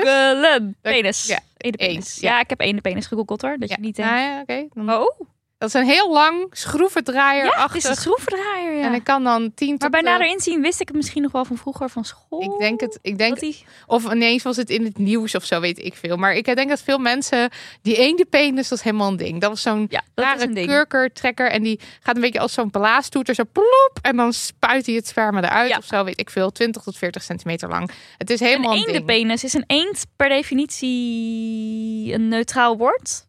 Penis. 0.81 1.25
Ja, 1.27 1.39
Eende 1.57 1.77
penis. 1.77 1.95
eens, 1.95 2.17
Ja. 2.19 2.31
ja. 2.31 2.39
ik 2.39 2.49
heb 2.49 2.59
eende 2.61 2.81
penis 2.81 3.05
gegoogeld 3.07 3.41
hoor. 3.41 3.55
Dat 3.59 3.69
Ja, 3.69 3.75
je 3.79 3.85
niet 3.85 3.95
denkt. 3.95 4.11
ja, 4.11 4.39
oké. 4.41 4.65
Dan- 4.73 4.93
Oh, 4.93 5.19
Dat 5.65 5.73
is 5.75 5.81
een 5.81 5.87
heel 5.95 6.11
lang 6.11 6.47
schroevendraaier 6.51 7.45
ja, 7.45 7.63
het 7.65 7.75
is 7.75 7.83
een 7.83 7.95
schroevendraaier. 7.95 8.73
Ja. 8.77 8.83
En 8.85 8.93
ik 8.93 9.03
kan 9.03 9.23
dan 9.23 9.53
tien 9.53 9.75
maar 9.79 9.89
bij 9.89 10.01
nader 10.01 10.27
inzien 10.27 10.61
wist 10.61 10.81
ik 10.81 10.87
het 10.87 10.95
misschien 10.97 11.21
nog 11.21 11.31
wel 11.31 11.45
van 11.45 11.57
vroeger 11.57 11.89
van 11.89 12.05
school. 12.05 12.41
Ik 12.41 12.59
denk 12.59 12.79
het. 12.81 12.99
Ik 13.01 13.17
denk 13.17 13.39
die... 13.39 13.65
Of 13.87 14.11
ineens 14.13 14.43
was 14.43 14.55
het 14.55 14.69
in 14.69 14.83
het 14.83 14.97
nieuws 14.97 15.35
of 15.35 15.45
zo, 15.45 15.59
weet 15.59 15.79
ik 15.79 15.95
veel. 15.95 16.17
Maar 16.17 16.33
ik 16.33 16.55
denk 16.55 16.69
dat 16.69 16.81
veel 16.81 16.97
mensen 16.97 17.49
die 17.81 17.95
eende 17.97 18.25
penis, 18.25 18.67
dat 18.67 18.77
is 18.77 18.83
helemaal 18.83 19.07
een 19.07 19.17
ding. 19.17 19.41
Dat 19.41 19.49
was 19.49 19.61
zo'n 19.61 19.85
Ja, 19.89 20.01
dat 20.13 20.25
is 20.25 20.31
rare 20.43 20.59
een 20.59 20.67
kurkertrekker. 20.67 21.49
En 21.51 21.63
die 21.63 21.79
gaat 22.01 22.15
een 22.15 22.21
beetje 22.21 22.39
als 22.39 22.53
zo'n 22.53 22.69
blaastoeter, 22.71 23.35
zo 23.35 23.43
plop. 23.51 23.99
En 24.01 24.15
dan 24.15 24.33
spuit 24.33 24.85
hij 24.85 24.95
het 24.95 25.07
sperma 25.07 25.43
eruit 25.43 25.69
Ja. 25.69 25.77
of 25.77 25.85
zo, 25.85 26.03
weet 26.03 26.19
ik 26.19 26.29
veel. 26.29 26.51
20 26.51 26.83
tot 26.83 26.97
40 26.97 27.23
centimeter 27.23 27.69
lang. 27.69 27.91
Het 28.17 28.29
is 28.29 28.39
Een 28.39 28.47
helemaal 28.47 28.71
een, 28.71 28.75
ding. 28.77 28.87
eendenpenis. 28.87 29.43
Is 29.43 29.53
een 29.53 29.63
eend 29.67 30.05
per 30.15 30.29
definitie 30.29 32.13
een 32.13 32.27
neutraal 32.27 32.77
woord? 32.77 33.25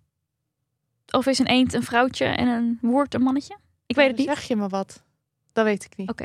Of 1.17 1.27
is 1.27 1.39
een 1.39 1.47
eend 1.47 1.73
een 1.75 1.83
vrouwtje 1.83 2.25
en 2.25 2.47
een 2.49 2.79
woord 2.81 3.15
een 3.15 3.23
mannetje? 3.23 3.57
Ik 3.87 3.97
weet 3.97 4.09
het 4.09 4.17
niet. 4.17 4.27
Zeg 4.27 4.43
je 4.43 4.57
me 4.57 4.69
wat? 4.69 5.03
Dat 5.53 5.65
weet 5.65 5.85
ik 5.85 5.97
niet. 5.97 6.11
Oké. 6.11 6.25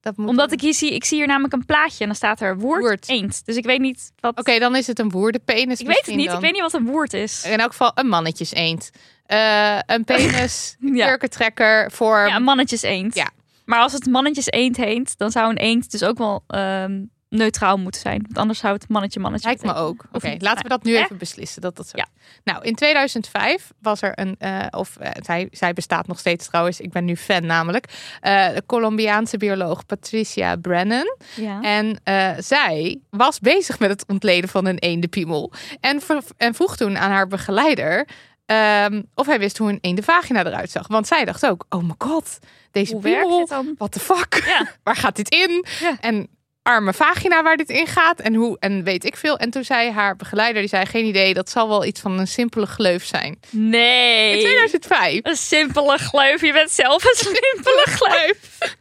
Dat 0.00 0.16
moet 0.16 0.28
Omdat 0.28 0.52
ik 0.52 0.60
hier 0.60 0.74
zie, 0.74 0.94
ik 0.94 1.04
zie 1.04 1.18
hier 1.18 1.26
namelijk 1.26 1.52
een 1.54 1.64
plaatje 1.64 2.00
en 2.00 2.06
dan 2.06 2.14
staat 2.16 2.40
er 2.40 2.58
woord, 2.58 2.80
Woord. 2.80 3.08
eend. 3.08 3.44
Dus 3.46 3.56
ik 3.56 3.64
weet 3.64 3.80
niet 3.80 4.12
wat. 4.20 4.38
Oké, 4.38 4.58
dan 4.58 4.76
is 4.76 4.86
het 4.86 4.98
een 4.98 5.10
woerdenpenis. 5.10 5.80
ik 5.80 5.86
weet 5.86 6.06
het 6.06 6.14
niet. 6.14 6.26
dan. 6.26 6.34
Ik 6.34 6.40
weet 6.40 6.52
niet 6.52 6.60
wat 6.60 6.72
een 6.72 6.84
woord 6.86 7.12
is. 7.12 7.44
In 7.44 7.58
elk 7.58 7.70
geval 7.70 7.90
een 7.94 8.08
mannetjes 8.08 8.52
eend. 8.52 8.90
Eh, 9.26 9.78
een 9.86 10.04
penis, 10.04 10.76
Ja. 10.80 11.06
kurkentrekker 11.06 11.90
voor... 11.90 12.18
Ja, 12.18 12.36
een 12.36 12.42
mannetjes 12.42 12.82
eend. 12.82 13.14
Ja. 13.14 13.30
Maar 13.64 13.80
als 13.80 13.92
het 13.92 14.06
mannetjes 14.06 14.50
eend 14.50 14.76
heet, 14.76 15.18
dan 15.18 15.30
zou 15.30 15.50
een 15.50 15.56
eend 15.56 15.90
dus 15.90 16.02
ook 16.02 16.18
wel 16.18 16.44
ehm, 16.46 17.02
neutraal 17.36 17.76
moeten 17.78 18.00
zijn. 18.00 18.22
Want 18.22 18.38
anders 18.38 18.58
zou 18.58 18.74
het 18.74 18.88
mannetje 18.88 19.20
mannetje 19.20 19.46
Lijkt 19.46 19.62
me 19.62 19.68
betekenen. 19.68 19.94
ook. 19.94 20.04
Oké, 20.12 20.36
laten 20.38 20.62
we 20.62 20.68
dat 20.68 20.82
nu 20.82 20.96
even 20.96 21.16
beslissen. 21.18 21.60
Dat 21.62 21.76
dat 21.76 21.86
zo. 21.88 21.92
Ja. 21.96 22.06
Nou, 22.44 22.64
in 22.64 22.74
2005 22.74 23.72
was 23.80 24.02
er 24.02 24.12
een, 24.14 24.36
eh, 24.38 24.66
of 24.70 24.96
eh, 24.96 25.10
zij, 25.24 25.48
zij 25.50 25.72
bestaat 25.72 26.06
nog 26.06 26.18
steeds 26.18 26.46
trouwens. 26.46 26.80
Ik 26.80 26.92
ben 26.92 27.04
nu 27.04 27.16
fan 27.16 27.46
namelijk. 27.46 27.86
eh, 28.20 28.48
de 28.54 28.62
Colombiaanse 28.66 29.36
bioloog 29.36 29.86
Patricia 29.86 30.56
Brennan. 30.56 31.16
Ja. 31.34 31.60
En 31.60 32.00
zij 32.42 32.98
was 33.10 33.38
bezig 33.40 33.78
met 33.78 33.90
het 33.90 34.04
ontleden 34.06 34.48
van 34.50 34.66
een 34.66 34.78
eendenpiemel. 34.78 35.52
En, 35.80 36.00
en 36.36 36.54
vroeg 36.54 36.76
toen 36.76 36.98
aan 36.98 37.10
haar 37.10 37.26
begeleider 37.26 38.06
ehm, 38.46 39.02
of 39.14 39.26
hij 39.26 39.38
wist 39.38 39.58
hoe 39.58 39.70
een 39.70 39.78
eendenvagina 39.80 40.44
eruit 40.46 40.70
zag. 40.70 40.86
Want 40.88 41.06
zij 41.06 41.24
dacht 41.24 41.46
ook, 41.46 41.64
oh 41.68 41.82
my 41.82 41.94
god, 41.98 42.38
deze 42.70 42.92
Hoe 42.92 43.02
piemel, 43.02 43.46
dan? 43.46 43.74
what 43.78 43.92
the 43.92 44.00
fuck? 44.00 44.42
Ja. 44.46 44.66
Waar 44.84 44.96
gaat 44.96 45.16
dit 45.16 45.28
in? 45.30 45.64
Ja. 45.80 45.96
En 46.00 46.28
arme 46.66 46.92
vagina 46.92 47.42
waar 47.42 47.56
dit 47.56 47.70
in 47.70 47.86
gaat 47.86 48.20
en 48.20 48.34
hoe 48.34 48.56
en 48.60 48.84
weet 48.84 49.04
ik 49.04 49.16
veel. 49.16 49.38
En 49.38 49.50
toen 49.50 49.64
zei 49.64 49.90
haar 49.90 50.16
begeleider, 50.16 50.60
die 50.60 50.68
zei 50.68 50.86
geen 50.86 51.04
idee, 51.04 51.34
dat 51.34 51.50
zal 51.50 51.68
wel 51.68 51.84
iets 51.84 52.00
van 52.00 52.18
een 52.18 52.26
simpele 52.26 52.66
gleuf 52.66 53.04
zijn. 53.04 53.38
In 53.52 53.68
Nee. 53.68 54.40
2005. 54.40 55.20
Een 55.22 55.36
simpele 55.36 55.98
gleuf. 55.98 56.40
Je 56.40 56.52
bent 56.52 56.70
zelf 56.70 57.04
een 57.04 57.16
simpele 57.36 57.82
gleuf. 57.84 58.38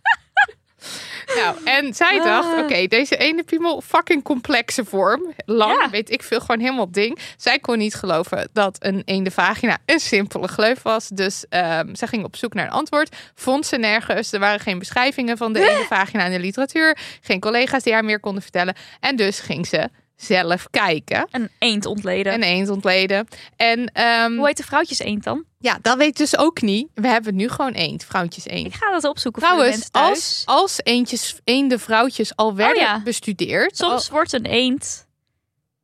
Nou, 1.36 1.58
en 1.64 1.94
zij 1.94 2.20
dacht, 2.24 2.54
Ah. 2.54 2.60
oké, 2.60 2.88
deze 2.88 3.18
ene 3.18 3.44
piemel, 3.44 3.82
fucking 3.82 4.24
complexe 4.24 4.86
vorm. 4.86 5.34
Lang, 5.46 5.82
Ja. 5.82 5.90
weet 5.90 6.12
ik 6.12 6.24
veel, 6.24 6.40
gewoon 6.40 6.60
helemaal 6.60 6.92
ding. 6.92 7.20
Zij 7.38 7.60
kon 7.60 7.78
niet 7.78 7.96
geloven 7.96 8.50
dat 8.54 8.76
een 8.80 9.02
eende 9.06 9.32
vagina 9.32 9.78
een 9.86 10.00
simpele 10.00 10.48
gleuf 10.48 10.82
was. 10.82 11.08
Dus 11.08 11.46
ehm 11.50 11.96
zij 11.96 12.08
ging 12.08 12.24
op 12.24 12.36
zoek 12.36 12.54
naar 12.54 12.66
een 12.66 12.72
antwoord. 12.72 13.16
Vond 13.36 13.66
ze 13.66 13.78
nergens. 13.78 14.32
Er 14.32 14.40
waren 14.40 14.60
geen 14.60 14.80
beschrijvingen 14.80 15.38
van 15.38 15.54
de 15.54 15.60
eende 15.70 15.86
vagina 15.88 16.26
in 16.26 16.32
de 16.32 16.40
literatuur. 16.40 16.98
Geen 17.22 17.40
collega's 17.40 17.84
die 17.84 17.94
haar 17.94 18.06
meer 18.06 18.20
konden 18.20 18.42
vertellen. 18.42 18.76
En 19.00 19.16
dus 19.16 19.40
ging 19.40 19.68
ze 19.68 19.90
zelf 20.16 20.68
kijken. 20.70 21.28
Een 21.32 21.50
eend 21.60 21.86
ontleden. 21.86 22.34
Een 22.34 22.44
eend 22.44 22.70
ontleden. 22.70 23.28
En 23.56 23.92
ehm, 23.94 24.36
Hoe 24.36 24.48
heet 24.48 24.58
de 24.58 24.64
vrouwtjes 24.64 25.00
eend 25.00 25.24
dan? 25.24 25.44
ja, 25.60 25.78
dat 25.82 25.98
weet 25.98 26.08
ik 26.08 26.16
dus 26.16 26.38
ook 26.38 26.62
niet. 26.62 26.88
We 26.94 27.08
hebben 27.08 27.36
nu 27.36 27.50
gewoon 27.50 27.72
eend, 27.72 28.04
vrouwtjes 28.04 28.46
eend. 28.46 28.66
Ik 28.66 28.74
ga 28.74 28.92
dat 28.92 29.04
opzoeken 29.04 29.42
Trouwens, 29.42 29.70
mensen 29.70 29.92
thuis. 29.92 30.10
als, 30.10 30.44
als 30.46 30.80
eendjes, 30.84 31.40
eende 31.44 31.80
vrouwtjes 31.80 32.36
al 32.36 32.56
werden 32.56 32.82
ja. 32.82 33.02
bestudeerd. 33.04 33.78
Soms 33.78 34.10
wordt 34.10 34.34
een 34.34 34.46
eend... 34.46 35.08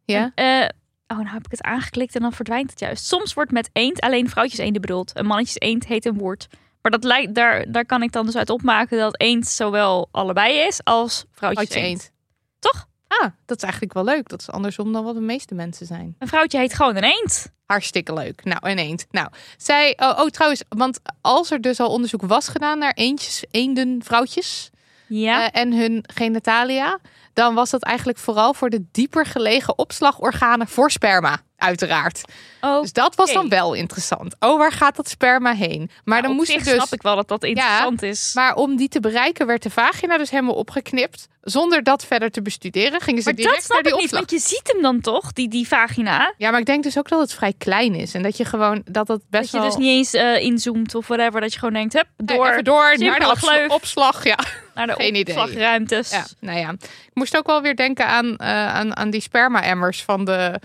Ja. 0.06 0.32
een, 0.36 0.46
eh, 0.62 0.68
oh, 1.08 1.18
nou 1.18 1.30
heb 1.30 1.46
ik 1.46 1.52
het 1.52 1.62
aangeklikt 1.62 2.16
en 2.16 2.22
dan 2.22 2.34
verdwijnt 2.34 2.70
het 2.70 2.80
juist. 2.80 3.06
Soms 3.06 3.34
wordt 3.34 3.52
met 3.52 3.70
eend 3.74 4.00
alleen 4.02 4.30
vrouwtjes 4.30 4.60
eenden 4.60 4.82
bedoeld. 4.82 5.12
Een 5.14 5.26
mannetjes 5.26 5.60
eend 5.60 5.86
heet 5.86 6.06
een 6.06 6.18
woord. 6.18 6.48
Maar 6.82 6.92
dat 6.92 7.04
lijkt, 7.04 7.36
daar, 7.36 7.72
daar 7.72 7.86
kan 7.86 8.04
ik 8.04 8.12
dan 8.12 8.26
dus 8.26 8.36
uit 8.36 8.50
opmaken 8.50 8.98
dat 8.98 9.20
eend 9.22 9.48
zowel 9.48 10.08
allebei 10.12 10.58
is 10.58 10.84
als 10.84 11.26
vrouwtjes 11.32 11.68
Vrouwtje 11.68 11.90
eend. 11.90 12.02
eend. 12.02 12.12
Toch? 12.60 12.88
Ah, 13.20 13.30
dat 13.46 13.58
is 13.58 13.64
eigenlijk 13.64 13.94
wel 13.94 14.04
leuk. 14.04 14.30
Dat 14.30 14.40
is 14.40 14.50
andersom 14.50 14.94
dan 14.94 15.04
wat 15.04 15.16
de 15.16 15.22
meeste 15.22 15.56
mensen 15.56 15.86
zijn. 15.86 16.16
Een 16.20 16.28
vrouwtje 16.28 16.58
heet 16.58 16.74
gewoon 16.74 16.96
een 16.96 17.04
eend. 17.04 17.52
Hartstikke 17.66 18.14
leuk. 18.14 18.44
Nou, 18.44 18.60
een 18.62 18.78
eend. 18.78 19.06
Nou, 19.12 19.28
zij... 19.58 19.98
Oh, 19.98 20.20
oh, 20.20 20.28
trouwens, 20.28 20.64
want 20.70 21.00
als 21.22 21.52
er 21.52 21.62
dus 21.62 21.80
al 21.80 21.90
onderzoek 21.90 22.22
was 22.22 22.48
gedaan 22.48 22.78
naar 22.78 22.94
eendjes, 22.94 23.44
eenden, 23.52 24.04
vrouwtjes... 24.04 24.70
Ja. 25.08 25.52
eh, 25.52 25.62
en 25.62 25.74
hun 25.74 26.04
genitalia... 26.14 27.00
dan 27.34 27.56
was 27.56 27.70
dat 27.70 27.84
eigenlijk 27.84 28.18
vooral 28.18 28.54
voor 28.54 28.70
de 28.70 28.86
dieper 28.92 29.26
gelegen 29.26 29.78
opslagorganen 29.78 30.68
voor 30.68 30.92
sperma. 30.92 31.42
Uiteraard. 31.62 32.22
oh, 32.62 32.82
Dus 32.82 32.94
dat 32.94 33.16
was 33.16 33.34
dan 33.34 33.50
wel 33.50 33.74
interessant. 33.74 34.36
Oh, 34.40 34.58
waar 34.58 34.72
gaat 34.72 34.96
dat 34.96 35.10
sperma 35.10 35.54
heen? 35.54 35.90
Maar 36.04 36.22
dan 36.22 36.36
moest 36.36 36.50
er 36.52 36.64
dus... 36.64 36.74
snap 36.74 36.94
ik 36.94 37.02
wel 37.02 37.16
dat 37.16 37.28
dat 37.28 37.44
interessant 37.44 38.02
is. 38.02 38.32
Maar 38.34 38.56
om 38.56 38.76
die 38.76 38.88
te 38.90 39.00
bereiken 39.00 39.46
werd 39.48 39.64
de 39.64 39.70
vagina 39.70 40.18
dus 40.18 40.30
helemaal 40.30 40.56
opgeknipt. 40.56 41.28
Zonder 41.42 41.84
dat 41.84 42.06
verder 42.06 42.32
te 42.32 42.42
bestuderen 42.42 43.02
gingen 43.02 43.22
ze 43.22 43.28
Maar 43.28 43.36
direct 43.38 43.56
dat 43.56 43.64
snap 43.64 43.74
naar 43.76 43.84
die 43.84 43.92
ik 43.94 43.98
niet, 43.98 44.06
opslag. 44.12 44.30
want 44.30 44.42
je 44.44 44.56
ziet 44.56 44.72
hem 44.74 44.82
dan 44.82 45.02
toch, 45.02 45.34
die, 45.34 45.50
die 45.50 45.68
vagina. 45.68 46.34
Ja, 46.38 46.52
maar 46.52 46.60
ik 46.60 46.66
denk 46.66 46.84
dus 46.84 46.98
ook 46.98 47.10
dat 47.10 47.20
het 47.20 47.34
vrij 47.34 47.54
klein 47.58 47.96
is. 47.96 48.14
En 48.14 48.22
dat 48.24 48.38
je 48.38 48.46
gewoon, 48.46 48.82
dat 48.86 49.08
het 49.08 49.22
best 49.30 49.44
Dat 49.44 49.52
je 49.52 49.58
wel... 49.58 49.66
dus 49.68 49.76
niet 49.76 49.88
eens 49.98 50.14
eh, 50.14 50.44
inzoomt 50.44 50.96
of 50.96 51.08
whatever. 51.08 51.42
Dat 51.42 51.54
je 51.54 51.60
gewoon 51.60 51.74
denkt, 51.74 51.94
hup, 51.94 52.08
door, 52.18 52.50
even 52.50 52.64
door 52.64 52.82
naar 52.84 52.98
de 52.98 53.04
simpele 53.04 53.32
opsla- 53.32 53.52
gleuf. 53.54 53.70
opslag. 53.70 54.24
Ja. 54.24 54.38
naar 54.76 54.88
de 54.88 54.94
geen 54.98 55.16
idee. 55.16 55.36
opslagruimtes. 55.36 56.10
ja, 56.12 56.26
nou 56.40 56.60
ja. 56.60 56.70
Ik 56.82 57.12
moest 57.14 57.38
ook 57.38 57.48
wel 57.48 57.62
weer 57.62 57.76
denken 57.76 58.08
aan, 58.08 58.38
eh, 58.38 58.74
aan, 58.74 58.96
aan 58.98 59.10
die 59.10 59.22
sperma-emmers 59.22 60.04
van 60.04 60.26
de... 60.26 60.60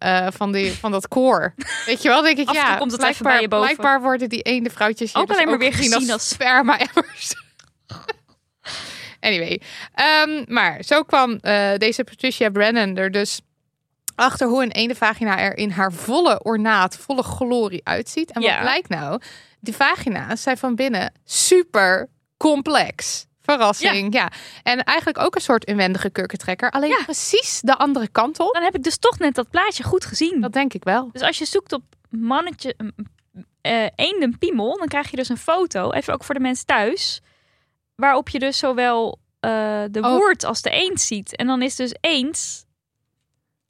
eh, 0.00 0.26
van, 0.30 0.52
die, 0.52 0.72
van 0.72 0.90
dat 0.90 1.08
koor. 1.08 1.54
Weet 1.86 2.02
je 2.02 2.08
wel? 2.08 2.22
Denk 2.22 2.38
ik, 2.38 2.50
ja, 2.52 2.76
komt 2.76 2.92
het 2.92 3.02
even 3.02 3.12
blijkbaar, 3.22 3.32
bij 3.32 3.40
je 3.42 3.48
boven. 3.48 3.64
blijkbaar 3.66 4.00
worden 4.00 4.28
die 4.28 4.42
ene 4.42 4.70
vrouwtjes 4.70 5.12
hier 5.12 5.22
Ook 5.22 5.28
dus 5.28 5.36
alleen 5.36 5.48
maar 5.48 5.58
weer 5.58 5.74
gezien 5.74 6.10
als- 6.10 6.28
sperma-emmers. 6.28 7.34
anyway, 9.20 9.60
Ehm, 9.94 10.44
maar 10.46 10.82
zo 10.82 11.02
kwam 11.02 11.32
eh, 11.36 11.74
deze 11.76 12.04
Patricia 12.04 12.50
Brennan 12.50 12.96
er 12.96 13.10
dus 13.10 13.40
achter 14.14 14.46
hoe 14.48 14.62
een 14.62 14.70
ene 14.72 14.94
vagina 14.94 15.38
er 15.38 15.56
in 15.56 15.70
haar 15.70 15.92
volle 15.92 16.42
ornaat, 16.42 16.96
volle 16.96 17.22
glorie 17.22 17.80
uitziet. 17.84 18.32
En 18.32 18.40
Ja. 18.42 18.50
wat 18.52 18.60
blijkt 18.60 18.88
nou? 18.88 19.20
Die 19.60 19.74
vagina's 19.76 20.42
zijn 20.42 20.56
van 20.58 20.74
binnen 20.74 21.12
super 21.24 22.08
complex. 22.36 23.26
Verrassing, 23.50 24.12
ja. 24.14 24.30
En 24.62 24.84
eigenlijk 24.84 25.18
ook 25.18 25.34
een 25.34 25.40
soort 25.40 25.64
inwendige 25.64 26.10
kurkentrekker. 26.10 26.70
Alleen 26.70 26.90
Ja. 26.90 27.02
precies 27.04 27.60
de 27.60 27.76
andere 27.76 28.08
kant 28.08 28.40
op. 28.40 28.52
Dan 28.54 28.62
heb 28.62 28.74
ik 28.74 28.82
dus 28.82 28.96
toch 28.98 29.18
net 29.18 29.34
dat 29.34 29.50
plaatje 29.50 29.82
goed 29.82 30.04
gezien. 30.04 30.40
Dat 30.40 30.52
denk 30.52 30.74
ik 30.74 30.84
wel. 30.84 31.08
Dus 31.12 31.22
als 31.22 31.38
je 31.38 31.44
zoekt 31.44 31.72
op 31.72 31.82
mannetje, 32.08 32.76
eh 33.60 33.86
eenden 33.94 34.38
piemel, 34.38 34.78
dan 34.78 34.88
krijg 34.88 35.10
je 35.10 35.16
dus 35.16 35.28
een 35.28 35.36
foto, 35.36 35.90
even 35.92 36.14
ook 36.14 36.24
voor 36.24 36.34
de 36.34 36.40
mensen 36.40 36.66
thuis, 36.66 37.20
waarop 37.94 38.28
je 38.28 38.38
dus 38.38 38.58
zowel 38.58 39.18
eh, 39.40 39.50
de 39.90 40.00
Oh. 40.00 40.16
woord 40.16 40.44
als 40.44 40.62
de 40.62 40.70
eend 40.70 41.00
ziet. 41.00 41.36
En 41.36 41.46
dan 41.46 41.62
is 41.62 41.76
dus 41.76 41.94
eens, 42.00 42.64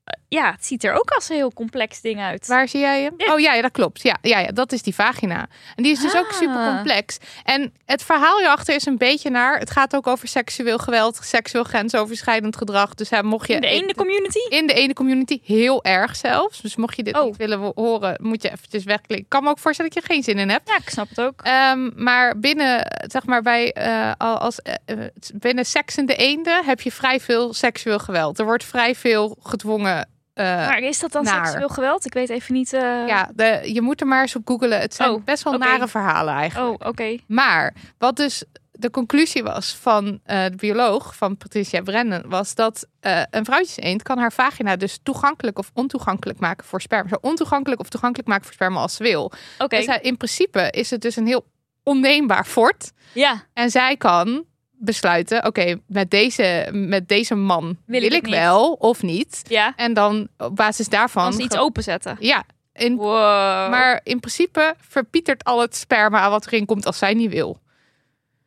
eh, 0.05 0.20
ja, 0.39 0.51
het 0.53 0.67
ziet 0.67 0.85
er 0.85 0.93
ook 0.93 1.11
als 1.11 1.29
een 1.29 1.37
heel 1.37 1.53
complex 1.53 2.01
ding 2.01 2.21
uit. 2.21 2.47
Waar 2.47 2.69
zie 2.69 2.81
jij 2.81 3.03
hem? 3.03 3.15
Ja. 3.17 3.33
Oh 3.35 3.41
ja, 3.41 3.55
ja, 3.55 3.63
dat 3.63 3.71
klopt. 3.71 4.03
Ja, 4.03 4.17
ja, 4.23 4.39
ja, 4.39 4.49
dat 4.49 4.73
is 4.73 4.83
die 4.83 4.95
vagina. 4.95 5.47
En 5.77 5.83
die 5.83 5.93
is 5.93 6.01
dus 6.01 6.17
ook 6.17 6.27
Ah. 6.31 6.33
super 6.37 6.67
complex. 6.75 7.19
En 7.45 7.73
het 7.85 8.03
verhaal 8.03 8.37
hierachter 8.39 8.75
is 8.75 8.87
een 8.87 8.99
beetje 8.99 9.31
naar... 9.31 9.59
Het 9.59 9.71
gaat 9.71 9.97
ook 9.97 10.07
over 10.07 10.29
seksueel 10.29 10.79
geweld, 10.79 11.19
seksueel 11.23 11.65
grensoverschrijdend 11.65 12.57
gedrag. 12.57 12.95
Dus 12.95 13.11
hè, 13.11 13.23
mocht 13.23 13.47
je... 13.49 13.55
In 13.55 13.61
de 13.61 13.67
eenden 13.67 13.97
community? 13.97 14.39
In 14.49 14.67
de 14.67 14.73
ene 14.75 14.93
community 14.93 15.41
heel 15.45 15.85
erg 15.85 16.17
zelfs. 16.17 16.61
Dus 16.61 16.77
mocht 16.77 16.97
je 16.97 17.03
dit 17.03 17.19
Oh. 17.19 17.25
niet 17.25 17.37
willen 17.37 17.73
horen, 17.75 18.17
moet 18.23 18.43
je 18.43 18.51
eventjes 18.51 18.85
wegklikken. 18.85 19.19
Ik 19.25 19.29
kan 19.29 19.43
me 19.43 19.51
ook 19.51 19.59
voorstellen 19.59 19.91
dat 19.95 20.03
je 20.03 20.13
geen 20.13 20.23
zin 20.23 20.39
in 20.39 20.49
hebt. 20.51 20.69
Ja, 20.69 20.77
ik 20.77 20.91
snap 20.91 21.09
het 21.09 21.21
ook. 21.21 21.41
Ehm, 21.43 21.91
maar 22.03 22.39
binnen, 22.39 22.87
zeg 23.09 23.27
maar, 23.27 23.43
bij, 23.43 23.73
eh, 23.73 24.13
al- 24.19 24.39
als, 24.39 24.61
eh, 24.63 24.75
eh, 24.85 24.99
binnen 25.35 25.67
seks 25.67 25.97
en 25.97 26.07
de 26.07 26.17
eenden 26.17 26.65
heb 26.65 26.81
je 26.81 26.93
vrij 26.93 27.21
veel 27.21 27.55
seksueel 27.55 27.99
geweld. 27.99 28.39
Er 28.39 28.45
wordt 28.45 28.65
vrij 28.65 28.95
veel 28.95 29.37
gedwongen. 29.43 30.09
Eh, 30.41 30.67
Maar 30.67 30.79
is 30.79 30.99
dat 30.99 31.13
dan 31.13 31.25
naar. 31.25 31.47
seksueel 31.47 31.69
geweld? 31.69 32.05
Ik 32.07 32.13
weet 32.15 32.29
even 32.29 32.55
niet. 32.55 32.73
eh, 32.73 32.81
ja, 33.07 33.31
de, 33.35 33.61
je 33.73 33.81
moet 33.83 34.01
er 34.01 34.07
maar 34.07 34.21
eens 34.21 34.37
op 34.37 34.43
googelen. 34.49 34.81
Het 34.81 34.95
zijn 34.95 35.11
Oh, 35.11 35.25
best 35.25 35.43
wel 35.43 35.59
nare 35.59 35.89
verhalen 35.89 36.35
eigenlijk. 36.35 36.83
Oh, 36.83 36.89
oké. 36.89 37.17
Maar 37.27 37.75
wat 37.99 38.17
dus 38.17 38.45
de 38.73 38.91
conclusie 38.91 39.43
was 39.43 39.75
van 39.81 40.21
eh, 40.25 40.45
de 40.45 40.57
bioloog, 40.57 41.17
van 41.17 41.37
Patricia 41.37 41.81
Brennan, 41.83 42.23
was 42.27 42.55
dat 42.55 42.87
een 43.31 43.45
vrouwtjeseend 43.45 44.03
kan 44.03 44.19
haar 44.19 44.33
vagina 44.33 44.77
dus 44.77 44.99
toegankelijk 45.03 45.59
of 45.59 45.71
ontoegankelijk 45.75 46.39
maken 46.41 46.67
voor 46.67 46.81
sperma. 46.81 47.09
Zo 47.09 47.17
ontoegankelijk 47.21 47.81
of 47.81 47.89
toegankelijk 47.89 48.29
maken 48.29 48.45
voor 48.45 48.55
sperma 48.55 48.81
als 48.81 48.95
ze 48.97 49.03
wil. 49.03 49.33
Oké. 49.59 49.77
Dus 49.77 49.87
in 50.01 50.17
principe 50.17 50.69
is 50.71 50.91
het 50.91 51.01
dus 51.01 51.17
een 51.17 51.27
heel 51.27 51.47
onneembaar 51.83 52.45
fort. 52.45 52.93
Ja, 53.13 53.45
En 53.53 53.71
zij 53.71 53.97
kan 53.97 54.45
besluiten, 54.81 55.47
oké, 55.47 55.77
met, 55.87 56.11
deze, 56.11 56.69
met 56.73 57.09
deze 57.09 57.35
man 57.35 57.77
Wil 57.87 58.01
wil, 58.01 58.13
ik 58.13 58.27
wel 58.27 58.73
of 58.73 59.03
niet. 59.03 59.43
ja. 59.49 59.73
En 59.77 59.95
dan 59.95 60.29
op 60.39 60.57
basis 60.57 60.89
daarvan... 60.89 61.25
Als 61.27 61.37
iets 61.37 61.57
openzetten. 61.59 62.17
Ja, 62.21 62.45
in, 62.73 62.97
Wow. 62.97 63.71
maar 63.71 64.01
in 64.05 64.21
principe 64.21 64.75
verpietert 64.89 65.45
al 65.45 65.61
het 65.61 65.77
sperma 65.77 66.31
wat 66.31 66.47
erin 66.47 66.67
komt 66.67 66.87
als 66.87 66.99
zij 66.99 67.15
niet 67.15 67.31
wil. 67.31 67.61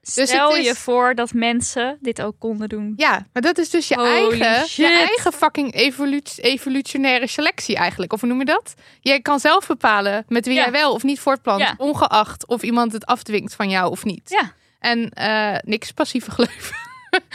dus 0.01 0.29
Stel 0.29 0.55
is- 0.55 0.65
je 0.65 0.75
voor 0.75 1.15
dat 1.15 1.33
mensen 1.33 1.97
dit 2.01 2.21
ook 2.21 2.35
konden 2.39 2.69
doen. 2.69 2.93
Ja, 2.95 3.25
maar 3.33 3.41
dat 3.41 3.57
is 3.57 3.69
dus 3.69 3.87
je, 3.87 3.95
Holy 3.95 4.07
eigen, 4.41 4.67
shit. 4.67 4.75
je 4.75 4.87
eigen 5.07 5.31
fucking 5.33 5.73
evolu- 5.73 6.21
evolutionaire 6.35 7.27
selectie 7.27 7.75
eigenlijk. 7.75 8.13
Of 8.13 8.19
hoe 8.19 8.29
noem 8.29 8.39
je 8.39 8.45
dat? 8.45 8.73
Jij 9.01 9.19
kan 9.21 9.39
zelf 9.39 9.67
bepalen 9.67 10.25
met 10.27 10.45
wie 10.45 10.55
Ja. 10.55 10.61
jij 10.61 10.71
wel 10.71 10.93
of 10.93 11.03
niet 11.03 11.19
voortplant. 11.19 11.59
Ja. 11.61 11.73
Ongeacht 11.77 12.47
of 12.47 12.61
iemand 12.63 12.91
het 12.93 13.05
afdwingt 13.05 13.55
van 13.55 13.69
jou 13.69 13.91
of 13.91 14.03
niet. 14.03 14.29
Ja. 14.29 14.53
En 14.83 15.09
eh, 15.09 15.55
niks 15.65 15.91
passieve 15.91 16.31
geloof. 16.31 16.71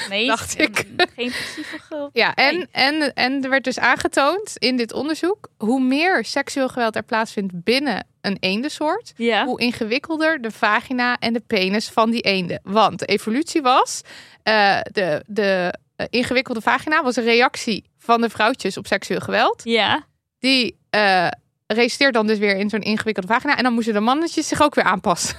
Nee, 0.08 0.26
Dacht 0.26 0.58
ik. 0.60 0.86
Geen 1.16 1.30
passieve 1.30 1.78
geweld. 1.78 2.10
Ja, 2.12 2.34
en, 2.34 2.54
Nee. 2.56 2.66
en, 2.70 3.14
en 3.14 3.44
er 3.44 3.50
werd 3.50 3.64
dus 3.64 3.78
aangetoond 3.78 4.52
in 4.56 4.76
dit 4.76 4.92
onderzoek... 4.92 5.48
hoe 5.56 5.80
meer 5.80 6.24
seksueel 6.24 6.68
geweld 6.68 6.96
er 6.96 7.02
plaatsvindt 7.02 7.52
binnen 7.64 8.06
een 8.20 8.36
eendensoort... 8.40 9.12
Ja. 9.16 9.44
hoe 9.44 9.60
ingewikkelder 9.60 10.40
de 10.42 10.50
vagina 10.50 11.16
en 11.18 11.32
de 11.32 11.42
penis 11.46 11.88
van 11.88 12.10
die 12.10 12.20
eenden. 12.20 12.60
Want 12.62 12.98
de 12.98 13.06
evolutie 13.06 13.62
was... 13.62 14.02
eh, 14.42 14.80
de, 14.92 15.22
de 15.26 15.74
eh, 15.96 16.06
ingewikkelde 16.10 16.60
vagina 16.60 17.02
was 17.02 17.16
een 17.16 17.24
reactie 17.24 17.90
van 17.98 18.20
de 18.20 18.30
vrouwtjes 18.30 18.76
op 18.76 18.86
seksueel 18.86 19.20
geweld. 19.20 19.60
Ja. 19.64 20.06
Die 20.38 20.78
resulteert 21.66 22.14
dan 22.14 22.26
dus 22.26 22.38
weer 22.38 22.56
in 22.56 22.68
zo'n 22.70 22.80
ingewikkelde 22.82 23.28
vagina. 23.28 23.56
En 23.56 23.62
dan 23.62 23.72
moesten 23.72 23.94
de 23.94 24.00
mannetjes 24.00 24.48
zich 24.48 24.62
ook 24.62 24.74
weer 24.74 24.84
aanpassen. 24.84 25.36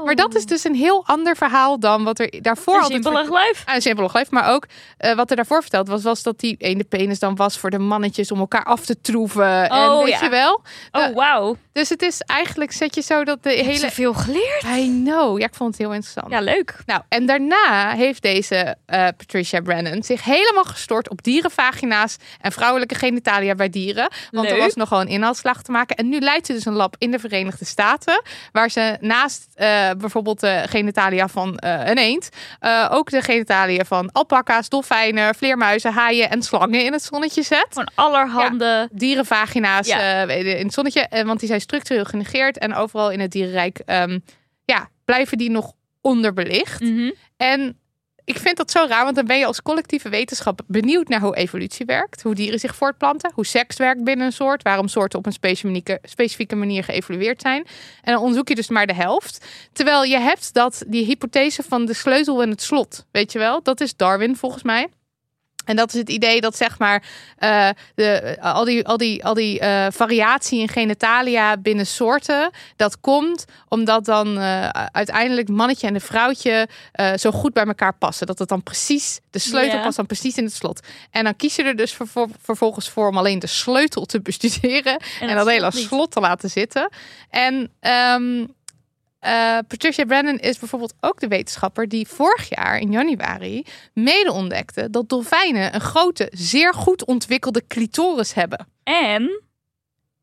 Oh. 0.00 0.06
Maar 0.06 0.14
dat 0.14 0.34
is 0.34 0.46
dus 0.46 0.64
een 0.64 0.74
heel 0.74 1.02
ander 1.06 1.36
verhaal 1.36 1.78
dan 1.80 2.04
wat 2.04 2.18
er 2.18 2.42
daarvoor 2.42 2.74
Een 2.74 2.82
altijd... 2.82 3.02
simpele 3.04 3.24
glijf. 3.26 3.62
Ah, 3.66 3.74
een 3.74 3.82
simpele 3.82 4.08
glijf, 4.08 4.30
maar 4.30 4.50
ook 4.52 4.66
eh, 4.96 5.14
wat 5.14 5.30
er 5.30 5.36
daarvoor 5.36 5.60
verteld 5.60 5.88
was, 5.88 6.02
was 6.02 6.22
dat 6.22 6.38
die 6.38 6.56
ene 6.58 6.84
penis 6.84 7.18
dan 7.18 7.36
was 7.36 7.58
voor 7.58 7.70
de 7.70 7.78
mannetjes 7.78 8.32
om 8.32 8.38
elkaar 8.38 8.64
af 8.64 8.84
te 8.84 9.00
troeven. 9.00 9.68
en 9.70 9.88
Oh, 9.90 10.04
weet 10.04 10.12
ja. 10.12 10.24
je 10.24 10.30
wel? 10.30 10.62
Oh, 10.92 11.02
Eh, 11.04 11.14
wauw. 11.14 11.56
Dus 11.72 11.88
het 11.88 12.02
is 12.02 12.20
eigenlijk, 12.20 12.72
zet 12.72 12.94
je 12.94 13.00
zo 13.00 13.24
dat 13.24 13.42
de 13.42 13.50
Hele... 13.50 13.62
hele... 13.62 13.90
veel 13.90 14.14
geleerd. 14.14 14.62
I 14.76 15.00
know. 15.04 15.38
Ja, 15.38 15.46
ik 15.46 15.54
vond 15.54 15.70
het 15.70 15.78
heel 15.78 15.92
interessant. 15.92 16.30
Ja, 16.32 16.40
leuk. 16.40 16.76
Nou, 16.86 17.02
en 17.08 17.26
daarna 17.26 17.90
heeft 17.94 18.22
deze 18.22 18.76
eh, 18.86 19.06
Patricia 19.16 19.60
Brennan 19.60 20.02
zich 20.02 20.24
helemaal 20.24 20.64
gestort 20.64 21.10
op 21.10 21.22
dierenvagina's 21.22 22.16
en 22.40 22.52
vrouwelijke 22.52 22.94
genitalia 22.94 23.54
bij 23.54 23.68
dieren. 23.70 24.08
Want 24.30 24.50
er 24.50 24.56
was 24.58 24.74
nogal 24.74 25.00
een 25.00 25.08
inhaalslag 25.08 25.62
te 25.62 25.70
maken. 25.70 25.96
En 25.96 26.08
nu 26.08 26.18
leidt 26.20 26.46
ze 26.46 26.52
dus 26.52 26.64
een 26.64 26.72
lab 26.72 26.94
in 26.98 27.10
de 27.10 27.18
Verenigde 27.18 27.64
Staten, 27.64 28.22
waar 28.52 28.70
ze 28.70 28.96
naast 29.00 29.46
eh, 29.54 29.89
bijvoorbeeld 29.96 30.40
de 30.40 30.64
genitalia 30.68 31.28
van 31.28 31.56
eh, 31.56 31.86
een 31.88 31.98
eend, 31.98 32.28
eh, 32.60 32.88
ook 32.90 33.10
de 33.10 33.22
genitalia 33.22 33.84
van 33.84 34.12
alpaca's, 34.12 34.68
dolfijnen, 34.68 35.34
vleermuizen, 35.34 35.92
haaien 35.92 36.30
en 36.30 36.42
slangen 36.42 36.84
in 36.84 36.92
het 36.92 37.02
zonnetje 37.02 37.42
zet. 37.42 37.66
Van 37.70 37.90
allerhande. 37.94 38.88
Dierenvagina's 38.92 39.86
Ja. 39.88 40.26
eh, 40.26 40.58
in 40.58 40.64
het 40.64 40.74
zonnetje, 40.74 41.00
eh, 41.00 41.24
want 41.24 41.38
die 41.38 41.48
zijn 41.48 41.60
structureel 41.60 42.04
genegeerd 42.04 42.58
en 42.58 42.74
overal 42.74 43.10
in 43.10 43.20
het 43.20 43.30
dierenrijk 43.30 43.78
ehm, 43.86 44.18
ja, 44.64 44.88
blijven 45.04 45.38
die 45.38 45.50
nog 45.50 45.72
onderbelicht. 46.00 46.80
Mhm. 46.80 47.10
En 47.36 47.79
ik 48.30 48.38
vind 48.38 48.56
dat 48.56 48.70
zo 48.70 48.86
raar, 48.88 49.04
want 49.04 49.16
dan 49.16 49.26
ben 49.26 49.38
je 49.38 49.46
als 49.46 49.62
collectieve 49.62 50.08
wetenschap 50.08 50.60
benieuwd 50.66 51.08
naar 51.08 51.20
hoe 51.20 51.36
evolutie 51.36 51.86
werkt, 51.86 52.22
hoe 52.22 52.34
dieren 52.34 52.58
zich 52.58 52.74
voortplanten, 52.74 53.32
hoe 53.34 53.46
seks 53.46 53.76
werkt 53.76 54.04
binnen 54.04 54.26
een 54.26 54.32
soort, 54.32 54.62
waarom 54.62 54.88
soorten 54.88 55.18
op 55.18 55.26
een 55.26 55.32
specifieke, 55.32 55.98
specifieke 56.02 56.56
manier 56.56 56.84
geëvolueerd 56.84 57.40
zijn. 57.40 57.66
En 58.02 58.12
dan 58.12 58.22
onderzoek 58.22 58.48
je 58.48 58.54
dus 58.54 58.68
maar 58.68 58.86
de 58.86 58.94
helft. 58.94 59.46
Terwijl 59.72 60.02
je 60.02 60.18
hebt 60.18 60.54
dat, 60.54 60.82
die 60.86 61.04
hypothese 61.04 61.62
van 61.62 61.86
de 61.86 61.94
sleutel 61.94 62.42
en 62.42 62.50
het 62.50 62.62
slot, 62.62 63.06
weet 63.10 63.32
je 63.32 63.38
wel, 63.38 63.62
dat 63.62 63.80
is 63.80 63.96
Darwin 63.96 64.36
volgens 64.36 64.62
mij. 64.62 64.88
En 65.70 65.76
dat 65.76 65.92
is 65.92 65.98
het 65.98 66.08
idee 66.08 66.40
dat 66.40 66.56
zeg 66.56 66.78
maar 66.78 67.02
eh, 67.38 67.68
de, 67.94 68.36
al 68.40 68.64
die, 68.64 68.86
al 68.86 68.96
die, 68.96 69.24
al 69.24 69.34
die 69.34 69.58
eh, 69.60 69.86
variatie 69.90 70.60
in 70.60 70.68
genitalia 70.68 71.56
binnen 71.56 71.86
soorten, 71.86 72.50
dat 72.76 73.00
komt 73.00 73.44
omdat 73.68 74.04
dan 74.04 74.38
eh, 74.38 74.68
uiteindelijk 74.68 75.48
het 75.48 75.56
mannetje 75.56 75.86
en 75.86 75.92
de 75.92 76.00
vrouwtje 76.00 76.68
eh, 76.92 77.12
zo 77.16 77.30
goed 77.30 77.52
bij 77.52 77.64
elkaar 77.64 77.94
passen. 77.94 78.26
Dat 78.26 78.38
het 78.38 78.48
dan 78.48 78.62
precies, 78.62 79.20
de 79.30 79.38
sleutel 79.38 79.76
Ja. 79.78 79.82
past 79.84 79.96
dan 79.96 80.06
precies 80.06 80.36
in 80.36 80.44
het 80.44 80.54
slot. 80.54 80.80
En 81.10 81.24
dan 81.24 81.36
kies 81.36 81.56
je 81.56 81.62
er 81.62 81.76
dus 81.76 81.92
vervol- 81.92 82.30
vervolgens 82.42 82.88
voor 82.88 83.08
om 83.08 83.18
alleen 83.18 83.38
de 83.38 83.46
sleutel 83.46 84.04
te 84.06 84.20
bestuderen 84.20 84.98
en, 85.20 85.28
het 85.28 85.36
dat 85.36 85.48
hele 85.48 85.60
slot 85.60 85.74
niet. 85.74 85.86
slot 85.86 86.10
te 86.10 86.20
laten 86.20 86.50
zitten. 86.50 86.90
En 87.30 87.70
ehm, 87.80 88.46
eh, 89.20 89.58
Patricia 89.68 90.04
Brennan 90.04 90.38
is 90.38 90.58
bijvoorbeeld 90.58 90.94
ook 91.00 91.20
de 91.20 91.28
wetenschapper 91.28 91.88
die 91.88 92.08
vorig 92.08 92.48
jaar 92.48 92.78
in 92.78 92.90
januari 92.90 93.64
mede 93.94 94.32
ontdekte 94.32 94.90
dat 94.90 95.08
dolfijnen 95.08 95.74
een 95.74 95.80
grote, 95.80 96.28
zeer 96.32 96.74
goed 96.74 97.04
ontwikkelde 97.04 97.66
clitoris 97.66 98.34
hebben. 98.34 98.66
En 98.82 99.42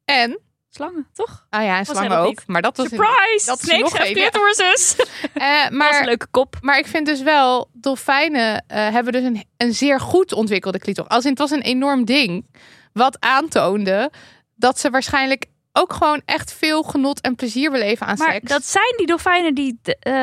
En, 0.05 0.39
slangen, 0.69 1.07
toch? 1.13 1.45
ah 1.49 1.63
ja, 1.63 1.77
en 1.77 1.85
slangen 1.85 2.09
dat 2.09 2.27
ook, 2.27 2.47
maar 2.47 2.61
dat 2.61 2.77
was 2.77 2.87
Surprise! 2.87 3.45
dat 3.45 3.57
is 3.57 3.63
Snakes 3.63 3.91
nog 3.91 3.97
have 3.97 4.19
ja. 4.19 4.29
clitorises. 4.29 4.95
Eh, 5.33 5.63
Dat 5.63 5.71
is 5.71 5.77
maar 5.77 5.99
een 5.99 6.05
leuke 6.05 6.27
kop. 6.31 6.55
Maar 6.61 6.77
ik 6.77 6.87
vind 6.87 7.05
dus 7.05 7.21
wel, 7.21 7.69
dolfijnen 7.73 8.63
eh, 8.67 8.91
hebben 8.91 9.13
dus 9.13 9.23
een, 9.23 9.43
een 9.57 9.73
zeer 9.73 9.99
goed 9.99 10.33
ontwikkelde 10.33 10.79
clitoris. 10.79 11.09
Als 11.11 11.23
in, 11.23 11.29
het 11.29 11.39
was 11.39 11.51
een 11.51 11.61
enorm 11.61 12.05
ding. 12.05 12.45
Wat 12.93 13.19
aantoonde 13.19 14.11
dat 14.55 14.79
ze 14.79 14.89
waarschijnlijk 14.89 15.45
ook 15.77 15.93
gewoon 15.93 16.21
echt 16.25 16.53
veel 16.53 16.83
genot 16.83 17.21
en 17.21 17.35
plezier 17.35 17.71
beleven 17.71 18.07
aan 18.07 18.17
Maar 18.17 18.31
seks. 18.31 18.49
dat 18.49 18.65
zijn 18.65 18.93
die 18.97 19.05
dolfijnen 19.05 19.55
die, 19.55 19.79
eh, 19.99 20.13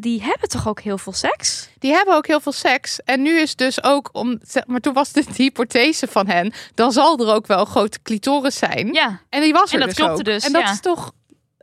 die 0.00 0.22
hebben 0.22 0.48
toch 0.48 0.68
ook 0.68 0.80
heel 0.80 0.98
veel 0.98 1.12
seks? 1.12 1.68
Die 1.78 1.92
hebben 1.92 2.14
ook 2.14 2.26
heel 2.26 2.40
veel 2.40 2.52
seks. 2.52 3.00
En 3.04 3.22
nu 3.22 3.40
is 3.40 3.56
dus 3.56 3.82
ook, 3.82 4.08
om, 4.12 4.40
maar 4.66 4.80
toen 4.80 4.94
was 4.94 5.12
dit 5.12 5.26
de 5.26 5.42
hypothese 5.42 6.06
van 6.06 6.26
hen, 6.26 6.52
dan 6.74 6.92
zal 6.92 7.18
er 7.18 7.34
ook 7.34 7.46
wel 7.46 7.64
grote 7.64 7.98
clitoris 8.02 8.56
zijn. 8.58 8.92
Ja, 8.92 9.20
En 9.28 9.40
die 9.42 9.52
was 9.52 9.68
er 9.68 9.74
En 9.74 9.78
dat 9.80 9.88
dus 9.88 9.96
klopte 9.96 10.18
ook. 10.18 10.24
dus, 10.24 10.44
En 10.44 10.52
dat 10.52 10.62
ja. 10.62 10.70
is 10.70 10.80
toch 10.80 11.12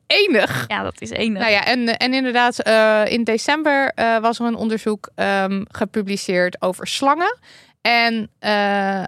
enig. 0.07 0.65
ja 0.67 0.83
dat 0.83 1.01
is 1.01 1.09
enig. 1.09 1.41
Nou 1.41 1.51
ja, 1.51 1.65
en, 1.65 1.97
en 1.97 2.13
inderdaad, 2.13 2.59
eh, 2.59 3.03
in 3.05 3.23
december 3.23 3.91
eh, 3.95 4.19
was 4.19 4.39
er 4.39 4.45
een 4.45 4.55
onderzoek 4.55 5.09
ehm, 5.15 5.63
gepubliceerd 5.67 6.61
over 6.61 6.87
slangen. 6.87 7.37
En 7.81 8.29
eh, 8.39 9.07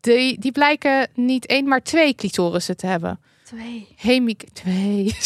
die, 0.00 0.38
die 0.38 0.52
blijken 0.52 1.08
niet 1.14 1.46
één, 1.46 1.68
maar 1.68 1.82
twee 1.82 2.14
clitorissen 2.14 2.76
te 2.76 2.86
hebben. 2.86 3.20
Twee. 3.56 3.88
Hemi 3.96 4.36
twee. 4.52 5.16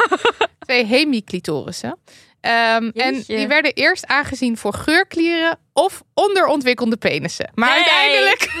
twee 0.66 0.84
hemiclitorissen. 0.86 1.98
Ehm, 2.40 2.90
en 2.94 3.24
die 3.26 3.46
werden 3.46 3.72
eerst 3.72 4.06
aangezien 4.06 4.56
voor 4.56 4.74
geurklieren 4.74 5.58
of 5.72 6.02
onderontwikkelde 6.14 6.96
penissen. 6.96 7.50
Maar 7.54 7.68
Nee. 7.68 7.78
uiteindelijk 7.78 8.50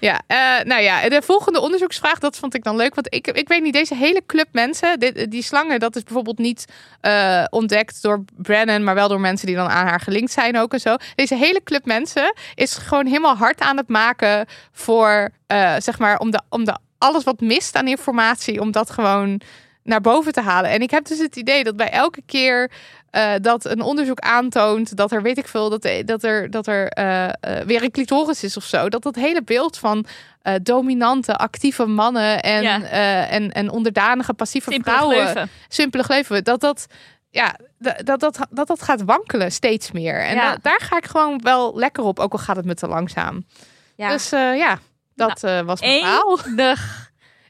Ja, 0.00 0.22
eh, 0.26 0.64
nou 0.64 0.82
ja, 0.82 1.08
de 1.08 1.22
volgende 1.22 1.60
onderzoeksvraag, 1.60 2.18
dat 2.18 2.36
vond 2.36 2.54
ik 2.54 2.64
dan 2.64 2.76
leuk. 2.76 2.94
Want 2.94 3.14
ik, 3.14 3.26
ik 3.26 3.48
weet 3.48 3.62
niet, 3.62 3.72
deze 3.72 3.94
hele 3.94 4.22
club 4.26 4.46
mensen, 4.52 4.98
dit, 4.98 5.30
die 5.30 5.42
slangen, 5.42 5.80
dat 5.80 5.96
is 5.96 6.02
bijvoorbeeld 6.02 6.38
niet 6.38 6.64
eh, 7.00 7.44
ontdekt 7.50 8.02
door 8.02 8.24
Brennan, 8.36 8.84
maar 8.84 8.94
wel 8.94 9.08
door 9.08 9.20
mensen 9.20 9.46
die 9.46 9.56
dan 9.56 9.68
aan 9.68 9.86
haar 9.86 10.00
gelinkt 10.00 10.32
zijn 10.32 10.58
ook 10.58 10.72
en 10.72 10.80
zo. 10.80 10.96
Deze 11.14 11.34
hele 11.34 11.62
club 11.62 11.84
mensen 11.84 12.34
is 12.54 12.74
gewoon 12.74 13.06
helemaal 13.06 13.36
hard 13.36 13.60
aan 13.60 13.76
het 13.76 13.88
maken 13.88 14.46
voor, 14.72 15.28
eh, 15.46 15.74
zeg 15.78 15.98
maar, 15.98 16.18
om, 16.18 16.30
de, 16.30 16.40
om 16.48 16.64
de, 16.64 16.78
alles 16.98 17.24
wat 17.24 17.40
mist 17.40 17.74
aan 17.74 17.88
informatie, 17.88 18.60
om 18.60 18.70
dat 18.70 18.90
gewoon 18.90 19.40
naar 19.82 20.00
boven 20.00 20.32
te 20.32 20.40
halen. 20.40 20.70
En 20.70 20.80
ik 20.80 20.90
heb 20.90 21.04
dus 21.04 21.18
het 21.18 21.36
idee 21.36 21.64
dat 21.64 21.76
bij 21.76 21.90
elke 21.90 22.22
keer 22.26 22.70
eh, 23.14 23.32
dat 23.40 23.64
een 23.64 23.80
onderzoek 23.80 24.18
aantoont 24.20 24.96
dat 24.96 25.12
er, 25.12 25.22
weet 25.22 25.38
ik 25.38 25.48
veel, 25.48 25.70
dat, 25.70 25.88
dat 26.04 26.22
er, 26.22 26.50
dat 26.50 26.66
er 26.66 26.88
eh, 26.88 27.24
eh, 27.24 27.32
weer 27.66 27.82
een 27.82 27.90
clitoris 27.90 28.42
is 28.44 28.56
of 28.56 28.64
zo, 28.64 28.88
dat 28.88 29.02
dat 29.02 29.14
hele 29.14 29.42
beeld 29.42 29.78
van 29.78 30.06
dominante, 30.62 31.36
actieve 31.36 31.86
mannen 31.86 32.42
en, 32.42 32.62
Ja. 32.62 32.82
en, 33.26 33.52
en 33.52 33.70
onderdanige, 33.70 34.34
passieve 34.34 34.70
Simpele 34.72 34.94
vrouwen, 34.96 35.20
gleuven. 35.22 35.50
simpele 35.68 36.02
gleuven, 36.02 36.44
dat 36.44 36.60
dat, 36.60 36.86
ja, 37.30 37.54
dat, 37.78 38.20
dat, 38.20 38.20
dat, 38.50 38.66
dat, 38.66 38.82
gaat 38.82 39.02
wankelen 39.04 39.52
steeds 39.52 39.90
meer. 39.92 40.20
En 40.24 40.34
Ja. 40.34 40.50
da- 40.52 40.58
daar 40.62 40.80
ga 40.82 40.96
ik 40.96 41.04
gewoon 41.04 41.40
wel 41.42 41.72
lekker 41.78 42.04
op, 42.04 42.18
ook 42.18 42.32
al 42.32 42.38
gaat 42.38 42.56
het 42.56 42.64
me 42.64 42.74
te 42.74 42.86
langzaam. 42.88 43.44
Ja. 43.96 44.08
Dus 44.08 44.30
ja, 44.30 44.78
dat 45.14 45.42
eh, 45.44 45.60
was 45.60 45.80
mijn 45.80 45.98
verhaal. 46.00 46.38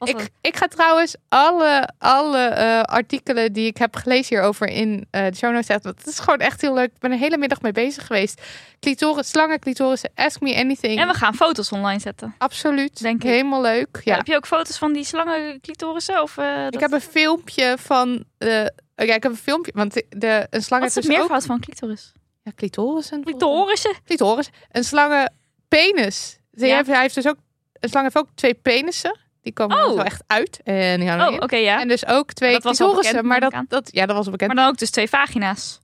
Ik, 0.09 0.29
ik 0.41 0.57
ga 0.57 0.67
trouwens 0.67 1.15
alle, 1.29 1.89
alle 1.97 2.37
eh, 2.45 2.81
artikelen 2.81 3.53
die 3.53 3.65
ik 3.67 3.77
heb 3.77 3.95
gelezen 3.95 4.35
hierover 4.35 4.67
in 4.67 5.07
eh, 5.11 5.25
de 5.25 5.35
show 5.35 5.51
notes 5.51 5.65
zetten. 5.65 5.93
Het 5.97 6.07
is 6.07 6.19
gewoon 6.19 6.39
echt 6.39 6.61
heel 6.61 6.73
leuk. 6.73 6.91
Ik 6.93 6.99
ben 6.99 7.11
er 7.11 7.17
hele 7.17 7.37
middag 7.37 7.61
mee 7.61 7.71
bezig 7.71 8.05
geweest. 8.07 8.41
Clitoris, 8.79 9.29
slangen, 9.29 9.59
clitoris, 9.59 10.03
ask 10.15 10.39
me 10.41 10.55
anything. 10.55 10.99
En 10.99 11.07
we 11.07 11.13
gaan 11.13 11.35
foto's 11.35 11.71
online 11.71 11.99
zetten. 11.99 12.35
Absoluut. 12.37 13.01
Denk 13.01 13.23
ik. 13.23 13.29
Helemaal 13.29 13.61
leuk. 13.61 14.01
Ja. 14.03 14.15
Heb 14.15 14.27
je 14.27 14.35
ook 14.35 14.47
foto's 14.47 14.77
van 14.77 14.93
die 14.93 15.03
slangen 15.03 15.61
clitorissen? 15.61 16.21
Of, 16.21 16.37
eh, 16.37 16.63
dat... 16.63 16.73
Ik 16.73 16.79
heb 16.79 16.91
een 16.91 17.01
filmpje 17.01 17.75
van... 17.79 18.23
eh 18.37 18.65
ja, 18.95 19.13
ik 19.13 19.23
heb 19.23 19.31
een 19.31 19.37
filmpje. 19.37 19.71
Want 19.75 19.93
de, 19.93 20.05
de, 20.09 20.47
een 20.49 20.61
slang 20.63 20.81
Wat 20.81 20.89
is 20.89 20.95
heeft 20.95 20.95
het 20.95 21.03
dus 21.05 21.13
ook... 21.13 21.19
meervoud 21.19 21.45
van 21.45 21.59
clitoris? 21.59 22.11
Ja, 22.43 22.51
clitorissen. 22.55 23.23
Clitorissen? 23.23 23.93
Clitoris. 24.05 24.49
Een 24.71 24.83
slangen 24.83 25.33
penis. 25.67 26.39
Hij, 26.51 26.67
Ja. 26.67 26.75
heeft, 26.75 26.87
hij 26.87 27.01
heeft 27.01 27.15
dus 27.15 27.27
ook... 27.27 27.35
Een 27.79 27.89
slang 27.89 28.03
heeft 28.03 28.17
ook 28.17 28.27
twee 28.35 28.53
penissen. 28.53 29.17
Die 29.45 29.53
komen 29.53 29.77
Oh. 29.85 29.91
zo 29.91 29.97
echt 29.97 30.23
uit. 30.27 30.61
En 30.63 30.99
die 30.99 31.09
gaan 31.09 31.27
Oh, 31.33 31.33
oké, 31.39 31.55
ja. 31.55 31.81
En 31.81 31.87
dus 31.87 32.05
ook 32.05 32.33
twee 32.33 32.51
dat 32.51 32.63
was 32.63 33.21
maar 33.21 33.39
dat, 33.39 33.53
dat, 33.67 33.89
ja, 33.91 34.05
dat 34.05 34.15
was 34.15 34.29
bekend. 34.29 34.53
Maar 34.53 34.63
dan 34.63 34.73
ook 34.73 34.77
dus 34.77 34.89
twee 34.89 35.09
vagina's. 35.09 35.79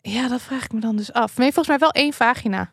Ja, 0.00 0.28
dat 0.28 0.42
vraag 0.42 0.64
ik 0.64 0.72
me 0.72 0.80
dan 0.80 0.96
dus 0.96 1.12
af. 1.12 1.36
Nee, 1.36 1.46
volgens 1.52 1.68
mij 1.68 1.78
wel 1.78 1.90
één 1.90 2.12
vagina. 2.12 2.72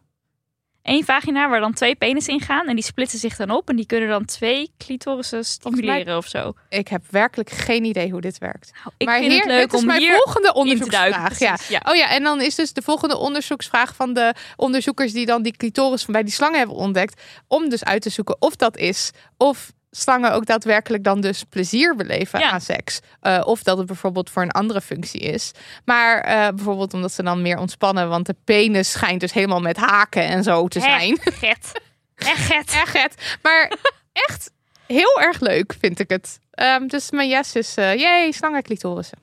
Eén 0.89 1.05
vagina 1.05 1.49
waar 1.49 1.59
dan 1.59 1.73
twee 1.73 1.95
penissen 1.95 2.33
in 2.33 2.41
gaan. 2.41 2.67
En 2.67 2.75
die 2.75 2.83
splitsen 2.83 3.19
zich 3.19 3.35
dan 3.35 3.49
op. 3.49 3.69
En 3.69 3.75
die 3.75 3.85
kunnen 3.85 4.09
dan 4.09 4.25
twee 4.25 4.71
clitorissen 4.77 5.45
stimuleren 5.45 6.17
of 6.17 6.27
zo. 6.27 6.53
Ik 6.69 6.87
heb 6.87 7.03
werkelijk 7.09 7.49
geen 7.49 7.83
idee 7.83 8.11
hoe 8.11 8.21
dit 8.21 8.37
werkt. 8.37 8.71
Nou, 8.73 8.93
ik 8.97 9.07
maar 9.07 9.19
vind 9.19 9.31
hier, 9.31 9.41
het 9.41 9.49
leuk 9.49 9.61
dit 9.61 9.73
is 9.73 9.79
om 9.79 9.85
mijn 9.85 9.99
hier 9.99 10.13
volgende 10.13 10.53
onderzoeksvraag. 10.53 11.39
Ja. 11.39 11.57
Ja. 11.69 11.81
Oh 11.83 11.95
ja, 11.95 12.09
en 12.09 12.23
dan 12.23 12.41
is 12.41 12.55
dus 12.55 12.73
de 12.73 12.81
volgende 12.81 13.17
onderzoeksvraag 13.17 13.95
van 13.95 14.13
de 14.13 14.33
onderzoekers 14.55 15.13
die 15.13 15.25
dan 15.25 15.41
die 15.41 15.57
clitoris 15.57 16.03
van 16.03 16.13
bij 16.13 16.23
die 16.23 16.33
slangen 16.33 16.57
hebben 16.57 16.75
ontdekt. 16.75 17.21
Om 17.47 17.69
dus 17.69 17.83
uit 17.83 18.01
te 18.01 18.09
zoeken 18.09 18.35
of 18.39 18.55
dat 18.55 18.77
is. 18.77 19.11
Of 19.37 19.71
slangen 19.91 20.33
ook 20.33 20.45
daadwerkelijk 20.45 21.03
dan 21.03 21.21
dus 21.21 21.43
plezier 21.43 21.95
beleven 21.95 22.39
Ja. 22.39 22.51
aan 22.51 22.61
seks. 22.61 22.99
Eh, 23.21 23.41
of 23.45 23.63
dat 23.63 23.77
het 23.77 23.87
bijvoorbeeld 23.87 24.29
voor 24.29 24.41
een 24.41 24.51
andere 24.51 24.81
functie 24.81 25.19
is. 25.19 25.51
Maar 25.85 26.19
eh, 26.21 26.47
bijvoorbeeld 26.55 26.93
omdat 26.93 27.11
ze 27.11 27.23
dan 27.23 27.41
meer 27.41 27.57
ontspannen. 27.57 28.09
Want 28.09 28.25
de 28.25 28.35
penis 28.43 28.91
schijnt 28.91 29.19
dus 29.19 29.33
helemaal 29.33 29.61
met 29.61 29.77
haken 29.77 30.23
en 30.23 30.43
zo 30.43 30.67
te 30.67 30.79
zijn. 30.79 31.17
Echt 31.23 31.37
get. 31.37 31.71
Echt 32.15 32.45
get. 32.45 32.71
Echt. 32.93 33.37
Maar 33.41 33.71
echt 34.27 34.51
heel 34.87 35.21
erg 35.21 35.39
leuk 35.39 35.75
vind 35.79 35.99
ik 35.99 36.09
het. 36.09 36.39
Ehm, 36.51 36.87
dus 36.87 37.11
mijn 37.11 37.29
yes 37.29 37.55
is, 37.55 37.75
eh 37.75 37.95
jee, 37.95 38.33
slangen 38.33 38.63
clitorissen. 38.63 39.17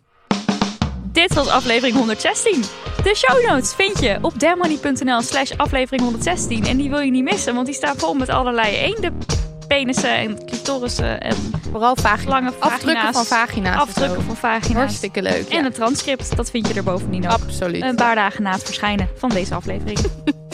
Dit 1.12 1.34
was 1.34 1.48
aflevering 1.48 1.96
116. 1.96 2.62
De 3.02 3.14
show 3.14 3.46
notes 3.50 3.74
vind 3.74 4.00
je 4.00 4.18
op 4.20 4.40
dermoney.nl 4.40 5.22
slash 5.22 5.52
aflevering 5.56 6.02
116. 6.02 6.64
En 6.66 6.76
die 6.76 6.90
wil 6.90 7.00
je 7.00 7.10
niet 7.10 7.24
missen, 7.24 7.54
want 7.54 7.66
die 7.66 7.74
staan 7.74 7.96
vol 7.96 8.14
met 8.14 8.28
allerlei 8.28 8.76
eenden 8.76 9.18
penissen 9.66 10.16
en 10.16 10.44
clitorissen 10.46 11.20
en 11.20 11.36
Vooral 11.70 11.96
vagina. 11.96 12.30
lange 12.30 12.52
Afdrukken 12.58 13.12
van 13.12 13.24
vagina's. 13.24 13.74
en 13.74 13.80
Afdrukken 13.80 14.22
van 14.22 14.36
vagina's. 14.36 14.82
Hartstikke 14.82 15.22
leuk. 15.22 15.48
En 15.48 15.64
het 15.64 15.74
transcript, 15.74 16.36
dat 16.36 16.50
vind 16.50 16.68
je 16.68 16.74
er 16.74 16.84
bovendien 16.84 17.24
ook. 17.24 17.32
Absoluut. 17.32 17.82
Een 17.82 17.96
paar 17.96 18.14
dagen 18.14 18.42
na 18.42 18.52
het 18.52 18.62
verschijnen 18.62 19.08
van 19.16 19.28
deze 19.28 19.54
aflevering. 19.54 19.98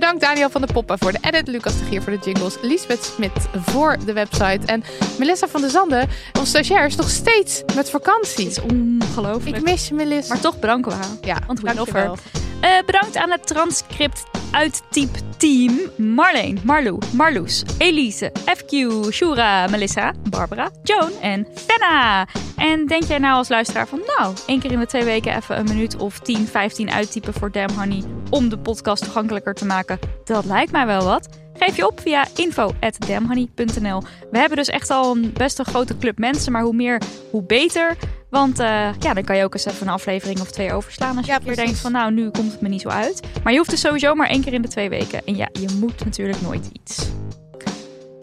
Bedankt 0.00 0.20
Daniel 0.20 0.50
van 0.50 0.60
de 0.60 0.72
Poppen 0.72 0.98
voor 0.98 1.12
de 1.12 1.18
edit, 1.20 1.48
Lucas 1.48 1.78
de 1.78 1.84
Gier 1.84 2.02
voor 2.02 2.12
de 2.12 2.18
jingles, 2.24 2.56
Lisbeth 2.62 3.04
Smit 3.04 3.48
voor 3.52 3.96
de 4.04 4.12
website 4.12 4.66
en 4.66 4.84
Melissa 5.18 5.48
van 5.48 5.60
der 5.60 5.70
Zanden, 5.70 6.08
onze 6.32 6.48
stagiair, 6.48 6.86
is 6.86 6.96
nog 6.96 7.10
steeds 7.10 7.62
met 7.74 7.90
vakantie. 7.90 8.48
Het 8.48 8.56
is 8.56 8.62
ongelooflijk. 8.62 9.56
Ik 9.56 9.62
mis 9.62 9.88
je, 9.88 9.94
Melissa. 9.94 10.28
Maar 10.34 10.42
toch 10.42 10.58
bedanken 10.58 10.90
we 10.90 10.96
haar. 10.96 11.16
ja, 11.20 11.38
want 11.46 11.64
dankjewel. 11.64 12.16
Eh, 12.60 12.70
bedankt 12.86 13.16
aan 13.16 13.30
het 13.30 13.46
transcript 13.46 14.22
uittyp 14.50 15.16
team. 15.36 15.80
Marleen, 15.96 16.60
Marlou, 16.64 16.98
Marloes, 17.12 17.62
Elise, 17.78 18.32
FQ, 18.44 18.74
Shura, 19.12 19.66
Melissa, 19.66 20.12
Barbara, 20.30 20.70
Joan 20.82 21.12
en 21.20 21.46
Fenna. 21.54 22.26
En 22.56 22.86
denk 22.86 23.02
jij 23.02 23.18
nou 23.18 23.34
als 23.34 23.48
luisteraar 23.48 23.88
van 23.88 24.00
nou, 24.16 24.34
één 24.46 24.60
keer 24.60 24.72
in 24.72 24.78
de 24.78 24.86
twee 24.86 25.04
weken 25.04 25.36
even 25.36 25.58
een 25.58 25.64
minuut 25.64 25.96
of 25.96 26.18
10, 26.18 26.46
15 26.46 26.90
uittypen 26.90 27.32
voor 27.32 27.50
Damn 27.50 27.74
Honey 27.74 28.02
om 28.30 28.48
de 28.48 28.58
podcast 28.58 29.02
toegankelijker 29.02 29.54
te 29.54 29.64
maken? 29.64 29.89
Dat 30.24 30.44
lijkt 30.44 30.72
mij 30.72 30.86
wel 30.86 31.04
wat. 31.04 31.28
Geef 31.54 31.76
je 31.76 31.86
op 31.86 32.00
via 32.00 32.26
info.damhoney.nl. 32.36 34.02
We 34.30 34.38
hebben 34.38 34.56
dus 34.58 34.68
echt 34.68 34.90
al 34.90 35.16
een 35.16 35.32
best 35.32 35.58
een 35.58 35.64
grote 35.64 35.96
club 35.98 36.18
mensen, 36.18 36.52
maar 36.52 36.62
hoe 36.62 36.74
meer, 36.74 37.02
hoe 37.30 37.42
beter. 37.42 37.96
Want 38.30 38.58
eh, 38.58 38.66
ja, 38.98 39.14
dan 39.14 39.24
kan 39.24 39.36
je 39.36 39.44
ook 39.44 39.54
eens 39.54 39.64
even 39.64 39.86
een 39.86 39.92
aflevering 39.92 40.40
of 40.40 40.50
twee 40.50 40.72
overslaan 40.72 41.16
als 41.16 41.26
je 41.26 41.32
Ja, 41.32 41.38
precies. 41.38 41.64
denkt 41.64 41.78
van 41.78 41.92
nou, 41.92 42.12
nu 42.12 42.30
komt 42.30 42.52
het 42.52 42.60
me 42.60 42.68
niet 42.68 42.80
zo 42.80 42.88
uit. 42.88 43.20
Maar 43.42 43.52
je 43.52 43.58
hoeft 43.58 43.70
dus 43.70 43.80
sowieso 43.80 44.14
maar 44.14 44.28
één 44.28 44.42
keer 44.42 44.52
in 44.52 44.62
de 44.62 44.68
twee 44.68 44.88
weken. 44.88 45.26
En 45.26 45.36
ja, 45.36 45.48
je 45.52 45.76
moet 45.80 46.04
natuurlijk 46.04 46.40
nooit 46.40 46.70
iets. 46.72 47.08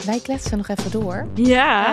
Wij 0.06 0.20
kletsen 0.22 0.56
nog 0.56 0.68
even 0.68 0.90
door. 0.90 1.26
Ja. 1.34 1.86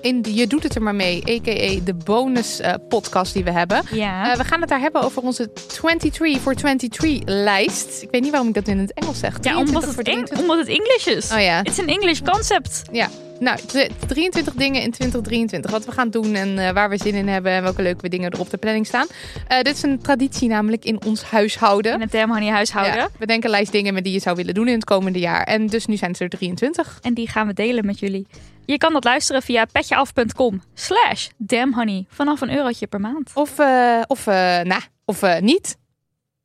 Eh, 0.00 0.10
in 0.10 0.22
de 0.22 0.34
Je 0.34 0.46
Doet 0.46 0.62
Het 0.62 0.74
Er 0.74 0.82
Maar 0.82 0.94
Mee, 0.94 1.22
a.k.a. 1.28 1.84
de 1.84 1.94
bonus 2.04 2.60
eh, 2.60 2.74
podcast 2.88 3.32
die 3.32 3.44
we 3.44 3.50
hebben. 3.50 3.82
ja. 3.90 4.30
Eh, 4.32 4.36
we 4.36 4.44
gaan 4.44 4.60
het 4.60 4.68
daar 4.68 4.80
hebben 4.80 5.02
over 5.02 5.22
onze 5.22 5.52
23 5.66 6.40
voor 6.40 6.54
23 6.54 7.20
lijst. 7.24 8.02
Ik 8.02 8.08
weet 8.10 8.22
niet 8.22 8.30
waarom 8.30 8.48
ik 8.48 8.54
dat 8.54 8.68
in 8.68 8.78
het 8.78 8.92
Engels 8.92 9.18
zeg. 9.18 9.32
ja, 9.32 9.38
23 9.40 9.74
omdat 9.74 9.96
het, 9.96 10.06
Eng- 10.06 10.12
23. 10.24 10.40
omdat 10.40 10.58
het 10.58 10.68
English 10.68 11.06
is. 11.06 11.32
Oh 11.32 11.40
ja. 11.40 11.64
It's 11.64 11.78
an 11.78 11.86
English 11.88 12.20
concept. 12.32 12.82
Ja, 12.92 13.08
nou, 13.40 13.58
de- 13.72 13.90
23 14.06 14.54
dingen 14.54 14.82
in 14.82 14.90
2023. 14.90 15.70
Wat 15.70 15.84
we 15.84 15.92
gaan 15.92 16.10
doen 16.10 16.34
en 16.34 16.58
eh, 16.58 16.70
waar 16.72 16.88
we 16.88 16.96
zin 16.96 17.14
in 17.14 17.28
hebben 17.28 17.52
en 17.52 17.62
welke 17.62 17.82
leuke 17.82 18.08
dingen 18.08 18.30
er 18.30 18.40
op 18.40 18.50
de 18.50 18.56
planning 18.56 18.86
staan. 18.86 19.06
Eh, 19.48 19.60
dit 19.62 19.76
is 19.76 19.82
een 19.82 19.98
traditie 20.02 20.48
namelijk 20.48 20.84
in 20.84 21.04
ons 21.04 21.22
huishouden. 21.22 21.92
In 21.92 22.00
het 22.00 22.12
Honey 22.22 22.50
huishouden. 22.50 22.94
Ja, 22.96 23.08
we 23.18 23.26
denken 23.26 23.44
een 23.44 23.56
lijst 23.56 23.72
dingen 23.72 23.94
met 23.94 24.04
die 24.04 24.12
je 24.12 24.18
zou 24.18 24.36
willen 24.36 24.54
doen 24.54 24.68
in 24.68 24.74
het 24.74 24.84
komende 24.84 25.18
jaar. 25.18 25.42
En 25.42 25.66
dus 25.66 25.86
nu 25.86 25.96
zijn 25.96 26.10
het 26.10 26.20
er 26.20 26.28
23. 26.28 26.98
En 27.02 27.14
die 27.14 27.28
gaan 27.28 27.46
we 27.46 27.52
delen 27.52 27.86
met 27.86 27.98
jullie. 27.98 28.26
Je 28.64 28.78
kan 28.78 28.92
dat 28.92 29.04
luisteren 29.04 29.42
via 29.42 29.64
petjeaf.com 29.64 30.62
slash 30.74 31.28
damnhoney. 31.36 32.04
Vanaf 32.08 32.40
een 32.40 32.50
eurotje 32.56 32.86
per 32.86 33.00
maand. 33.00 33.30
Of, 33.34 33.58
eh, 33.58 34.02
of, 34.06 34.26
eh, 34.26 34.34
nou, 34.60 34.80
of 35.04 35.40
niet. 35.40 35.76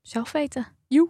Zelf 0.01 0.31
weten. 0.31 0.67
Joe. 0.87 1.09